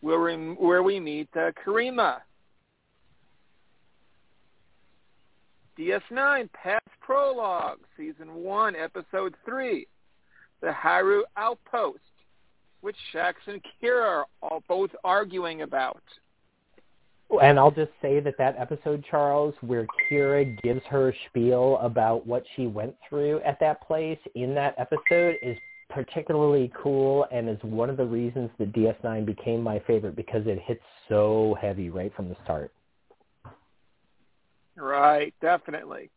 [0.00, 2.18] where we where we meet uh, Karemma.
[5.78, 9.86] DS9 past prologue season one episode three,
[10.60, 11.98] the Haru outpost,
[12.82, 16.02] which Shax and Kira are both arguing about.
[17.42, 22.44] And I'll just say that that episode, Charles, where Kira gives her spiel about what
[22.54, 25.56] she went through at that place in that episode is
[25.88, 30.58] particularly cool and is one of the reasons that DS9 became my favorite because it
[30.60, 32.72] hits so heavy right from the start.
[34.76, 36.10] Right, definitely.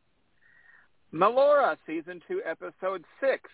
[1.14, 3.50] Melora, season two, episode six,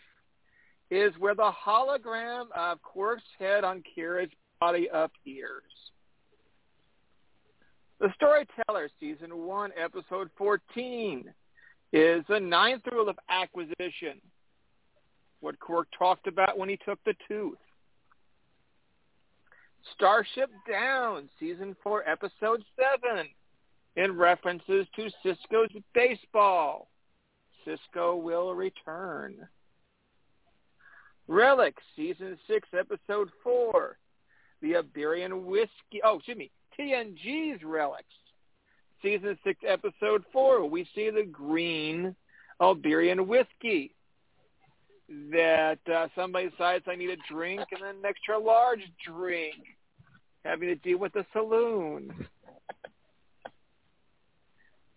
[0.90, 5.64] is where the hologram of Quark's head on Kira's body appears.
[8.02, 11.23] The Storyteller, season one, episode 14,
[11.94, 14.19] is the ninth rule of acquisition.
[15.40, 17.60] What Quark talked about when he took the tooth.
[19.94, 23.28] Starship Down, season four, episode seven,
[23.95, 26.88] in references to Sisko's baseball.
[27.64, 29.48] Cisco will return.
[31.28, 33.99] Relic, season six, episode four,
[34.64, 36.02] the Aldebaran whiskey.
[36.03, 38.03] Oh, excuse me, TNG's Relics,
[39.01, 40.67] season six, episode four.
[40.67, 42.15] We see the green
[42.59, 43.93] Aldebaran whiskey
[45.31, 49.55] that uh, somebody decides I need a drink and an extra large drink,
[50.43, 52.11] having to deal with the saloon.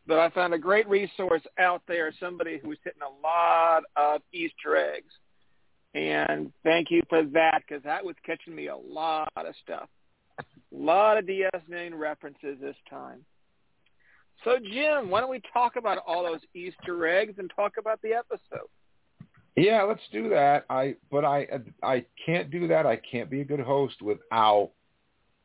[0.07, 4.77] But I found a great resource out there, somebody who's hitting a lot of Easter
[4.77, 5.13] eggs.
[5.95, 9.89] And thank you for that because that was catching me a lot of stuff.
[10.39, 13.25] A lot of DS9 references this time.
[14.43, 18.13] So, Jim, why don't we talk about all those Easter eggs and talk about the
[18.13, 18.69] episode?
[19.57, 20.65] Yeah, let's do that.
[20.69, 21.47] I but I
[21.83, 22.87] I can't do that.
[22.87, 24.73] I can't be a good host without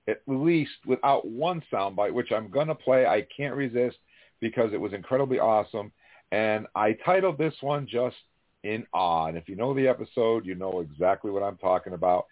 [0.07, 3.05] at least without one soundbite, which I'm gonna play.
[3.05, 3.97] I can't resist
[4.39, 5.91] because it was incredibly awesome.
[6.31, 8.15] And I titled this one just
[8.63, 9.27] in awe.
[9.27, 12.25] And if you know the episode, you know exactly what I'm talking about.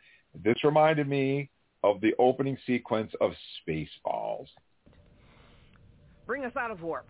[0.43, 1.49] This reminded me
[1.83, 3.31] of the opening sequence of
[3.67, 4.47] Spaceballs.
[6.25, 7.07] Bring us out of warp.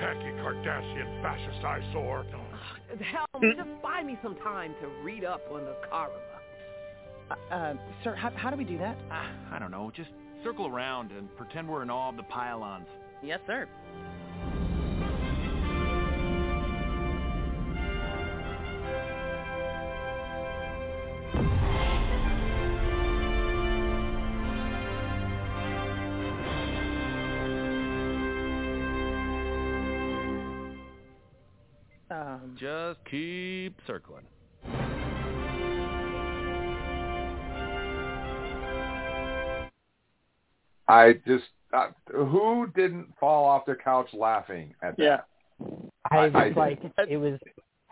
[0.00, 2.24] Tacky Cardassian fascist eyesore.
[3.00, 6.10] Hell, just buy me some time to read up on the Karemma.
[7.30, 8.96] Uh, uh, sir, how, how do we do that?
[9.10, 9.92] Uh, I don't know.
[9.94, 10.10] Just
[10.42, 12.86] circle around and pretend we're in awe of the pylons.
[13.22, 13.68] Yes, sir.
[32.60, 34.24] Just keep circling.
[40.86, 45.02] I just uh, who didn't fall off their couch laughing at that?
[45.02, 45.20] Yeah.
[46.10, 46.56] I was I did.
[46.56, 47.38] like, it was.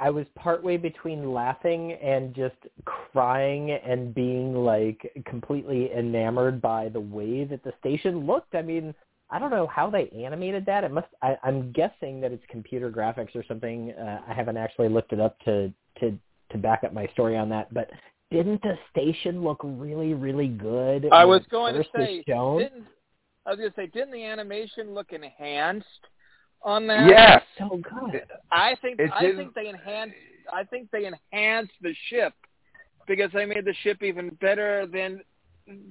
[0.01, 2.55] I was partway between laughing and just
[2.85, 8.55] crying and being like completely enamored by the way that the station looked.
[8.55, 8.95] I mean,
[9.31, 10.85] I don't know how they animated that.
[10.85, 11.09] It must.
[11.23, 13.93] I, I'm guessing that it's computer graphics or something.
[13.93, 16.19] Uh, I haven't actually looked it up to to
[16.51, 17.73] to back up my story on that.
[17.75, 17.91] But
[18.31, 21.09] didn't the station look really really good?
[21.13, 22.87] I was going to say, didn't
[23.45, 25.87] I was going to say, didn't the animation look enhanced
[26.63, 27.07] on that?
[27.09, 27.43] Yes.
[27.59, 28.23] so good.
[28.51, 30.15] I think It I didn't- think they enhanced
[30.51, 32.33] I think they enhanced the ship
[33.07, 35.21] because they made the ship even better than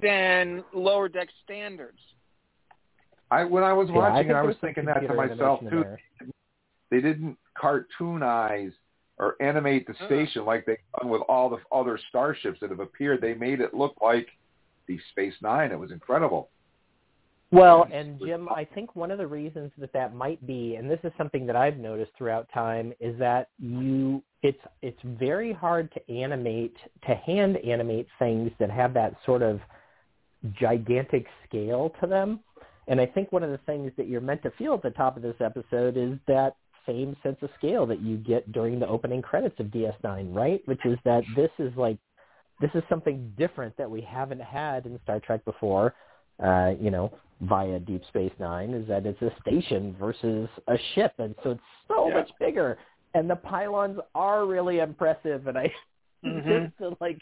[0.01, 1.99] than lower deck standards.
[3.31, 5.83] I when I was Yeah, watching think it, I was thinking that to myself too.
[6.89, 8.71] They didn't cartoonize
[9.17, 13.19] or animate the station like they've done with all the other starships that have appeared.
[13.19, 14.27] They made it look like
[14.87, 15.71] the Space Nine.
[15.71, 16.49] It was incredible.
[17.51, 20.99] Well, and Jim, I think one of the reasons that that might be, and this
[21.03, 26.11] is something that I've noticed throughout time, is that you it's it's very hard to
[26.11, 26.75] animate
[27.07, 29.61] to hand animate things that have that sort of
[30.59, 32.41] gigantic scale to them.
[32.87, 35.17] And I think one of the things that you're meant to feel at the top
[35.17, 36.55] of this episode is that
[36.85, 40.61] same sense of scale that you get during the opening credits of DS9, right?
[40.65, 41.97] Which is that this is like
[42.61, 45.93] this is something different that we haven't had in Star Trek before.
[46.41, 47.11] Uh, you know,
[47.41, 51.61] via Deep Space Nine, is that it's a station versus a ship, and so it's
[51.87, 52.13] so Yeah.
[52.13, 52.77] much bigger.
[53.15, 55.73] And the pylons are really impressive, and I
[56.23, 56.65] Mhm.
[56.65, 57.19] just to like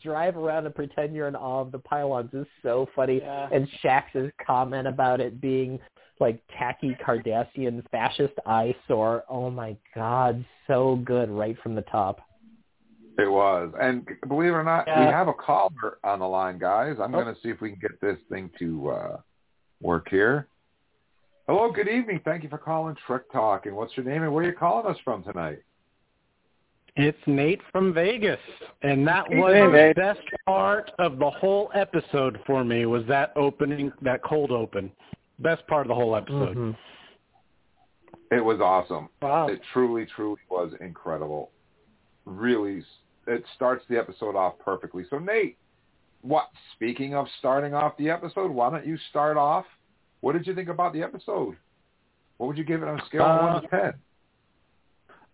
[0.00, 3.18] drive around and pretend you're in awe of the pylons is so funny.
[3.18, 3.48] Yeah.
[3.52, 5.78] And Shax's comment about it being
[6.20, 9.24] like tacky Cardassian fascist eyesore.
[9.28, 12.20] Oh my god, so good right from the top.
[13.16, 16.96] It was, and believe it or not, we have a caller on the line, guys.
[17.00, 17.22] I'm Oh.
[17.22, 19.16] going to see if we can get this thing to uh,
[19.80, 20.48] work here.
[21.46, 22.20] Hello, good evening.
[22.24, 23.66] Thank you for calling Trek Talk.
[23.66, 25.58] And what's your name and where are you calling us from tonight?
[26.96, 28.38] It's Nate from Vegas,
[28.82, 29.96] and that Hey, was Nate.
[29.96, 32.86] the best part of the whole episode for me.
[32.86, 34.92] Was that opening, that cold open,
[35.40, 36.56] best part of the whole episode.
[36.56, 36.76] Mhm.
[38.30, 39.08] It was awesome.
[39.20, 39.48] Wow.
[39.48, 41.50] It truly, truly was incredible.
[42.26, 42.84] Really,
[43.26, 45.04] it starts the episode off perfectly.
[45.04, 45.58] So Nate,
[46.22, 46.48] what?
[46.74, 49.66] Speaking of starting off the episode, why don't you start off?
[50.20, 51.56] What did you think about the episode?
[52.36, 53.94] What would you give it on a scale of one to ten?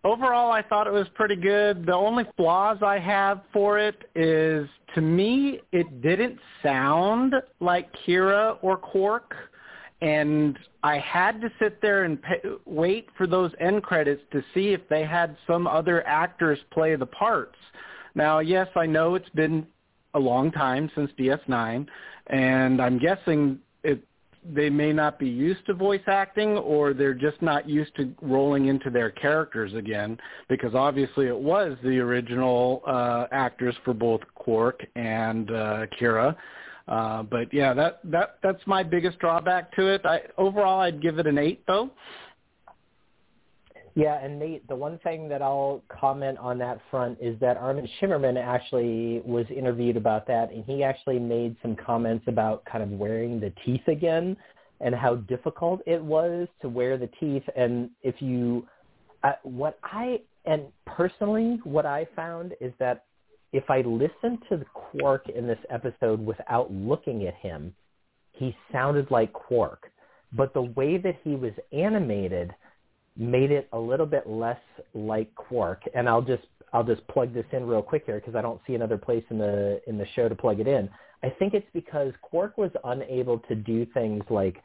[0.03, 1.85] Overall, I thought it was pretty good.
[1.85, 8.57] The only flaws I have for it is, to me, it didn't sound like Kira
[8.63, 9.35] or Quark,
[10.01, 14.69] and I had to sit there and pay, wait for those end credits to see
[14.69, 17.57] if they had some other actors play the parts.
[18.15, 19.67] Now, yes, I know it's been
[20.15, 21.85] a long time since DS9,
[22.27, 24.03] and I'm guessing it
[24.43, 28.67] they may not be used to voice acting or they're just not used to rolling
[28.67, 30.17] into their characters again
[30.49, 36.35] because obviously it was the original uh actors for both Quark and uh Kira.
[36.87, 40.05] Uh but yeah, that that that's my biggest drawback to it.
[40.05, 41.91] I overall I'd give it an 8 though.
[43.93, 47.89] Yeah, and Nate, the one thing that I'll comment on that front is that Armin
[47.99, 52.89] Shimerman actually was interviewed about that, and he actually made some comments about kind of
[52.91, 54.37] wearing the teeth again
[54.79, 57.43] and how difficult it was to wear the teeth.
[57.55, 58.65] And if you,
[59.23, 63.03] uh, what I, and personally, what I found is that
[63.51, 67.75] if I listen to the Quark in this episode without looking at him,
[68.31, 69.91] he sounded like Quark.
[70.31, 72.55] But the way that he was animated–
[73.21, 74.59] made it a little bit less
[74.93, 75.83] like Quark.
[75.93, 76.43] And I'll just
[76.73, 79.37] I'll just plug this in real quick here because I don't see another place in
[79.37, 80.89] the in the show to plug it in.
[81.23, 84.57] I think it's because Quark was unable to do things like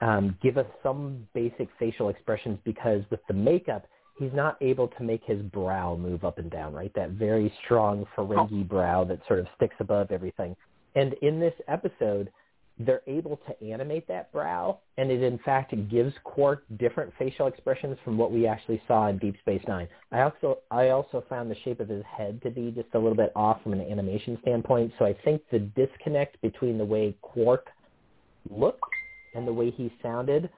[0.00, 5.02] um, give us some basic facial expressions because with the makeup he's not able to
[5.02, 6.92] make his brow move up and down, right?
[6.94, 10.56] That very strong Ferengi brow that sort of sticks above everything.
[10.96, 12.30] And in this episode,
[12.78, 17.96] they're able to animate that brow, and it in fact gives Quark different facial expressions
[18.04, 19.88] from what we actually saw in Deep Space Nine.
[20.12, 23.16] I also I also found the shape of his head to be just a little
[23.16, 24.92] bit off from an animation standpoint.
[24.98, 27.66] So I think the disconnect between the way Quark
[28.50, 28.82] looked
[29.34, 30.48] and the way he sounded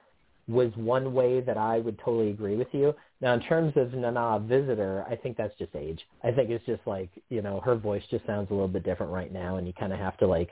[0.47, 2.93] was one way that I would totally agree with you.
[3.21, 5.99] Now, in terms of Nana Visitor, I think that's just age.
[6.23, 9.11] I think it's just like you know her voice just sounds a little bit different
[9.11, 10.49] right now, and you kind of have to like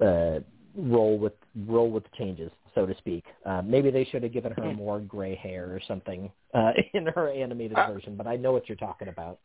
[0.00, 0.40] uh,
[0.76, 1.32] roll with
[1.66, 3.24] roll with the changes, so to speak.
[3.44, 7.30] Uh, maybe they should have given her more gray hair or something uh, in her
[7.30, 9.38] animated Uh, version, but I know what you're talking about.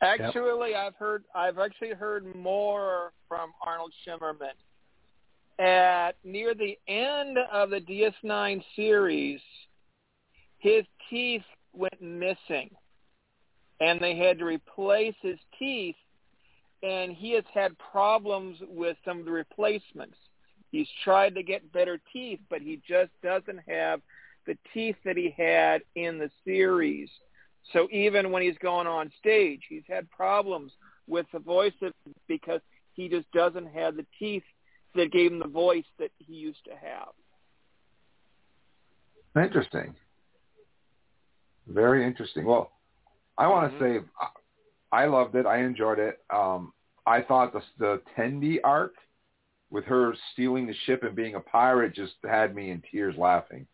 [0.00, 4.52] Actually, I've heard I've actually heard more from Arnold Shimerman.
[5.58, 9.40] At near the end of the DS9 series,
[10.58, 11.42] his teeth
[11.72, 12.70] went missing,
[13.80, 15.96] and they had to replace his teeth.
[16.84, 20.14] And he has had problems with some of the replacements.
[20.70, 24.00] He's tried to get better teeth, but he just doesn't have
[24.46, 27.08] the teeth that he had in the series.
[27.72, 30.72] So even when he's going on stage, he's had problems
[31.06, 31.72] with the voice
[32.26, 32.60] because
[32.94, 34.42] he just doesn't have the teeth
[34.94, 37.08] that gave him the voice that he used to have.
[39.42, 39.94] Interesting.
[41.66, 42.44] Very interesting.
[42.44, 42.72] Well,
[43.36, 44.28] I want to say I
[44.90, 45.44] I loved it.
[45.44, 46.18] I enjoyed it.
[46.34, 46.72] Um,
[47.06, 48.94] I thought the the Tendi arc
[49.70, 53.66] with her stealing the ship and being a pirate just had me in tears laughing.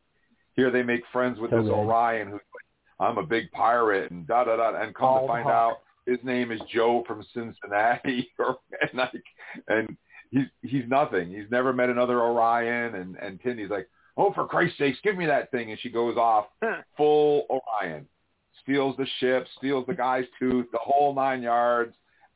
[0.55, 1.71] Here they make friends with So this.
[1.71, 5.25] Orion who's like, I'm a big pirate and da da da and come Bald to
[5.25, 5.53] oh, find Hawk.
[5.53, 5.77] out
[6.07, 9.25] his name is Joe from Cincinnati or and like
[9.69, 9.97] and
[10.31, 11.31] he's he's nothing.
[11.31, 15.27] He's never met another Orion and and Tendi's like, Oh for Christ's sakes, give me
[15.27, 16.47] that thing and she goes off
[16.97, 18.07] full Orion.
[18.62, 21.95] Steals the ship, steals the guy's tooth, the whole nine yards.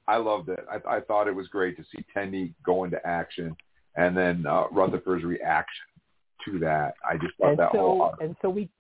[0.09, 0.66] I loved it.
[0.70, 3.55] I, I thought it was great to see Tendi go into action
[3.98, 5.85] and then uh, Rutherford's reaction
[6.47, 6.94] to that.
[7.09, 8.20] I just thought and that whole so arc.
[8.22, 8.70] and so we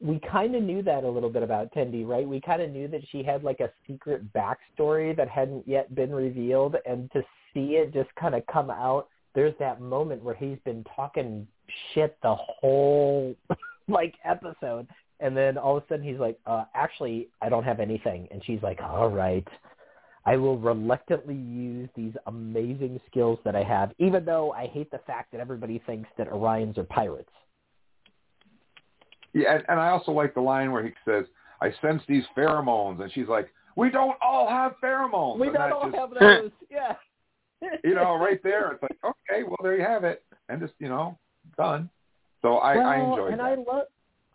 [0.00, 2.26] we kind of knew that a little bit about Tendi, right?
[2.26, 6.12] We kind of knew that she had like a secret backstory that hadn't yet been
[6.14, 7.22] revealed, and to
[7.54, 11.46] see it just kind of come out, there's that moment where he's been talking
[11.94, 13.34] shit the whole
[13.88, 14.86] like episode,
[15.20, 18.44] and then all of a sudden he's like, uh, "Actually, I don't have anything," and
[18.44, 19.46] she's like, "All right."
[20.24, 25.00] I will reluctantly use these amazing skills that I have, even though I hate the
[25.06, 27.30] fact that everybody thinks that Orions are pirates.
[29.32, 31.24] Yeah, and, and I also like the line where he says,
[31.60, 35.72] "I sense these pheromones," and she's like, "We don't all have pheromones." We and don't
[35.72, 36.50] all just, have those.
[36.70, 36.94] yeah.
[37.84, 38.72] you know, right there.
[38.72, 41.18] It's like, okay, well, there you have it, and just you know,
[41.56, 41.88] done.
[42.42, 43.44] So I, well, I enjoyed and that.
[43.44, 43.86] I love.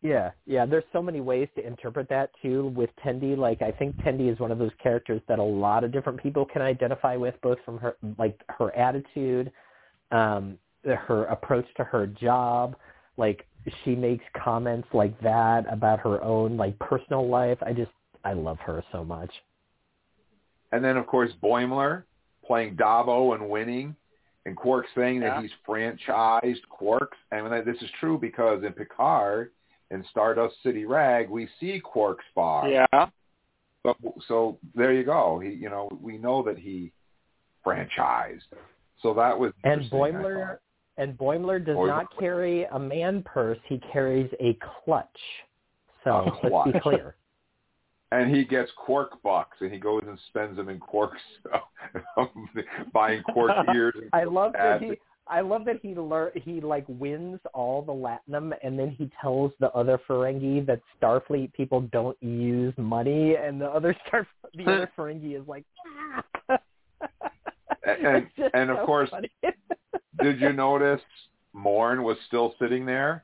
[0.02, 0.65] Yeah, yeah.
[0.65, 2.68] There's so many ways to interpret that too.
[2.76, 5.91] With Tendi, like I think Tendi is one of those characters that a lot of
[5.91, 9.52] different people can identify with, both from her like her attitude,
[10.11, 12.76] um, her approach to her job.
[13.18, 13.45] Like
[13.84, 17.57] she makes comments like that about her own like personal life.
[17.65, 17.91] I just
[18.24, 19.32] I love her so much.
[20.72, 22.03] And then, of course, Boimler
[22.45, 23.95] playing Dabo and winning,
[24.45, 25.36] and Quark saying Yeah.
[25.36, 27.18] that he's franchised Quark's.
[27.32, 29.52] And that this is true because in Picard,
[29.92, 32.68] in Stardust City Rag, we see Quark's bar.
[32.70, 33.08] Yeah.
[33.84, 33.96] So,
[34.28, 35.40] so there you go.
[35.40, 36.92] He, you know, we know that he
[37.66, 38.42] franchised.
[39.02, 40.58] So that was And interesting, I Boimler
[40.98, 43.60] and Boimler does Boimler- not carry a man purse.
[43.68, 45.08] He carries a clutch.
[46.04, 46.10] So
[46.44, 47.16] A let's be clear.
[48.12, 51.22] and he gets Quark bucks, and he goes and spends them in Quark's,
[52.94, 53.94] buying Quark ears.
[53.96, 54.94] And I love that he.
[55.30, 59.52] I love that he lear- he like wins all the latinum, and then he tells
[59.60, 64.26] the other Ferengi that Starfleet people don't use money, and the other Star
[64.56, 66.24] the other Ferengi is like, ah!
[67.86, 69.10] and, and, and of so course,
[70.22, 71.02] did you notice
[71.54, 73.24] Morn was still sitting there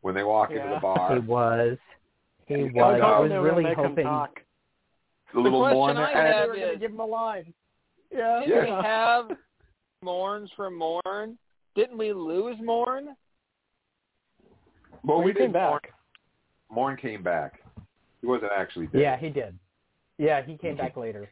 [0.00, 0.80] when they walk into the Yeah.
[0.80, 1.14] bar?
[1.14, 1.78] he was,
[2.46, 2.72] he I was.
[2.74, 4.40] was I was they were gonna really hoping talk.
[5.34, 5.96] The little question Morn.
[5.98, 7.52] I and- have they were going is- give him a line.
[8.10, 8.82] Yeah, Didn't we Yeah.
[8.82, 9.30] have
[10.08, 11.36] Morns from Morn?
[11.74, 13.06] Didn't we lose Morn?
[15.04, 15.60] well, Well, we came did.
[15.60, 15.92] Morn, back.
[16.70, 17.60] Morn came back.
[18.20, 19.00] He wasn't actually dead.
[19.00, 19.58] yeah, he did.
[20.18, 21.30] Yeah, he came back later.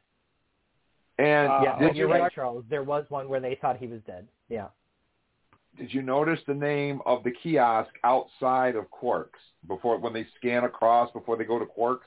[1.18, 2.64] And Uh, yeah, did but you you're right, Charles.
[2.68, 4.28] There was one where they thought he was dead.
[4.48, 4.68] Yeah.
[5.76, 10.64] did you notice the name of the kiosk outside of Quarks before when they scan
[10.64, 12.06] across before they go to Quarks?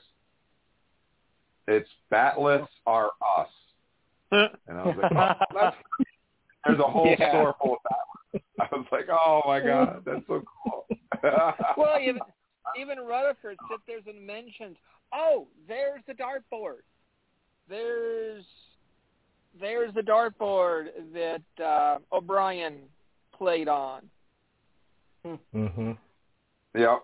[1.68, 3.48] It's Bat'leths are us.
[4.68, 5.76] And I was like, oh, that's,
[6.66, 7.30] there's a whole Yeah.
[7.30, 8.42] store full of that.
[8.60, 10.86] I was like, oh my god, that's so cool.
[11.76, 12.20] well, even
[12.80, 14.76] even Rutherford sits there and mentions,
[15.12, 16.82] "Oh, there's the dartboard.
[17.68, 18.44] There's
[19.58, 22.74] there's the dartboard that uh, O'Brien
[23.36, 24.02] played on."
[25.26, 25.92] Mm-hmm.
[26.74, 27.02] Yep,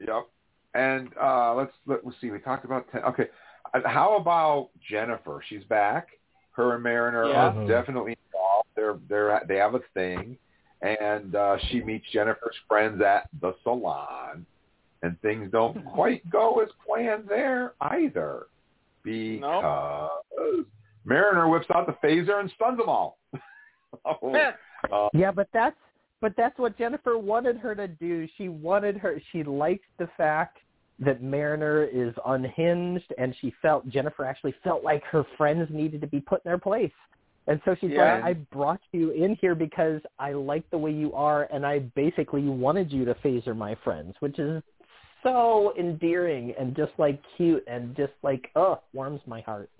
[0.00, 0.28] yep.
[0.74, 2.30] And uh, let's let, let's see.
[2.30, 3.02] We talked about ten.
[3.02, 3.26] Okay,
[3.74, 5.42] Uh, how about Jennifer?
[5.48, 6.08] She's back.
[6.54, 7.52] Her and Mariner Yeah.
[7.52, 8.68] are definitely involved.
[8.76, 10.38] They're they're they have a thing,
[10.82, 14.46] and uh, she meets Jennifer's friends at the salon,
[15.02, 18.46] and things don't quite go as planned there either,
[19.02, 20.20] because
[21.04, 23.18] Mariner whips out the phaser and stuns them all.
[24.04, 24.50] oh,
[24.92, 25.76] uh, Yeah, but that's
[26.20, 28.26] but that's what Jennifer wanted her to do.
[28.38, 29.20] She wanted her.
[29.30, 30.58] She liked the fact
[31.00, 36.06] that Mariner is unhinged, and she felt Jennifer actually felt like her friends needed to
[36.06, 36.92] be put in their place.
[37.46, 38.14] And so she's Yeah.
[38.14, 41.80] like, I brought you in here because I like the way you are, and I
[41.94, 44.62] basically wanted you to phaser my friends, which is
[45.22, 49.70] so endearing and just like cute and just like, oh, warms my heart.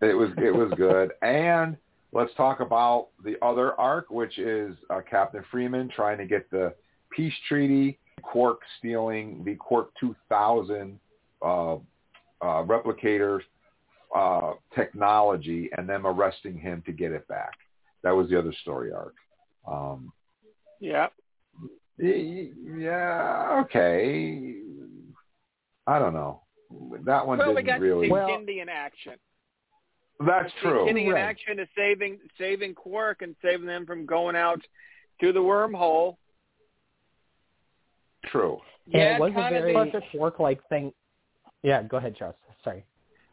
[0.00, 1.12] It was it was good.
[1.22, 1.76] and
[2.12, 6.74] let's talk about the other arc, which is uh, Captain Freeman trying to get the
[7.14, 10.98] peace treaty, Quark stealing the Quark 2000
[11.42, 11.78] uh, uh,
[12.42, 13.40] replicators
[14.16, 17.52] uh, technology, and them arresting him to get it back.
[18.02, 19.14] That was the other story arc.
[19.66, 20.12] Um,
[20.80, 21.08] Yeah.
[21.98, 24.54] yeah, okay.
[25.86, 26.40] I don't know.
[27.04, 28.02] That one Well, didn't got really.
[28.02, 29.14] to see Well- Tendi in action.
[30.20, 30.86] That's true.
[30.86, 31.20] Tendi in Right.
[31.22, 34.60] action is saving saving Quark and saving them from going out
[35.18, 36.16] through the wormhole.
[38.26, 38.58] True.
[38.86, 40.92] And Yeah, it was a very the- work-like thing.
[41.62, 42.36] Yeah, go ahead, Charles.
[42.64, 42.84] Sorry.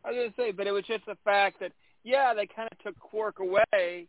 [0.04, 1.72] I was going to say, but it was just the fact that,
[2.04, 4.08] yeah, they kind of took Quark away,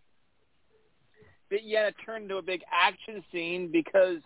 [1.50, 4.18] but yet it turned into a big action scene because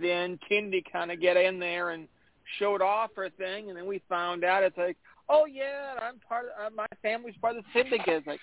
[0.00, 2.08] then Tendi kind of get in there and
[2.58, 4.96] showed off her thing, and then we found out it's like,
[5.28, 8.08] oh yeah, I'm part of uh, my family's part of the syndicate.
[8.08, 8.40] It's like,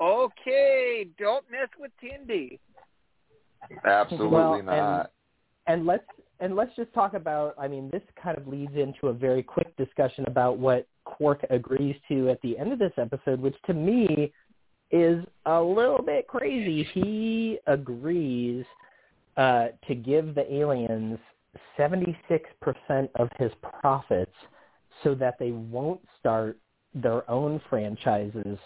[0.00, 2.58] okay, don't mess with Tendi.
[3.84, 5.10] Absolutely Well, and- not.
[5.66, 6.04] and let's
[6.42, 9.74] and let's just talk about i mean this kind of leads into a very quick
[9.76, 14.32] discussion about what quark agrees to at the end of this episode which to me
[14.90, 18.64] is a little bit crazy he agrees
[19.38, 21.18] uh, to give the aliens
[21.78, 22.14] 76%
[23.14, 23.50] of his
[23.80, 24.34] profits
[25.02, 26.58] so that they won't start
[26.94, 28.58] their own franchises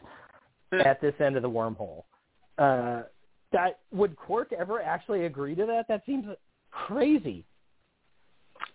[0.84, 2.02] at this end of the wormhole
[2.58, 3.02] uh,
[3.52, 5.86] that would Quark ever actually agree to that?
[5.88, 6.26] That seems
[6.70, 7.44] crazy.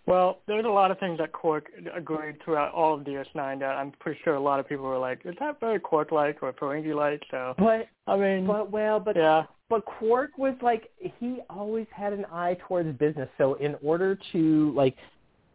[0.06, 3.92] Well, there's a lot of things that Quark agreed throughout all of DS9 that I'm
[4.00, 7.22] pretty sure a lot of people were like, is that very Quark-like or Ferengi-like?
[7.30, 12.12] So, But I mean, but well, but yeah, but Quark was like he always had
[12.12, 13.28] an eye towards business.
[13.38, 14.96] So in order to like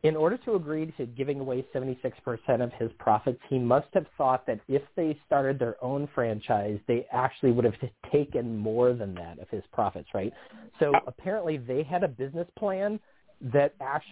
[0.04, 2.14] in order to agree to giving away 76%
[2.62, 7.06] of his profits, he must have thought that if they started their own franchise, they
[7.12, 7.74] actually would have
[8.12, 10.32] taken more than that of his profits, right?
[10.80, 13.00] So apparently they had a business plan
[13.42, 14.06] that act-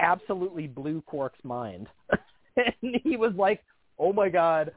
[0.00, 1.88] absolutely blew Quark's mind.
[2.56, 3.62] and he was like,
[3.98, 4.72] "Oh my god,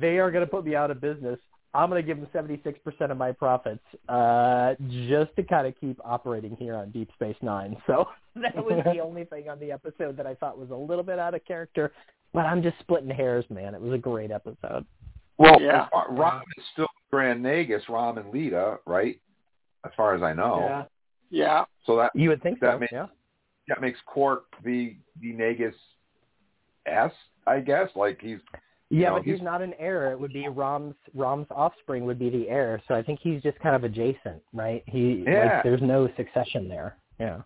[0.00, 1.38] they are going to put me out of business.
[1.72, 3.78] I'm going to give them 76% of my profits
[4.08, 4.74] uh,
[5.08, 7.76] just to kind of keep operating here on Deep Space Nine.
[7.86, 11.04] So that was the only thing on the episode that I thought was a little
[11.04, 11.92] bit out of character.
[12.34, 13.74] But I'm just splitting hairs, man.
[13.76, 14.84] It was a great episode.
[15.38, 15.84] Well, Yeah.
[15.84, 19.20] as far- Rom is still Grand Nagus, Rom and Leeta, right?
[19.84, 20.58] As far as I know.
[20.60, 20.84] Yeah.
[21.30, 21.64] Yeah.
[21.86, 23.06] So that You would think that so, makes yeah.
[23.68, 25.74] That makes Quark the the Nagus
[26.86, 27.12] S,
[27.46, 27.88] I guess.
[27.94, 28.38] Like he's
[28.88, 30.10] Yeah, know, but he's, he's- not an heir.
[30.12, 32.80] It would be Rom's Rom's offspring would be the heir.
[32.88, 34.82] So I think he's just kind of adjacent, right?
[34.86, 35.54] He Yeah.
[35.54, 36.96] like there's no succession there.
[37.18, 37.42] Yeah.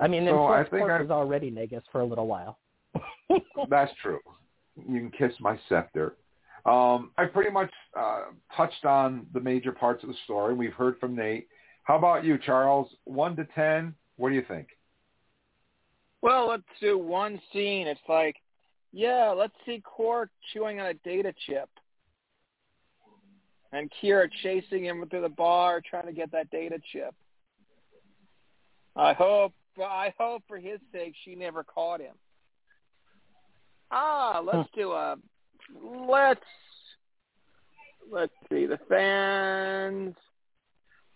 [0.00, 2.58] I mean, So I think Quark I- was already Nagus for a little while.
[3.68, 4.20] That's true.
[4.76, 6.16] You can kiss my scepter.
[6.64, 8.24] Um, I pretty much uh,
[8.56, 10.54] touched on the major parts of the story.
[10.54, 11.48] We've heard from Nate.
[11.84, 12.88] How about you, Charles?
[13.04, 13.94] One to ten.
[14.16, 14.68] What do you think?
[16.22, 17.86] Well, let's do one scene.
[17.86, 18.36] It's like,
[18.92, 21.68] yeah, let's see Quark chewing on a data chip.
[23.72, 27.14] And Kira chasing him through the bar trying to get that data chip.
[28.96, 32.14] I hope I hope for his sake she never caught him.
[33.92, 35.16] Ah, let's do a
[36.08, 36.40] let's
[38.10, 40.16] let's see the fans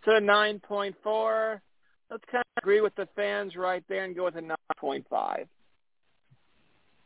[0.04, 1.60] to nine point four.
[2.08, 5.46] Let's kind agree with the fans right there and go with a nine point five.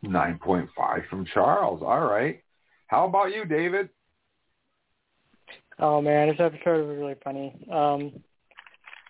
[0.02, 1.82] Nine point five from Charles.
[1.82, 2.40] All right.
[2.86, 3.88] How about you, David?
[5.80, 7.52] Oh man, this episode was really funny.
[7.72, 8.12] Um,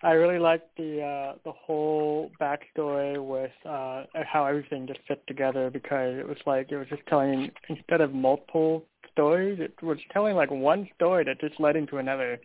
[0.01, 5.69] I really liked the uh, the whole backstory with uh, how everything just fit together
[5.69, 10.35] because it was like it was just telling instead of multiple stories, it was telling
[10.35, 12.39] like one story that just led into another,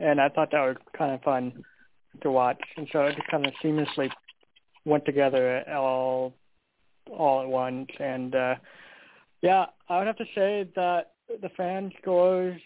[0.00, 1.62] and I thought that was kind of fun
[2.22, 4.10] to watch, and so it kind of seamlessly
[4.84, 6.34] went together all
[7.10, 8.54] all at once, and uh,
[9.42, 12.60] yeah, I would have to say that the fan scores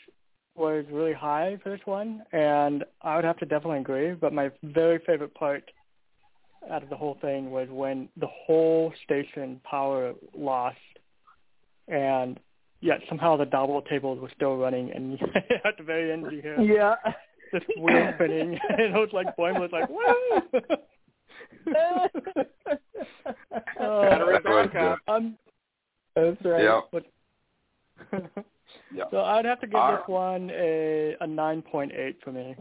[0.57, 4.13] was really high for this one, and I would have to definitely agree.
[4.15, 5.65] But my very favorite part
[6.71, 10.79] out of the whole thing was when the whole station power lost,
[11.89, 12.39] and
[12.81, 15.21] yet somehow the double tables were still running, and
[15.65, 16.95] at the very end you hear Yeah.
[17.53, 20.77] This wheel spinning, and it was like Boeing was like, "Woo!"
[23.81, 24.99] Oh, Battery backup.
[25.09, 25.37] I'm
[26.15, 26.63] That's right.
[26.63, 26.85] Yep.
[26.93, 27.05] but
[28.93, 29.09] Yep.
[29.11, 32.33] so I'd have to give All this uh, one a a nine point eight for
[32.33, 32.55] me.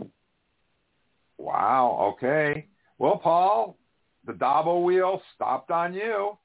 [1.38, 2.14] Wow.
[2.16, 2.68] Okay.
[2.98, 3.78] Well, Paul,
[4.26, 6.38] the Dabo wheel stopped on you.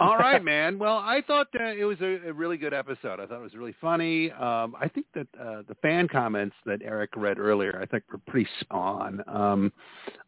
[0.00, 0.78] All right, man.
[0.78, 3.20] Well, I thought uh, it was a, a really good episode.
[3.20, 4.32] I thought it was really funny.
[4.32, 8.18] Um, I think that uh, the fan comments that Eric read earlier, I think, were
[8.26, 9.22] pretty spot on.
[9.28, 9.72] Um,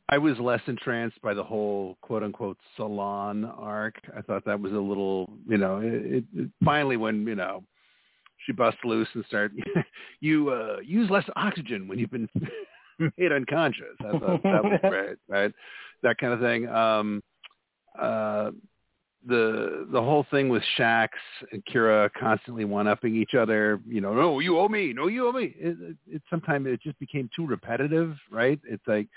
[0.08, 3.94] I was less entranced by the whole "quote unquote" salon arc.
[4.16, 7.64] I thought that was a little, you know, it, it, finally when you know
[8.44, 9.52] she busts loose and start
[10.20, 12.28] you uh, use less oxygen when you've been
[13.16, 13.96] made unconscious.
[14.00, 15.52] I thought that was great, right?
[16.02, 16.68] That kind of thing.
[16.68, 17.22] Um,
[17.98, 18.50] uh,
[19.26, 21.08] the the whole thing with Shax
[21.52, 25.28] and Kira constantly one upping each other, you know, no, you owe me, no, you
[25.28, 25.54] owe me.
[25.58, 28.58] It, it, it sometimes it just became too repetitive, right?
[28.68, 29.08] It's like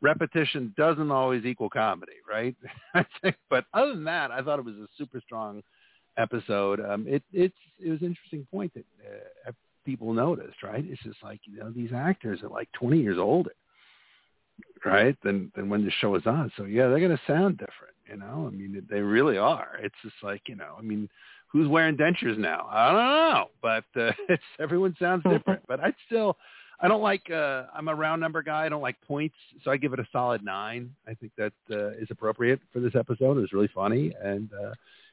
[0.00, 2.56] repetition doesn't always equal comedy, right?
[3.48, 5.62] But other than that, I thought it was a super strong
[6.18, 6.80] episode.
[6.80, 8.84] Um, it it's it was an interesting point that
[9.48, 9.52] uh,
[9.84, 10.84] people noticed, right?
[10.86, 13.52] It's just like you know these actors are like 20 years older,
[14.84, 15.16] right?
[15.22, 16.50] Than than when the show is on.
[16.56, 17.91] So yeah, they're gonna sound different.
[18.08, 19.78] You know, I mean, they really are.
[19.80, 21.08] It's just like you know, I mean,
[21.48, 22.68] who's wearing dentures now?
[22.70, 25.62] I don't know, but uh, it's everyone sounds different.
[25.68, 26.36] but I still,
[26.80, 27.30] I don't like.
[27.30, 28.66] uh I'm a round number guy.
[28.66, 30.90] I don't like points, so I give it a solid nine.
[31.06, 33.36] I think that uh, is appropriate for this episode.
[33.38, 34.72] It was really funny, and uh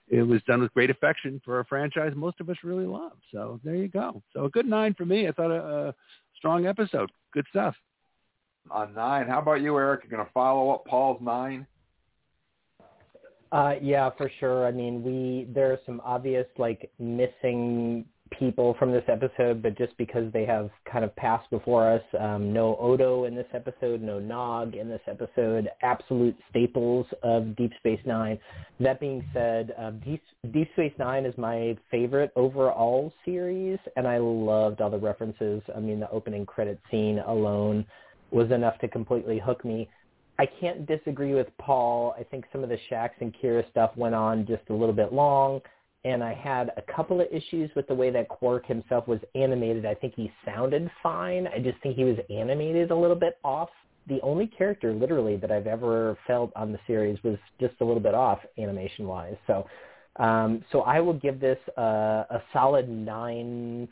[0.10, 3.14] it was done with great affection for a franchise most of us really love.
[3.32, 4.22] So there you go.
[4.34, 5.28] So a good nine for me.
[5.28, 5.96] I thought a, a
[6.36, 7.12] strong episode.
[7.32, 7.76] Good stuff.
[8.72, 9.28] On nine.
[9.28, 10.02] How about you, Eric?
[10.04, 11.68] You're going to follow up Paul's nine?
[13.52, 14.68] Uh, yeah, for sure.
[14.68, 18.06] I mean, we there are some obvious like missing
[18.38, 22.54] people from this episode, but just because they have kind of passed before us, um,
[22.54, 28.00] no Odo in this episode, no Nog in this episode, absolute staples of Deep Space
[28.06, 28.38] Nine.
[28.80, 30.22] That being said, um, Deep,
[30.52, 35.62] Deep Space Nine is my favorite overall series, and I loved all the references.
[35.76, 37.86] I mean, the opening credit scene alone
[38.32, 39.90] was enough to completely hook me.
[40.40, 42.16] I can't disagree with Paul.
[42.18, 45.12] I think some of the Shax and Kira stuff went on just a little bit
[45.12, 45.60] long,
[46.06, 49.86] and I had a couple of issues with the way that Quark himself was animated.
[49.86, 51.46] I think he sounded fine.
[51.48, 53.68] I just think he was animated a little bit off
[54.08, 58.02] the only character literally that I've ever felt on the series was just a little
[58.02, 59.36] bit off animation wise.
[59.46, 59.68] So,
[60.16, 61.82] um, so I will give this a,
[62.30, 63.90] a solid nine,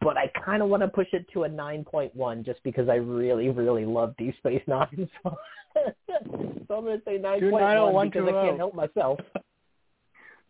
[0.00, 2.88] but I kind of want to push it to a nine point one just because
[2.88, 5.08] I really, really love Deep Space Nine.
[5.22, 5.36] So,
[6.06, 8.56] so I'm going to say nine Do point one 901 because I can't oh.
[8.56, 9.18] help myself.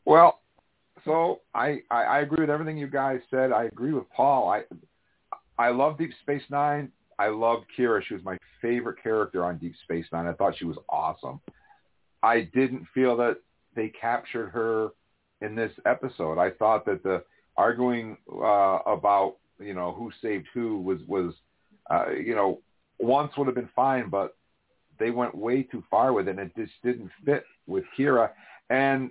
[0.08, 0.38] Well,
[1.04, 3.50] so I, I I agree with everything you guys said.
[3.50, 4.48] I agree with Paul.
[4.48, 4.62] I
[5.58, 6.92] I love Deep Space Nine.
[7.18, 8.00] I love Kira.
[8.06, 10.26] She was my favorite character on Deep Space Nine.
[10.26, 11.40] I thought she was awesome.
[12.22, 13.38] I didn't feel that
[13.74, 14.90] they captured her
[15.40, 16.38] in this episode.
[16.38, 17.22] I thought that the
[17.56, 21.34] arguing uh, about you know who saved who was was
[21.90, 22.60] uh, you know
[22.98, 24.36] once would have been fine, but
[24.98, 28.30] they went way too far with it, and it just didn't fit with Kira.
[28.70, 29.10] And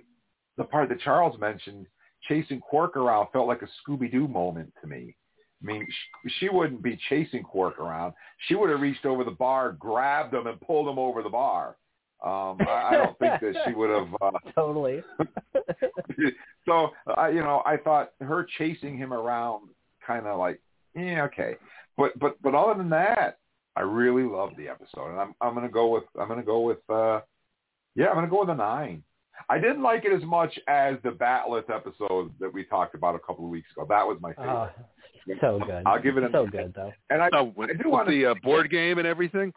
[0.56, 1.86] the part that Charles mentioned,
[2.28, 5.14] chasing Quark around felt like a Scooby Doo moment to me.
[5.62, 8.14] I mean, she, she wouldn't be chasing Quark around.
[8.48, 11.76] She would have reached over the bar, grabbed him, and pulled him over the bar.
[12.24, 14.08] Um, I, I don't think that she would have.
[14.20, 15.02] Uh, totally.
[16.66, 19.68] so, uh, you know, I thought her chasing him around,
[20.04, 20.60] kind of like,
[20.94, 21.56] yeah, okay.
[21.96, 23.38] But but but other than that,
[23.76, 26.78] I really loved the episode, and I'm I'm gonna go with I'm gonna go with
[26.88, 27.20] uh,
[27.94, 29.02] yeah, I'm gonna go with a nine.
[29.50, 33.18] I didn't like it as much as the Bat'leth episode that we talked about a
[33.18, 33.86] couple of weeks ago.
[33.88, 34.50] That was my favorite.
[34.50, 35.82] Oh, so good.
[35.84, 36.92] I'll give it a so good though.
[37.10, 39.52] And I, with, I do want the uh, board game and everything.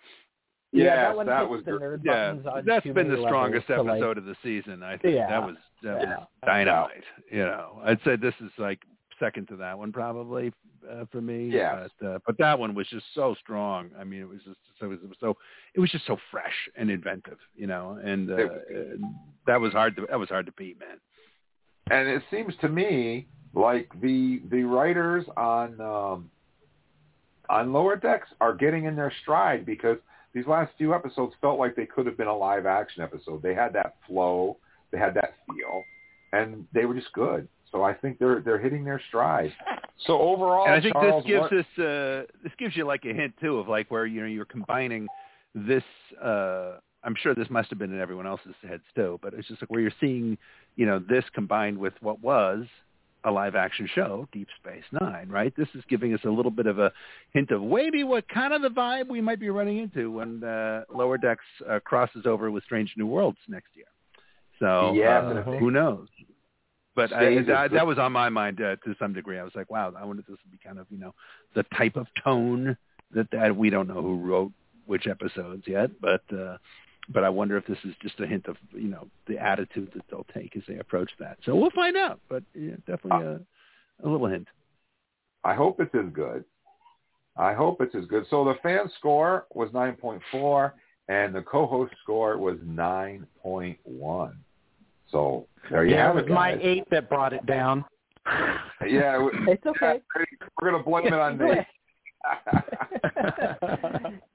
[0.72, 2.36] Yes, that one that was the Yeah,
[2.66, 4.84] that's been the strongest to, like- episode of the season.
[4.84, 5.28] I think Yeah.
[5.28, 6.18] that was that Yeah.
[6.20, 7.04] was dynamite.
[7.32, 8.80] You know, I'd say this is like
[9.20, 10.54] second to that one probably
[10.90, 11.48] uh, for me.
[11.50, 11.90] Yes.
[12.00, 13.90] but uh, but that one was just so strong.
[14.00, 15.36] I mean, it was just so it was so
[15.74, 17.40] it was just so fresh and inventive.
[17.56, 19.08] You know, and uh, It- uh,
[19.48, 21.00] that was hard to that was hard to beat, man.
[21.92, 26.30] and it seems to me like the the writers on um,
[27.50, 29.98] on lower decks are getting in their stride because
[30.34, 33.42] these last few episodes felt like they could have been a live action episode.
[33.42, 34.58] They had that flow,
[34.92, 35.84] they had that feel,
[36.34, 37.48] and they were just good.
[37.72, 39.54] So I think they're they're hitting their stride.
[40.06, 43.06] So overall, and I think Charles, this gives what- us uh, this gives you like
[43.06, 45.08] a hint too of like where you know you're combining
[45.54, 45.84] this.
[46.22, 49.62] Uh, I'm sure this must have been in everyone else's heads too, but it's just
[49.62, 50.38] like where you're seeing
[50.76, 52.66] you know this combined with what was
[53.26, 55.54] a live action show, Deep Space Nine, right?
[55.58, 56.92] This is giving us a little bit of a
[57.34, 60.84] hint of maybe what kind of the vibe we might be running into when uh,
[60.94, 63.86] Lower Decks uh, crosses over with Strange New Worlds next year.
[64.60, 66.08] So Yeah, uh, who knows?
[66.96, 69.40] But I, that, that was on my mind uh, to some degree.
[69.40, 71.14] I was like, wow, I wonder if this would be kind of you know
[71.56, 72.78] the type of tone
[73.14, 74.52] that that we don't know who wrote
[74.86, 76.58] which episodes yet, but uh,
[77.10, 80.04] but I wonder if this is just a hint of you know the attitude that
[80.10, 81.38] they'll take as they approach that.
[81.46, 82.20] So we'll find out.
[82.30, 83.40] But yeah, definitely a,
[84.04, 84.48] a little hint.
[85.44, 86.44] I hope it's as good.
[87.38, 88.26] I hope it's as good.
[88.30, 90.72] So the fan score was 9.4
[91.08, 94.34] and the co-host score was 9.1.
[95.12, 96.30] So there you yeah, have it it.
[96.30, 97.86] was my eight that brought it down.
[98.88, 100.02] Yeah, it was- It's okay.
[100.62, 101.54] we're going to blame it on Go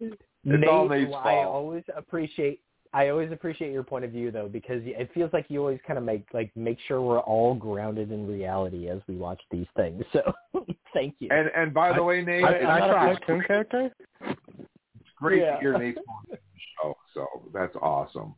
[0.44, 0.60] Nate.
[0.60, 2.60] Nate, all Nate's I always appreciate
[2.92, 5.98] I always appreciate your point of view though because it feels like you always kind
[5.98, 10.04] of make like make sure we're all grounded in reality as we watch these things.
[10.12, 10.32] So
[10.94, 11.28] thank you.
[11.30, 13.26] And and by the way, Nate, I, it's, I'm not a tried.
[13.26, 13.90] cartoon character.
[14.20, 15.54] it's great Yeah.
[15.54, 16.96] to hear Nate's point of the show.
[17.14, 18.34] So that's awesome.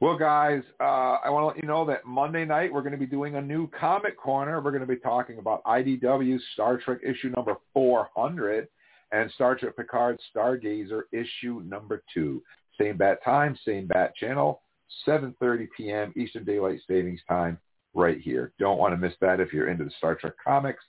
[0.00, 2.98] Well, guys, uh, I want to let you know that Monday night we're going to
[2.98, 4.60] be doing a new comic corner.
[4.60, 8.68] We're going to be talking about IDW Star Trek issue number 400
[9.12, 12.42] and Star Trek Picard Stargazer issue number two.
[12.80, 14.62] Same bat time, same bat channel,
[15.06, 16.12] 7.30 p.m.
[16.16, 17.58] Eastern Daylight Savings Time
[17.94, 18.52] right here.
[18.58, 20.84] Don't want to miss that if you're into the Star Trek comics.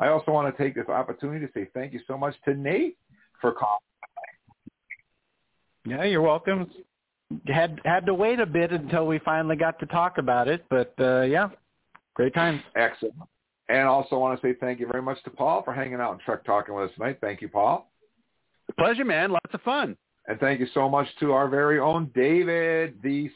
[0.00, 2.96] I also want to take this opportunity to say thank you so much to Nate
[3.40, 3.80] for calling.
[5.86, 6.70] Yeah, you're welcome.
[7.46, 10.94] Had had to wait a bit until we finally got to talk about it, but
[10.98, 11.48] uh, yeah,
[12.14, 12.60] great times.
[12.74, 13.14] Excellent.
[13.68, 16.20] And also want to say thank you very much to Paul for hanging out and
[16.20, 17.18] Trek Talking with us tonight.
[17.20, 17.90] Thank you, Paul.
[18.78, 19.30] Pleasure, man.
[19.30, 19.96] Lots of fun.
[20.26, 23.30] And thank you so much to our very own David, the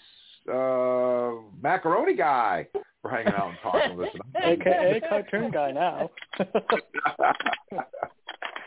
[0.50, 2.66] uh, macaroni guy,
[3.00, 4.14] for hanging out and talking with us.
[4.42, 6.10] AKA cartoon guy now.
[6.38, 7.32] yeah,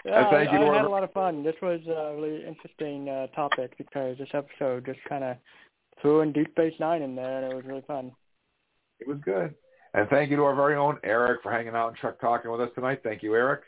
[0.06, 1.44] And thank I, you to I our- had a lot of fun.
[1.44, 5.38] This was a really interesting uh, topic because this episode just kind of
[6.02, 8.12] threw in Deep Space Nine in there, and it was really fun.
[9.00, 9.54] It was good.
[9.96, 12.60] And thank you to our very own Eric for hanging out and Trek Talking with
[12.60, 13.00] us tonight.
[13.02, 13.62] Thank you, Eric.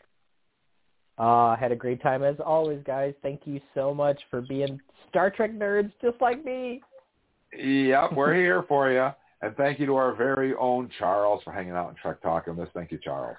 [1.17, 3.13] Uh, had a great time as always, guys.
[3.23, 4.77] Thank you so much for being
[5.07, 6.81] Star Trek nerds just like me.
[7.57, 9.07] Yep, we're here for you.
[9.41, 12.67] And thank you to our very own Charles for hanging out and Trek Talking with
[12.67, 12.73] us.
[12.73, 13.37] Thank you, Charles.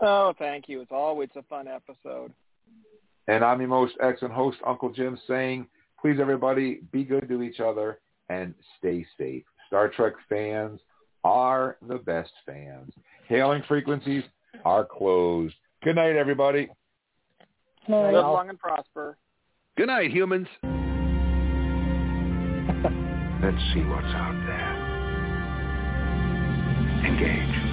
[0.00, 0.80] Oh, thank you.
[0.80, 2.32] It's always a fun episode.
[3.28, 5.66] And I'm your most excellent host, Uncle Jim, saying,
[6.00, 9.44] please everybody, be good to each other and stay safe.
[9.68, 10.80] Star Trek fans
[11.26, 12.92] are the best fans.
[13.28, 14.22] Hailing frequencies
[14.64, 15.56] are closed.
[15.82, 16.68] Good night, everybody.
[17.88, 19.18] Live long and prosper.
[19.76, 20.46] Good night, humans.
[23.42, 24.76] Let's see what's out there.
[27.04, 27.65] Engage.